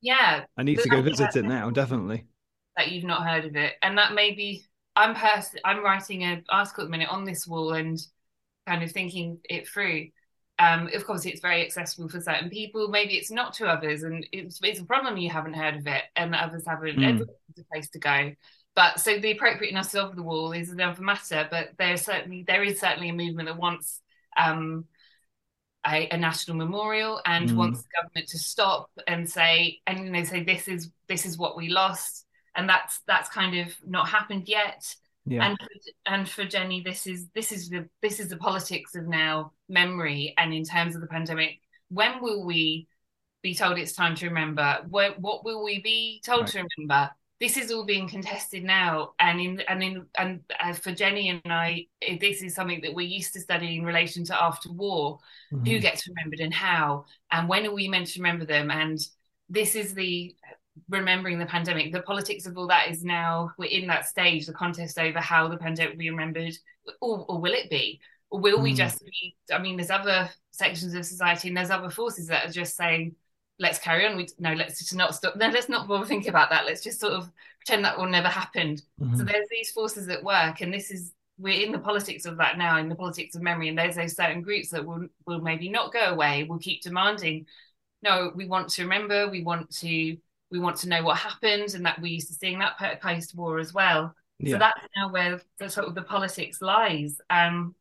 Yeah, 0.01 0.45
I 0.57 0.62
need 0.62 0.78
to 0.80 0.89
go 0.89 1.03
visit 1.03 1.34
it 1.34 1.45
now. 1.45 1.70
Definitely. 1.70 2.26
That 2.76 2.93
you've 2.93 3.05
not 3.05 3.26
heard 3.26 3.45
of 3.45 3.57
it, 3.57 3.74
and 3.82 3.99
that 3.99 4.14
maybe 4.14 4.64
I'm 4.95 5.14
pers- 5.14 5.57
I'm 5.64 5.82
writing 5.82 6.22
an 6.22 6.45
article 6.49 6.84
at 6.84 6.86
the 6.86 6.91
minute 6.91 7.09
on 7.09 7.24
this 7.24 7.47
wall, 7.47 7.72
and 7.72 7.99
kind 8.66 8.82
of 8.82 8.93
thinking 8.93 9.39
it 9.45 9.68
through. 9.68 10.09
Um, 10.61 10.89
of 10.93 11.07
course, 11.07 11.24
it's 11.24 11.41
very 11.41 11.64
accessible 11.64 12.09
for 12.09 12.20
certain 12.20 12.51
people. 12.51 12.89
Maybe 12.89 13.14
it's 13.14 13.30
not 13.30 13.55
to 13.55 13.66
others, 13.66 14.03
and 14.03 14.26
it's, 14.32 14.59
it's 14.62 14.80
a 14.80 14.84
problem 14.84 15.16
you 15.16 15.30
haven't 15.30 15.55
heard 15.55 15.76
of 15.76 15.86
it, 15.86 16.03
and 16.16 16.34
others 16.34 16.64
haven't. 16.66 16.99
Mm. 16.99 17.09
Everyone's 17.09 17.59
a 17.59 17.64
place 17.72 17.89
to 17.91 17.99
go. 17.99 18.32
But 18.76 19.01
so 19.01 19.18
the 19.18 19.32
appropriateness 19.32 19.95
of 19.97 20.14
the 20.14 20.22
wall 20.22 20.53
is 20.53 20.70
another 20.70 21.03
matter. 21.03 21.49
But 21.51 21.70
there's 21.78 22.03
certainly 22.03 22.45
there 22.47 22.62
is 22.62 22.78
certainly 22.78 23.09
a 23.09 23.12
movement 23.12 23.49
that 23.49 23.59
wants 23.59 24.01
um, 24.39 24.84
a, 25.89 26.09
a, 26.11 26.16
national 26.16 26.57
memorial 26.57 27.20
and 27.24 27.49
mm. 27.49 27.57
wants 27.57 27.82
the 27.82 27.89
government 27.97 28.28
to 28.28 28.39
stop 28.39 28.91
and 29.07 29.28
say 29.28 29.80
and 29.86 30.05
you 30.05 30.11
know 30.11 30.24
say 30.24 30.43
this 30.43 30.68
is 30.68 30.91
this 31.09 31.24
is 31.24 31.39
what 31.39 31.57
we 31.57 31.68
lost, 31.68 32.26
and 32.55 32.68
that's 32.68 33.01
that's 33.07 33.28
kind 33.28 33.59
of 33.59 33.74
not 33.86 34.09
happened 34.09 34.49
yet. 34.49 34.95
Yeah. 35.26 35.47
And 35.47 35.59
for, 35.59 35.68
and 36.07 36.28
for 36.28 36.45
Jenny, 36.45 36.82
this 36.82 37.07
is 37.07 37.28
this 37.34 37.53
is 37.53 37.68
the 37.68 37.89
this 38.03 38.20
is 38.20 38.28
the 38.28 38.36
politics 38.36 38.95
of 38.95 39.07
now 39.07 39.53
memory. 39.68 40.34
And 40.39 40.55
in 40.55 40.64
terms 40.64 40.95
of 40.95 41.01
the 41.01 41.07
pandemic, 41.07 41.61
when 41.89 42.22
will 42.22 42.45
we 42.45 42.89
be 43.43 43.55
told 43.55 43.78
it's 43.78 43.93
time 43.93 44.14
to 44.16 44.28
remember? 44.28 44.78
What, 44.89 45.20
what 45.20 45.45
will 45.45 45.62
we 45.62 45.80
be 45.80 46.20
told 46.24 46.43
right. 46.43 46.49
to 46.49 46.66
remember? 46.76 47.11
This 47.41 47.57
is 47.57 47.70
all 47.70 47.84
being 47.84 48.09
contested 48.09 48.64
now, 48.64 49.12
and 49.20 49.41
in 49.41 49.61
and 49.68 49.82
in 49.82 50.07
and 50.16 50.41
uh, 50.59 50.72
for 50.72 50.93
Jenny 50.93 51.28
and 51.28 51.53
I, 51.53 51.86
this 52.20 52.43
is 52.43 52.55
something 52.55 52.80
that 52.80 52.95
we're 52.95 53.07
used 53.07 53.32
to 53.34 53.41
studying 53.41 53.80
in 53.80 53.84
relation 53.84 54.24
to 54.24 54.43
after 54.43 54.72
war. 54.72 55.20
Mm-hmm. 55.53 55.70
Who 55.70 55.78
gets 55.78 56.09
remembered 56.09 56.41
and 56.41 56.53
how, 56.53 57.05
and 57.30 57.49
when 57.49 57.64
are 57.64 57.74
we 57.74 57.86
meant 57.86 58.09
to 58.09 58.20
remember 58.20 58.45
them? 58.45 58.72
And 58.72 58.99
this 59.49 59.76
is 59.76 59.95
the 59.95 60.34
remembering 60.89 61.39
the 61.39 61.47
pandemic. 61.47 61.93
The 61.93 62.03
politics 62.03 62.47
of 62.47 62.57
all 62.59 62.66
that 62.68 62.91
is 62.91 63.05
now 63.05 63.53
we're 63.57 63.70
in 63.70 63.86
that 63.86 64.07
stage, 64.07 64.47
the 64.47 64.53
contest 64.53 64.99
over 64.99 65.20
how 65.20 65.49
the 65.49 65.57
pandemic 65.57 65.93
will 65.93 65.99
be 65.99 66.11
remembered, 66.11 66.55
or, 67.01 67.24
or 67.28 67.41
will 67.41 67.53
it 67.53 67.70
be? 67.70 68.01
Or 68.30 68.41
will 68.41 68.59
mm. 68.59 68.64
we 68.64 68.74
just 68.74 69.05
be? 69.05 69.36
I 69.53 69.59
mean, 69.59 69.76
there's 69.76 69.91
other 69.91 70.28
sections 70.51 70.95
of 70.95 71.07
society 71.07 71.49
and 71.49 71.57
there's 71.57 71.70
other 71.70 71.91
forces 71.91 72.26
that 72.26 72.49
are 72.49 72.53
just 72.53 72.76
saying, 72.76 73.14
let's 73.59 73.79
carry 73.79 74.07
on. 74.07 74.17
We 74.17 74.29
no, 74.39 74.53
let's 74.53 74.79
just 74.79 74.95
not 74.95 75.15
stop. 75.15 75.37
No, 75.37 75.49
let's 75.49 75.69
not 75.69 75.89
bother 75.89 76.07
think 76.07 76.27
about 76.27 76.51
that. 76.51 76.67
Let's 76.67 76.83
just 76.83 77.01
sort 77.01 77.13
of 77.13 77.31
pretend 77.59 77.85
that 77.85 77.99
will 77.99 78.09
never 78.09 78.29
happened. 78.29 78.83
Mm-hmm. 79.01 79.17
So 79.17 79.25
there's 79.25 79.49
these 79.51 79.71
forces 79.71 80.09
at 80.09 80.23
work, 80.23 80.61
and 80.61 80.73
this 80.73 80.91
is 80.91 81.13
we're 81.39 81.65
in 81.65 81.73
the 81.73 81.79
politics 81.79 82.25
of 82.27 82.37
that 82.39 82.59
now, 82.59 82.79
in 82.79 82.89
the 82.89 82.95
politics 82.95 83.35
of 83.35 83.43
memory. 83.43 83.69
And 83.69 83.79
there's 83.79 83.97
those 83.97 84.17
certain 84.17 84.43
groups 84.43 84.71
that 84.71 84.85
will 84.85 85.07
will 85.27 85.41
maybe 85.41 85.69
not 85.69 85.93
go 85.93 86.01
away. 86.01 86.45
Will 86.45 86.59
keep 86.59 86.83
demanding. 86.83 87.47
No, 88.03 88.33
we 88.35 88.47
want 88.47 88.69
to 88.71 88.83
remember. 88.83 89.29
We 89.29 89.43
want 89.43 89.71
to 89.77 90.17
we 90.51 90.59
want 90.59 90.77
to 90.79 90.89
know 90.89 91.03
what 91.03 91.19
happened 91.19 91.75
and 91.75 91.85
that 91.85 92.01
we're 92.01 92.13
used 92.13 92.29
to 92.29 92.35
seeing 92.35 92.59
that 92.61 92.79
post 93.01 93.35
war 93.35 93.59
as 93.59 93.75
well. 93.75 94.15
Yeah. 94.39 94.53
So 94.55 94.59
that's 94.59 94.87
now 94.97 95.11
where 95.11 95.41
the 95.59 95.69
sort 95.69 95.89
of 95.89 95.95
the 95.95 96.03
politics 96.03 96.63
lies. 96.63 97.21
Um, 97.29 97.75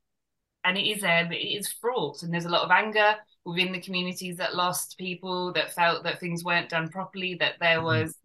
and 0.63 0.77
it 0.77 0.85
is 0.85 1.01
there, 1.01 1.25
but 1.25 1.37
it 1.37 1.47
is 1.47 1.71
fraught, 1.71 2.23
and 2.23 2.33
there's 2.33 2.45
a 2.45 2.49
lot 2.49 2.63
of 2.63 2.71
anger 2.71 3.15
within 3.47 3.71
the 3.71 3.79
communities 3.79 4.35
that 4.37 4.55
lost 4.55 4.97
people, 4.97 5.53
that 5.53 5.73
felt 5.73 6.03
that 6.03 6.19
things 6.19 6.43
weren't 6.43 6.69
done 6.69 6.89
properly, 6.89 7.35
that 7.35 7.53
there 7.61 7.77
mm-hmm. 7.77 7.85
was 8.03 8.17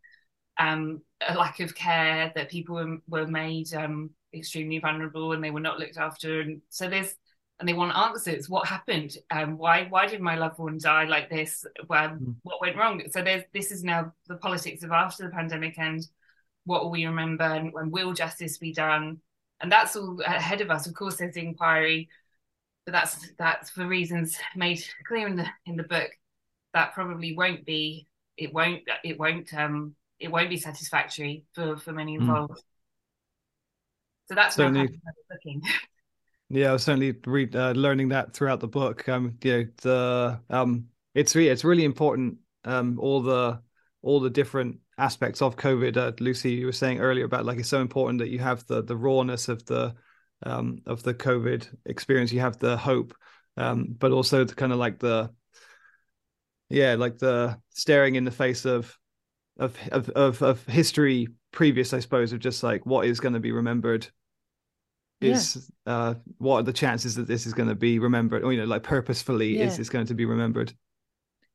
um, 0.58 1.00
a 1.26 1.34
lack 1.34 1.60
of 1.60 1.76
care, 1.76 2.32
that 2.34 2.50
people 2.50 2.74
were, 2.74 2.96
were 3.08 3.26
made 3.26 3.72
um, 3.72 4.10
extremely 4.34 4.80
vulnerable 4.80 5.32
and 5.32 5.42
they 5.42 5.52
were 5.52 5.60
not 5.60 5.78
looked 5.78 5.96
after. 5.96 6.40
And 6.40 6.60
so 6.70 6.88
there's 6.88 7.14
and 7.60 7.68
they 7.68 7.74
want 7.74 7.96
answers. 7.96 8.48
What 8.48 8.66
happened? 8.66 9.16
Um, 9.30 9.56
why 9.56 9.86
why 9.88 10.08
did 10.08 10.20
my 10.20 10.34
loved 10.34 10.58
one 10.58 10.78
die 10.82 11.04
like 11.04 11.30
this? 11.30 11.64
Well, 11.88 12.08
mm. 12.08 12.34
what 12.42 12.60
went 12.60 12.76
wrong? 12.76 13.00
So 13.12 13.22
there's 13.22 13.44
this 13.54 13.70
is 13.70 13.84
now 13.84 14.12
the 14.26 14.36
politics 14.36 14.82
of 14.82 14.90
after 14.90 15.22
the 15.22 15.30
pandemic 15.30 15.78
and 15.78 16.04
what 16.64 16.82
will 16.82 16.90
we 16.90 17.06
remember 17.06 17.44
and 17.44 17.72
when 17.72 17.92
will 17.92 18.12
justice 18.12 18.58
be 18.58 18.72
done? 18.72 19.20
And 19.60 19.70
that's 19.70 19.94
all 19.94 20.20
ahead 20.26 20.60
of 20.60 20.72
us. 20.72 20.88
Of 20.88 20.94
course, 20.94 21.18
there's 21.18 21.34
the 21.34 21.46
inquiry, 21.46 22.08
but 22.84 22.92
that's 22.92 23.30
that's 23.38 23.70
for 23.70 23.86
reasons 23.86 24.36
made 24.56 24.84
clear 25.06 25.26
in 25.26 25.36
the 25.36 25.46
in 25.66 25.76
the 25.76 25.84
book. 25.84 26.10
That 26.74 26.94
probably 26.94 27.36
won't 27.36 27.64
be. 27.64 28.06
It 28.36 28.52
won't. 28.52 28.82
It 29.04 29.18
won't. 29.18 29.52
Um. 29.54 29.94
It 30.18 30.30
won't 30.30 30.50
be 30.50 30.56
satisfactory 30.56 31.44
for 31.54 31.76
for 31.76 31.92
many 31.92 32.14
hmm. 32.16 32.22
involved. 32.22 32.52
Mm. 32.52 32.62
So 34.28 34.34
that's 34.34 34.58
of 34.58 34.72
looking. 34.74 35.62
Yeah, 36.54 36.68
I 36.68 36.72
was 36.74 36.82
certainly 36.82 37.14
re- 37.24 37.48
uh, 37.54 37.72
learning 37.72 38.10
that 38.10 38.34
throughout 38.34 38.60
the 38.60 38.68
book. 38.68 39.08
Um, 39.08 39.38
you 39.42 39.52
know, 39.52 39.66
the 39.80 40.40
um, 40.50 40.88
it's 41.14 41.34
really 41.34 41.48
it's 41.48 41.64
really 41.64 41.84
important. 41.84 42.36
Um, 42.64 42.98
all 43.00 43.22
the 43.22 43.62
all 44.02 44.20
the 44.20 44.28
different 44.28 44.78
aspects 44.98 45.40
of 45.40 45.56
COVID. 45.56 45.96
Uh, 45.96 46.12
Lucy, 46.20 46.52
you 46.52 46.66
were 46.66 46.72
saying 46.72 47.00
earlier 47.00 47.24
about 47.24 47.46
like 47.46 47.58
it's 47.58 47.70
so 47.70 47.80
important 47.80 48.18
that 48.18 48.28
you 48.28 48.38
have 48.38 48.66
the 48.66 48.82
the 48.82 48.96
rawness 48.96 49.48
of 49.48 49.64
the 49.64 49.94
um 50.42 50.78
of 50.86 51.02
the 51.02 51.14
COVID 51.14 51.66
experience. 51.86 52.32
You 52.32 52.40
have 52.40 52.58
the 52.58 52.76
hope, 52.76 53.14
um, 53.56 53.94
but 53.98 54.12
also 54.12 54.44
the 54.44 54.54
kind 54.54 54.72
of 54.72 54.78
like 54.78 54.98
the 54.98 55.30
yeah, 56.68 56.94
like 56.94 57.18
the 57.18 57.58
staring 57.70 58.14
in 58.14 58.24
the 58.24 58.30
face 58.30 58.64
of 58.64 58.96
of 59.58 59.76
of 59.90 60.08
of, 60.10 60.42
of 60.42 60.64
history 60.66 61.28
previous, 61.50 61.92
I 61.92 62.00
suppose, 62.00 62.32
of 62.32 62.40
just 62.40 62.62
like 62.62 62.86
what 62.86 63.06
is 63.06 63.20
going 63.20 63.34
to 63.34 63.40
be 63.40 63.52
remembered 63.52 64.08
is 65.22 65.70
yeah. 65.86 65.92
uh 65.92 66.14
what 66.38 66.56
are 66.56 66.62
the 66.62 66.72
chances 66.72 67.14
that 67.14 67.26
this 67.26 67.46
is 67.46 67.54
going 67.54 67.68
to 67.68 67.74
be 67.74 67.98
remembered 67.98 68.42
or 68.42 68.52
you 68.52 68.58
know 68.58 68.66
like 68.66 68.82
purposefully 68.82 69.58
yeah. 69.58 69.64
is 69.64 69.76
this 69.76 69.88
going 69.88 70.06
to 70.06 70.14
be 70.14 70.24
remembered 70.24 70.72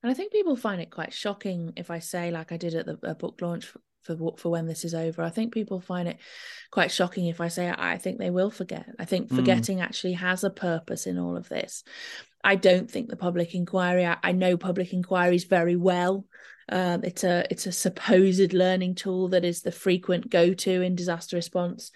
and 0.01 0.09
i 0.09 0.13
think 0.13 0.31
people 0.31 0.55
find 0.55 0.81
it 0.81 0.89
quite 0.89 1.13
shocking 1.13 1.73
if 1.75 1.91
i 1.91 1.99
say 1.99 2.31
like 2.31 2.51
i 2.51 2.57
did 2.57 2.73
at 2.73 2.85
the 2.85 3.15
book 3.15 3.39
launch 3.41 3.73
for, 4.15 4.35
for 4.37 4.49
when 4.49 4.65
this 4.65 4.85
is 4.85 4.95
over. 4.95 5.21
I 5.21 5.29
think 5.29 5.53
people 5.53 5.81
find 5.81 6.07
it 6.07 6.17
quite 6.71 6.91
shocking 6.91 7.27
if 7.27 7.39
i 7.39 7.47
say 7.47 7.73
i 7.75 7.97
think 7.97 8.17
they 8.17 8.29
will 8.29 8.51
forget. 8.51 8.87
I 8.99 9.05
think 9.05 9.29
mm. 9.29 9.35
forgetting 9.35 9.77
mm. 9.77 9.83
actually 9.83 10.13
has 10.13 10.43
a 10.43 10.49
purpose 10.49 11.07
in 11.07 11.19
all 11.19 11.37
of 11.37 11.49
this. 11.49 11.83
I 12.43 12.55
don't 12.55 12.89
think 12.89 13.09
the 13.09 13.17
public 13.17 13.53
inquiry 13.53 14.05
i, 14.05 14.17
I 14.23 14.31
know 14.31 14.57
public 14.57 14.93
inquiries 14.93 15.45
very 15.45 15.75
well. 15.75 16.25
Um, 16.69 17.03
it's 17.03 17.23
a 17.23 17.45
it's 17.49 17.65
a 17.65 17.71
supposed 17.71 18.53
learning 18.53 18.95
tool 18.95 19.29
that 19.29 19.45
is 19.45 19.61
the 19.61 19.71
frequent 19.71 20.29
go-to 20.29 20.81
in 20.81 20.95
disaster 20.95 21.35
response. 21.35 21.91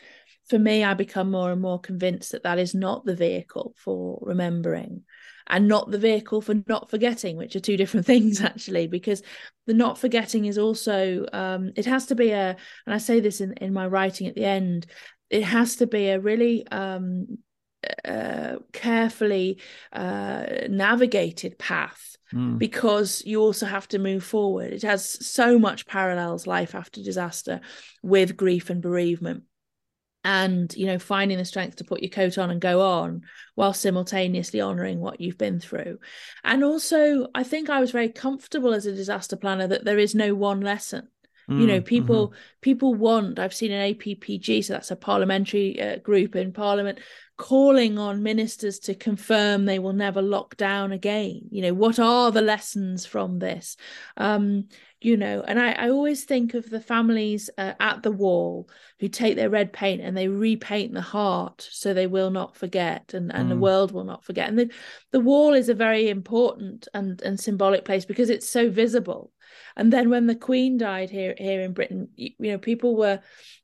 For 0.50 0.58
me, 0.58 0.84
I 0.84 0.96
become 0.96 1.32
more 1.32 1.52
and 1.52 1.62
more 1.62 1.80
convinced 1.80 2.32
that 2.32 2.44
that 2.44 2.60
is 2.60 2.74
not 2.74 3.06
the 3.06 3.16
vehicle 3.16 3.74
for 3.78 4.20
remembering 4.22 5.04
and 5.52 5.68
not 5.68 5.92
the 5.92 6.00
vehicle 6.00 6.42
for 6.42 6.56
not 6.68 6.90
forgetting, 6.90 7.36
which 7.36 7.56
are 7.56 7.60
two 7.60 7.78
different 7.78 8.06
things, 8.08 8.42
actually, 8.42 8.88
because 8.88 9.22
the 9.68 9.74
not 9.74 10.00
forgetting 10.00 10.46
is 10.46 10.58
also, 10.58 11.28
um, 11.34 11.72
it 11.76 11.86
has 11.86 12.08
to 12.08 12.16
be 12.16 12.32
a, 12.32 12.56
and 12.86 12.96
I 12.96 12.98
say 12.98 13.20
this 13.20 13.42
in, 13.42 13.54
in 13.54 13.74
my 13.74 13.86
writing 13.86 14.28
at 14.28 14.36
the 14.36 14.46
end, 14.46 14.88
it 15.30 15.44
has 15.44 15.76
to 15.78 15.88
be 15.88 16.08
a 16.08 16.20
really 16.20 16.66
um, 16.68 17.38
uh, 18.06 18.56
carefully 18.74 19.60
uh, 19.92 20.46
navigated 20.70 21.60
path 21.60 22.16
mm. 22.34 22.58
because 22.58 23.22
you 23.26 23.42
also 23.42 23.66
have 23.66 23.88
to 23.90 24.00
move 24.00 24.24
forward. 24.24 24.72
It 24.72 24.84
has 24.84 25.26
so 25.26 25.60
much 25.60 25.86
parallels, 25.86 26.48
life 26.48 26.76
after 26.76 27.04
disaster, 27.04 27.60
with 28.02 28.38
grief 28.38 28.70
and 28.70 28.82
bereavement 28.82 29.44
and 30.24 30.76
you 30.76 30.86
know 30.86 31.00
finding 31.00 31.38
the 31.38 31.46
strength 31.46 31.78
to 31.78 31.84
put 31.84 32.02
your 32.02 32.10
coat 32.10 32.38
on 32.38 32.52
and 32.52 32.62
go 32.62 32.82
on 32.82 33.22
while 33.56 33.74
simultaneously 33.74 34.62
honoring 34.62 35.00
what 35.00 35.20
you've 35.20 35.38
been 35.38 35.60
through. 35.60 35.98
And 36.44 36.64
also 36.64 37.28
i 37.34 37.44
think 37.44 37.70
i 37.70 37.80
was 37.80 37.92
very 37.92 38.10
comfortable 38.10 38.74
as 38.74 38.86
a 38.86 38.96
disaster 38.96 39.36
planner 39.36 39.68
that 39.68 39.86
there 39.86 40.00
is 40.00 40.16
no 40.16 40.36
one 40.36 40.62
lesson 40.62 41.08
you 41.60 41.68
know 41.68 41.82
people 41.82 42.30
mm-hmm. 42.30 42.38
people 42.62 42.94
want 42.94 43.40
i've 43.40 43.54
seen 43.54 43.72
an 43.72 43.94
appg 43.94 44.64
so 44.64 44.74
that's 44.74 44.92
a 44.92 44.96
parliamentary 44.96 45.82
uh, 45.82 45.98
group 45.98 46.36
in 46.36 46.52
parliament 46.52 47.00
calling 47.38 47.98
on 47.98 48.22
ministers 48.22 48.78
to 48.78 48.94
confirm 48.94 49.66
they 49.66 49.80
will 49.80 49.94
never 49.94 50.22
lock 50.22 50.56
down 50.58 50.92
again 50.92 51.42
you 51.50 51.62
know 51.62 51.74
what 51.74 51.98
are 51.98 52.32
the 52.32 52.42
lessons 52.42 53.06
from 53.06 53.40
this 53.40 53.78
um 54.18 54.68
you 55.00 55.18
know 55.18 55.44
and 55.48 55.60
i, 55.60 55.72
I 55.72 55.90
always 55.90 56.24
think 56.24 56.54
of 56.54 56.70
the 56.70 56.80
families 56.80 57.50
uh, 57.58 57.74
at 57.80 58.04
the 58.04 58.12
wall 58.12 58.70
who 59.00 59.08
take 59.08 59.36
their 59.36 59.50
red 59.50 59.74
paint 59.74 60.02
and 60.02 60.16
they 60.16 60.28
repaint 60.28 60.94
the 60.94 61.02
heart 61.02 61.68
so 61.72 61.94
they 61.94 62.08
will 62.08 62.30
not 62.30 62.56
forget 62.56 63.16
and, 63.16 63.34
and 63.34 63.48
mm. 63.48 63.50
the 63.50 63.58
world 63.58 63.92
will 63.92 64.04
not 64.04 64.24
forget 64.24 64.48
and 64.48 64.60
the, 64.60 64.70
the 65.10 65.20
wall 65.20 65.54
is 65.54 65.70
a 65.70 65.74
very 65.74 66.10
important 66.10 66.88
and, 66.94 67.22
and 67.24 67.40
symbolic 67.40 67.86
place 67.86 68.06
because 68.06 68.30
it's 68.30 68.48
so 68.48 68.70
visible 68.70 69.32
and 69.76 69.92
then 69.92 70.10
when 70.10 70.28
the 70.28 70.36
queen 70.36 70.78
died 70.78 71.10
here 71.10 71.36
here 71.38 71.62
in 71.62 71.74
britain 71.74 72.10
you, 72.16 72.32
you 72.40 72.52
know 72.52 72.58
people 72.58 72.96
were 72.96 73.20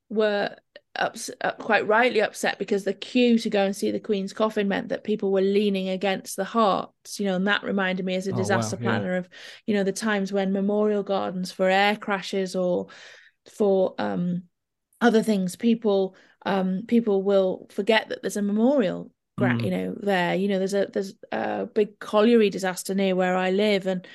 were 0.09 0.55
ups, 0.97 1.29
uh, 1.41 1.51
quite 1.51 1.87
rightly 1.87 2.21
upset 2.21 2.57
because 2.59 2.83
the 2.83 2.93
queue 2.93 3.37
to 3.39 3.49
go 3.49 3.63
and 3.63 3.75
see 3.75 3.91
the 3.91 3.99
Queen's 3.99 4.33
coffin 4.33 4.67
meant 4.67 4.89
that 4.89 5.03
people 5.03 5.31
were 5.31 5.41
leaning 5.41 5.89
against 5.89 6.35
the 6.35 6.43
hearts, 6.43 7.19
you 7.19 7.25
know, 7.25 7.35
and 7.35 7.47
that 7.47 7.63
reminded 7.63 8.05
me 8.05 8.15
as 8.15 8.27
a 8.27 8.31
disaster 8.31 8.77
oh, 8.79 8.83
wow, 8.83 8.91
planner 8.91 9.13
yeah. 9.13 9.19
of, 9.19 9.29
you 9.65 9.75
know, 9.75 9.83
the 9.83 9.91
times 9.91 10.31
when 10.31 10.51
memorial 10.51 11.03
gardens 11.03 11.51
for 11.51 11.69
air 11.69 11.95
crashes 11.95 12.55
or 12.55 12.87
for 13.53 13.95
um, 13.99 14.43
other 15.01 15.23
things, 15.23 15.55
people 15.55 16.15
um, 16.45 16.83
people 16.87 17.23
will 17.23 17.67
forget 17.71 18.09
that 18.09 18.21
there's 18.21 18.37
a 18.37 18.41
memorial 18.41 19.11
mm. 19.39 19.63
you 19.63 19.69
know 19.69 19.95
there 19.99 20.35
you 20.35 20.47
know 20.47 20.57
there's 20.59 20.73
a 20.73 20.87
there's 20.93 21.13
a 21.31 21.65
big 21.65 21.99
colliery 21.99 22.49
disaster 22.49 22.93
near 22.95 23.15
where 23.15 23.35
i 23.35 23.51
live 23.51 23.85
and 23.85 24.07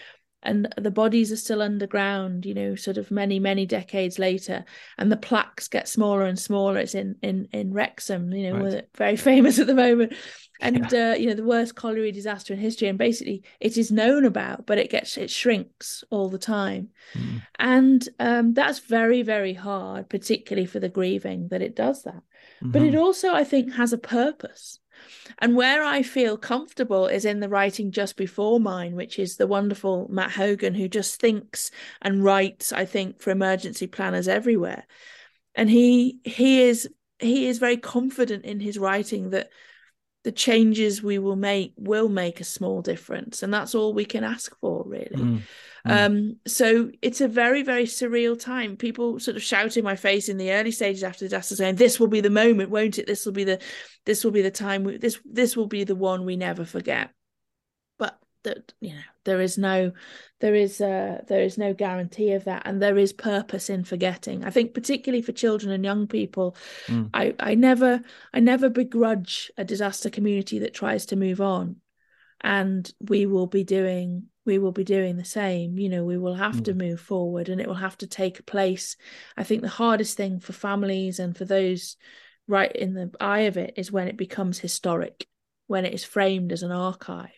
and 0.43 0.73
the 0.77 0.91
bodies 0.91 1.31
are 1.31 1.37
still 1.37 1.63
underground 1.63 2.45
you 2.45 2.55
know 2.55 2.75
sort 2.75 2.97
of 2.97 3.11
many 3.11 3.39
many 3.39 3.67
decades 3.67 4.19
later 4.19 4.65
and 4.99 5.11
the 5.11 5.17
plaques 5.17 5.69
get 5.69 5.89
smaller 5.89 6.25
and 6.25 6.39
smaller 6.39 6.79
it's 6.79 6.95
in 6.95 7.17
in 7.23 7.49
in 7.53 7.73
wrexham 7.73 8.33
you 8.33 8.51
know 8.51 8.59
right. 8.59 8.89
very 8.97 9.17
famous 9.29 9.59
at 9.59 9.67
the 9.67 9.75
moment 9.75 10.13
and 10.61 10.91
yeah. 10.93 11.11
uh, 11.11 11.15
you 11.15 11.27
know 11.27 11.35
the 11.35 11.45
worst 11.45 11.75
colliery 11.75 12.13
disaster 12.13 12.55
in 12.55 12.61
history 12.61 12.89
and 12.89 12.99
basically 12.99 13.43
it 13.61 13.77
is 13.77 13.91
known 13.91 14.25
about 14.25 14.67
but 14.67 14.79
it 14.79 14.91
gets 14.91 15.17
it 15.17 15.31
shrinks 15.31 16.05
all 16.11 16.29
the 16.29 16.39
time 16.39 16.89
mm. 17.15 17.43
and 17.59 18.09
um, 18.19 18.55
that's 18.55 18.79
very 18.79 19.23
very 19.23 19.55
hard 19.55 20.09
particularly 20.09 20.67
for 20.67 20.81
the 20.81 20.89
grieving 20.89 21.49
that 21.49 21.63
it 21.63 21.77
does 21.77 22.03
that 22.05 22.15
mm-hmm. 22.15 22.71
but 22.71 22.83
it 22.83 22.93
mm-hmm. 22.93 23.03
also 23.03 23.33
i 23.33 23.45
think 23.45 23.73
has 23.73 23.93
a 23.93 23.99
purpose 23.99 24.79
and 25.39 25.57
where 25.57 25.83
I 25.83 26.03
feel 26.03 26.37
comfortable 26.37 27.07
is 27.07 27.25
in 27.25 27.41
the 27.41 27.49
writing 27.49 27.91
just 27.91 28.17
before 28.17 28.61
mine, 28.61 28.95
which 28.95 29.19
is 29.19 29.37
the 29.37 29.47
wonderful 29.47 30.09
Matt 30.11 30.33
Hogan, 30.33 30.75
who 30.75 30.89
just 30.89 31.21
thinks 31.21 31.71
and 32.01 32.25
writes, 32.25 32.73
I 32.73 32.85
think, 32.85 33.21
for 33.21 33.31
emergency 33.31 33.87
planners 33.87 34.29
everywhere. 34.29 34.87
And 35.55 35.69
he 35.69 36.21
he 36.25 36.63
is 36.63 36.89
he 37.19 37.47
is 37.47 37.59
very 37.59 37.77
confident 37.77 38.45
in 38.45 38.61
his 38.61 38.79
writing 38.79 39.31
that 39.31 39.51
the 40.25 40.33
changes 40.33 41.03
we 41.03 41.19
will 41.19 41.37
make 41.37 41.75
will 41.77 42.09
make 42.09 42.41
a 42.41 42.45
small 42.45 42.81
difference. 42.81 43.43
And 43.43 43.53
that's 43.53 43.75
all 43.75 43.93
we 43.93 44.05
can 44.05 44.25
ask 44.25 44.57
for, 44.61 44.85
really. 44.87 45.17
Mm. 45.17 45.41
Mm. 45.87 46.07
Um, 46.07 46.37
so 46.47 46.91
it's 47.03 47.21
a 47.21 47.27
very, 47.27 47.63
very 47.63 47.85
surreal 47.85 48.39
time. 48.39 48.77
People 48.77 49.19
sort 49.19 49.37
of 49.37 49.43
shout 49.43 49.77
in 49.77 49.85
my 49.85 49.97
face 49.97 50.29
in 50.29 50.37
the 50.37 50.53
early 50.53 50.71
stages 50.71 51.03
after 51.03 51.25
the 51.25 51.31
disaster, 51.31 51.57
saying, 51.57 51.75
"This 51.75 51.99
will 51.99 52.07
be 52.07 52.21
the 52.21 52.31
moment, 52.31 52.71
won't 52.71 52.99
it? 52.99 53.07
This 53.07 53.27
will 53.27 53.33
be 53.33 53.45
the, 53.45 53.61
this 54.05 54.23
will 54.23 54.31
be 54.31 54.43
the 54.43 54.51
time. 54.51 54.85
We, 54.85 54.99
this, 54.99 55.19
this 55.25 55.57
will 55.57 55.67
be 55.67 55.83
the 55.83 55.97
one 55.97 56.25
we 56.25 56.37
never 56.37 56.65
forget." 56.65 57.11
That 58.45 58.73
you 58.81 58.95
know, 58.95 59.03
there 59.25 59.41
is 59.41 59.57
no, 59.57 59.93
there 60.41 60.55
is, 60.55 60.81
uh, 60.81 61.23
there 61.29 61.43
is 61.43 61.59
no 61.59 61.75
guarantee 61.75 62.33
of 62.33 62.45
that, 62.45 62.63
and 62.67 62.83
there 62.83 62.99
is 62.99 63.13
purpose 63.13 63.71
in 63.71 63.85
forgetting. 63.85 64.45
I 64.45 64.51
think, 64.51 64.75
particularly 64.75 65.23
for 65.23 65.33
children 65.33 65.73
and 65.73 65.85
young 65.85 66.07
people, 66.07 66.57
mm. 66.87 67.09
I, 67.15 67.35
I 67.39 67.55
never, 67.55 68.01
I 68.35 68.41
never 68.41 68.69
begrudge 68.69 69.51
a 69.57 69.65
disaster 69.65 70.11
community 70.11 70.59
that 70.61 70.75
tries 70.75 71.07
to 71.07 71.17
move 71.17 71.41
on 71.41 71.77
and 72.43 72.93
we 73.01 73.27
will 73.27 73.47
be 73.47 73.65
doing 73.65 74.25
we 74.45 74.59
will 74.59 74.73
be 74.73 74.85
doing 74.85 75.17
the 75.17 75.25
same 75.25 75.79
you 75.79 75.89
know 75.89 76.05
we 76.05 76.19
will 76.19 76.35
have 76.35 76.57
mm. 76.57 76.65
to 76.65 76.75
move 76.75 77.01
forward 77.01 77.49
and 77.49 77.61
it 77.61 77.69
will 77.69 77.75
have 77.75 77.97
to 77.97 78.07
take 78.07 78.45
place 78.47 78.97
i 79.37 79.45
think 79.45 79.63
the 79.63 79.69
hardest 79.69 80.17
thing 80.17 80.41
for 80.41 80.53
families 80.53 81.19
and 81.19 81.37
for 81.37 81.45
those 81.45 81.97
right 82.49 82.73
in 82.73 82.95
the 82.95 83.11
eye 83.21 83.41
of 83.41 83.57
it 83.57 83.75
is 83.77 83.93
when 83.93 84.09
it 84.09 84.17
becomes 84.17 84.59
historic 84.59 85.27
when 85.69 85.85
it 85.85 85.95
is 85.95 86.05
framed 86.05 86.53
as 86.53 86.63
an 86.63 86.73
archive 86.73 87.31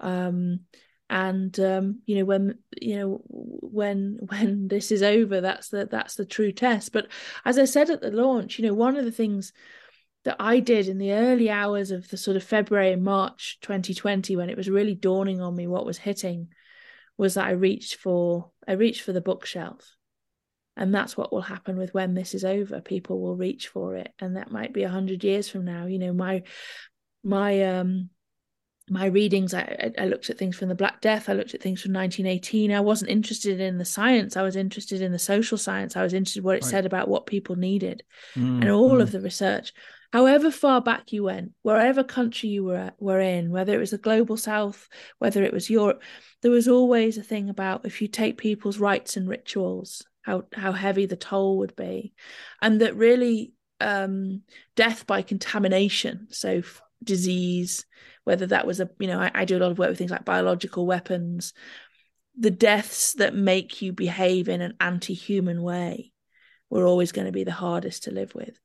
um, 0.00 0.60
and 1.08 1.58
um, 1.60 2.00
you 2.06 2.16
know 2.16 2.24
when 2.24 2.58
you 2.80 2.96
know 2.96 3.22
when 3.26 4.18
when 4.28 4.68
this 4.68 4.90
is 4.90 5.02
over 5.02 5.40
that's 5.40 5.68
the 5.68 5.86
that's 5.86 6.14
the 6.14 6.24
true 6.24 6.52
test 6.52 6.92
but 6.92 7.06
as 7.44 7.58
i 7.58 7.64
said 7.64 7.90
at 7.90 8.00
the 8.00 8.10
launch 8.10 8.58
you 8.58 8.66
know 8.66 8.74
one 8.74 8.96
of 8.96 9.04
the 9.04 9.12
things 9.12 9.52
that 10.24 10.36
I 10.38 10.60
did 10.60 10.88
in 10.88 10.98
the 10.98 11.12
early 11.12 11.48
hours 11.48 11.90
of 11.90 12.08
the 12.08 12.16
sort 12.16 12.36
of 12.36 12.44
February 12.44 12.92
and 12.92 13.02
March 13.02 13.58
2020 13.62 14.36
when 14.36 14.50
it 14.50 14.56
was 14.56 14.68
really 14.68 14.94
dawning 14.94 15.40
on 15.40 15.56
me 15.56 15.66
what 15.66 15.86
was 15.86 15.98
hitting 15.98 16.48
was 17.16 17.34
that 17.34 17.46
I 17.46 17.52
reached 17.52 17.96
for 17.96 18.50
I 18.66 18.72
reached 18.72 19.02
for 19.02 19.12
the 19.12 19.20
bookshelf. 19.20 19.96
And 20.76 20.94
that's 20.94 21.16
what 21.16 21.32
will 21.32 21.42
happen 21.42 21.76
with 21.76 21.92
when 21.92 22.14
this 22.14 22.34
is 22.34 22.44
over. 22.44 22.80
People 22.80 23.20
will 23.20 23.36
reach 23.36 23.68
for 23.68 23.96
it. 23.96 24.12
And 24.18 24.36
that 24.36 24.50
might 24.50 24.72
be 24.72 24.84
a 24.84 24.88
hundred 24.88 25.22
years 25.24 25.48
from 25.48 25.64
now. 25.64 25.86
You 25.86 25.98
know, 25.98 26.12
my 26.12 26.42
my 27.22 27.62
um 27.64 28.10
my 28.90 29.06
readings 29.06 29.54
I, 29.54 29.92
I 29.98 30.06
looked 30.06 30.30
at 30.30 30.38
things 30.38 30.56
from 30.56 30.68
the 30.68 30.74
black 30.74 31.00
death 31.00 31.28
i 31.28 31.32
looked 31.32 31.54
at 31.54 31.62
things 31.62 31.80
from 31.80 31.92
1918 31.92 32.72
i 32.72 32.80
wasn't 32.80 33.10
interested 33.10 33.60
in 33.60 33.78
the 33.78 33.84
science 33.84 34.36
i 34.36 34.42
was 34.42 34.56
interested 34.56 35.00
in 35.00 35.12
the 35.12 35.18
social 35.18 35.56
science 35.56 35.96
i 35.96 36.02
was 36.02 36.12
interested 36.12 36.40
in 36.40 36.44
what 36.44 36.56
it 36.56 36.64
right. 36.64 36.70
said 36.70 36.86
about 36.86 37.08
what 37.08 37.26
people 37.26 37.56
needed 37.56 38.02
mm, 38.34 38.60
and 38.60 38.70
all 38.70 38.98
mm. 38.98 39.02
of 39.02 39.12
the 39.12 39.20
research 39.20 39.72
however 40.12 40.50
far 40.50 40.80
back 40.80 41.12
you 41.12 41.24
went, 41.24 41.52
wherever 41.62 42.02
country 42.02 42.48
you 42.48 42.64
were 42.64 42.92
were 42.98 43.20
in, 43.20 43.50
whether 43.50 43.74
it 43.74 43.78
was 43.78 43.92
the 43.92 43.98
global 43.98 44.36
south, 44.36 44.88
whether 45.18 45.42
it 45.42 45.52
was 45.52 45.70
Europe, 45.70 46.02
there 46.42 46.50
was 46.50 46.68
always 46.68 47.16
a 47.16 47.22
thing 47.22 47.48
about 47.48 47.84
if 47.84 48.02
you 48.02 48.08
take 48.08 48.38
people's 48.38 48.78
rites 48.78 49.16
and 49.16 49.28
rituals, 49.28 50.04
how 50.22 50.44
how 50.52 50.72
heavy 50.72 51.06
the 51.06 51.16
toll 51.16 51.58
would 51.58 51.76
be, 51.76 52.12
and 52.60 52.80
that 52.80 52.96
really 52.96 53.52
um, 53.80 54.42
death 54.76 55.06
by 55.06 55.22
contamination, 55.22 56.26
so 56.30 56.62
disease, 57.02 57.86
whether 58.24 58.46
that 58.46 58.66
was 58.66 58.80
a 58.80 58.90
you 58.98 59.06
know 59.06 59.20
I, 59.20 59.30
I 59.34 59.44
do 59.44 59.56
a 59.56 59.60
lot 59.60 59.70
of 59.70 59.78
work 59.78 59.90
with 59.90 59.98
things 59.98 60.10
like 60.10 60.24
biological 60.24 60.86
weapons, 60.86 61.52
the 62.38 62.50
deaths 62.50 63.14
that 63.14 63.34
make 63.34 63.82
you 63.82 63.92
behave 63.92 64.48
in 64.48 64.60
an 64.60 64.74
anti-human 64.80 65.62
way 65.62 66.12
were 66.68 66.86
always 66.86 67.12
going 67.12 67.26
to 67.26 67.32
be 67.32 67.44
the 67.44 67.52
hardest 67.52 68.04
to 68.04 68.10
live 68.10 68.34
with. 68.34 68.58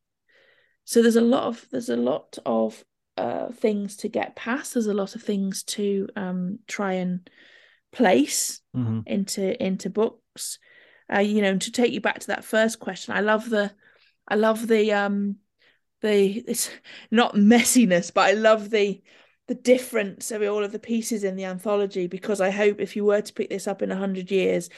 So 0.85 1.01
there's 1.01 1.15
a 1.15 1.21
lot 1.21 1.43
of 1.43 1.65
there's 1.71 1.89
a 1.89 1.97
lot 1.97 2.37
of 2.45 2.83
uh, 3.17 3.51
things 3.51 3.97
to 3.97 4.09
get 4.09 4.35
past. 4.35 4.73
There's 4.73 4.87
a 4.87 4.93
lot 4.93 5.15
of 5.15 5.23
things 5.23 5.63
to 5.63 6.07
um, 6.15 6.59
try 6.67 6.93
and 6.93 7.29
place 7.91 8.61
mm-hmm. 8.75 9.01
into 9.05 9.63
into 9.63 9.89
books. 9.89 10.59
Uh, 11.13 11.19
you 11.19 11.41
know 11.41 11.55
to 11.55 11.71
take 11.71 11.91
you 11.91 12.01
back 12.01 12.17
to 12.17 12.27
that 12.27 12.43
first 12.43 12.79
question 12.79 13.13
i 13.15 13.19
love 13.19 13.47
the 13.47 13.71
i 14.27 14.33
love 14.33 14.67
the 14.67 14.91
um 14.91 15.35
the 16.01 16.43
it's 16.47 16.69
not 17.11 17.35
messiness 17.35 18.13
but 18.13 18.29
i 18.29 18.31
love 18.31 18.69
the 18.69 19.01
the 19.47 19.55
difference 19.55 20.31
of 20.31 20.41
all 20.41 20.63
of 20.63 20.71
the 20.71 20.79
pieces 20.79 21.23
in 21.23 21.35
the 21.35 21.45
anthology 21.45 22.07
because 22.07 22.41
i 22.41 22.49
hope 22.49 22.79
if 22.79 22.95
you 22.95 23.05
were 23.05 23.21
to 23.21 23.33
pick 23.33 23.49
this 23.49 23.67
up 23.67 23.81
in 23.81 23.91
a 23.91 23.95
100 23.95 24.31
years 24.31 24.69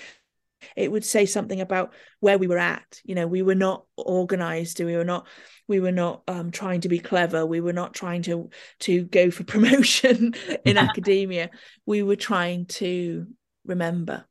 it 0.75 0.91
would 0.91 1.05
say 1.05 1.25
something 1.25 1.61
about 1.61 1.93
where 2.19 2.37
we 2.37 2.47
were 2.47 2.57
at. 2.57 3.01
You 3.03 3.15
know 3.15 3.27
we 3.27 3.41
were 3.41 3.55
not 3.55 3.85
organized 3.95 4.79
we 4.79 4.95
were 4.95 5.03
not 5.03 5.27
we 5.67 5.79
were 5.79 5.91
not 5.91 6.23
um, 6.27 6.51
trying 6.51 6.81
to 6.81 6.89
be 6.89 6.99
clever 6.99 7.45
we 7.45 7.61
were 7.61 7.73
not 7.73 7.93
trying 7.93 8.21
to 8.23 8.49
to 8.81 9.03
go 9.03 9.31
for 9.31 9.43
promotion 9.55 10.33
in 10.65 10.77
academia. 10.77 11.49
We 11.85 12.03
were 12.03 12.15
trying 12.15 12.65
to 12.65 13.27
remember 13.65 14.25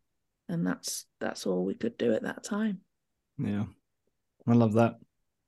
and 0.49 0.66
that's 0.66 1.07
that's 1.20 1.47
all 1.47 1.64
we 1.64 1.74
could 1.74 1.99
do 1.99 2.12
at 2.12 2.22
that 2.22 2.45
time. 2.45 2.80
Yeah. 3.39 3.64
I 4.47 4.53
love 4.53 4.74
that. 4.74 4.97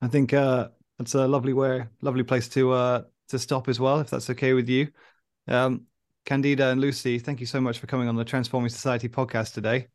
I 0.03 0.09
think 0.09 0.33
uh 0.33 0.69
it's 0.99 1.15
a 1.15 1.27
lovely 1.27 1.53
way 1.53 1.85
lovely 2.03 2.23
place 2.23 2.49
to 2.49 2.73
uh 2.73 3.03
to 3.29 3.39
stop 3.39 3.69
as 3.69 3.79
well 3.79 4.01
if 4.01 4.11
that's 4.11 4.31
okay 4.31 4.53
with 4.53 4.69
you 4.69 4.89
um 5.49 5.83
kandida 6.27 6.71
and 6.73 6.81
lucy 6.81 7.19
thank 7.19 7.41
you 7.41 7.47
so 7.47 7.61
much 7.61 7.79
for 7.79 7.87
coming 7.87 8.09
on 8.09 8.17
the 8.17 8.25
transforming 8.25 8.69
society 8.69 9.09
podcast 9.09 9.55
today 9.55 9.87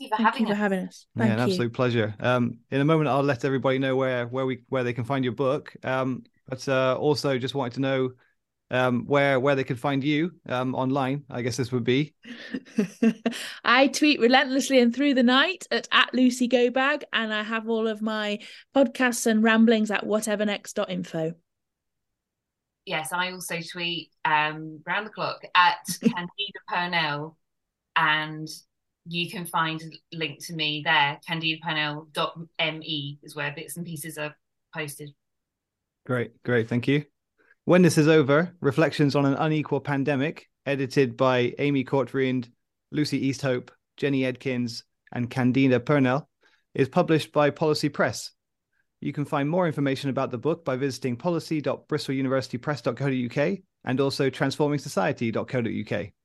you 0.00 0.08
for, 0.08 0.16
Thank 0.16 0.26
having, 0.26 0.40
you 0.42 0.46
us. 0.46 0.56
for 0.56 0.62
having 0.62 0.78
us. 0.86 1.06
Thank 1.16 1.28
yeah, 1.28 1.34
an 1.34 1.38
you. 1.40 1.52
absolute 1.52 1.72
pleasure. 1.72 2.14
Um, 2.20 2.58
in 2.70 2.80
a 2.80 2.84
moment, 2.84 3.08
I'll 3.08 3.22
let 3.22 3.44
everybody 3.44 3.78
know 3.78 3.96
where 3.96 4.26
where 4.26 4.46
we 4.46 4.62
where 4.68 4.82
they 4.82 4.92
can 4.92 5.04
find 5.04 5.24
your 5.24 5.34
book. 5.34 5.74
Um, 5.84 6.24
but 6.48 6.66
uh, 6.68 6.96
also 6.98 7.38
just 7.38 7.54
wanted 7.54 7.74
to 7.74 7.80
know 7.80 8.10
um, 8.70 9.04
where 9.06 9.40
where 9.40 9.54
they 9.54 9.64
could 9.64 9.78
find 9.78 10.02
you 10.04 10.32
um, 10.48 10.74
online. 10.74 11.24
I 11.30 11.42
guess 11.42 11.56
this 11.56 11.72
would 11.72 11.84
be. 11.84 12.14
I 13.64 13.88
tweet 13.88 14.20
relentlessly 14.20 14.80
and 14.80 14.94
through 14.94 15.14
the 15.14 15.22
night 15.22 15.66
at 15.70 15.88
at 15.92 16.14
Lucy 16.14 16.48
Gobag, 16.48 17.02
and 17.12 17.32
I 17.32 17.42
have 17.42 17.68
all 17.68 17.88
of 17.88 18.02
my 18.02 18.38
podcasts 18.74 19.26
and 19.26 19.42
ramblings 19.42 19.90
at 19.90 20.04
whatevernext.info. 20.04 21.34
Yes, 22.86 23.12
I 23.12 23.32
also 23.32 23.60
tweet 23.60 24.10
um, 24.24 24.80
round 24.86 25.06
the 25.06 25.10
clock 25.10 25.42
at 25.54 25.84
Kandida 26.02 26.60
Purnell, 26.68 27.36
and 27.96 28.48
you 29.06 29.30
can 29.30 29.44
find 29.46 29.82
a 29.82 30.16
link 30.16 30.44
to 30.46 30.54
me 30.54 30.82
there. 30.84 31.20
KandidaPurnell.me 31.28 33.18
is 33.22 33.36
where 33.36 33.52
bits 33.54 33.76
and 33.76 33.86
pieces 33.86 34.18
are 34.18 34.34
posted. 34.74 35.10
Great, 36.06 36.42
great. 36.42 36.68
Thank 36.68 36.88
you. 36.88 37.04
When 37.66 37.82
This 37.82 37.98
Is 37.98 38.08
Over 38.08 38.54
Reflections 38.60 39.14
on 39.14 39.26
an 39.26 39.34
Unequal 39.34 39.80
Pandemic, 39.80 40.48
edited 40.64 41.18
by 41.18 41.54
Amy 41.58 41.84
Cortvriend, 41.84 42.48
Lucy 42.90 43.30
Easthope, 43.30 43.68
Jenny 43.98 44.22
Edkins, 44.22 44.84
and 45.12 45.30
Kandida 45.30 45.78
Purnell, 45.78 46.26
is 46.74 46.88
published 46.88 47.32
by 47.32 47.50
Policy 47.50 47.90
Press. 47.90 48.30
You 49.00 49.12
can 49.12 49.26
find 49.26 49.46
more 49.48 49.66
information 49.66 50.08
about 50.08 50.30
the 50.30 50.38
book 50.38 50.64
by 50.64 50.76
visiting 50.76 51.16
policy.bristoluniversitypress.co.uk 51.16 53.58
and 53.84 54.00
also 54.00 54.30
transformingsociety.co.uk. 54.30 56.12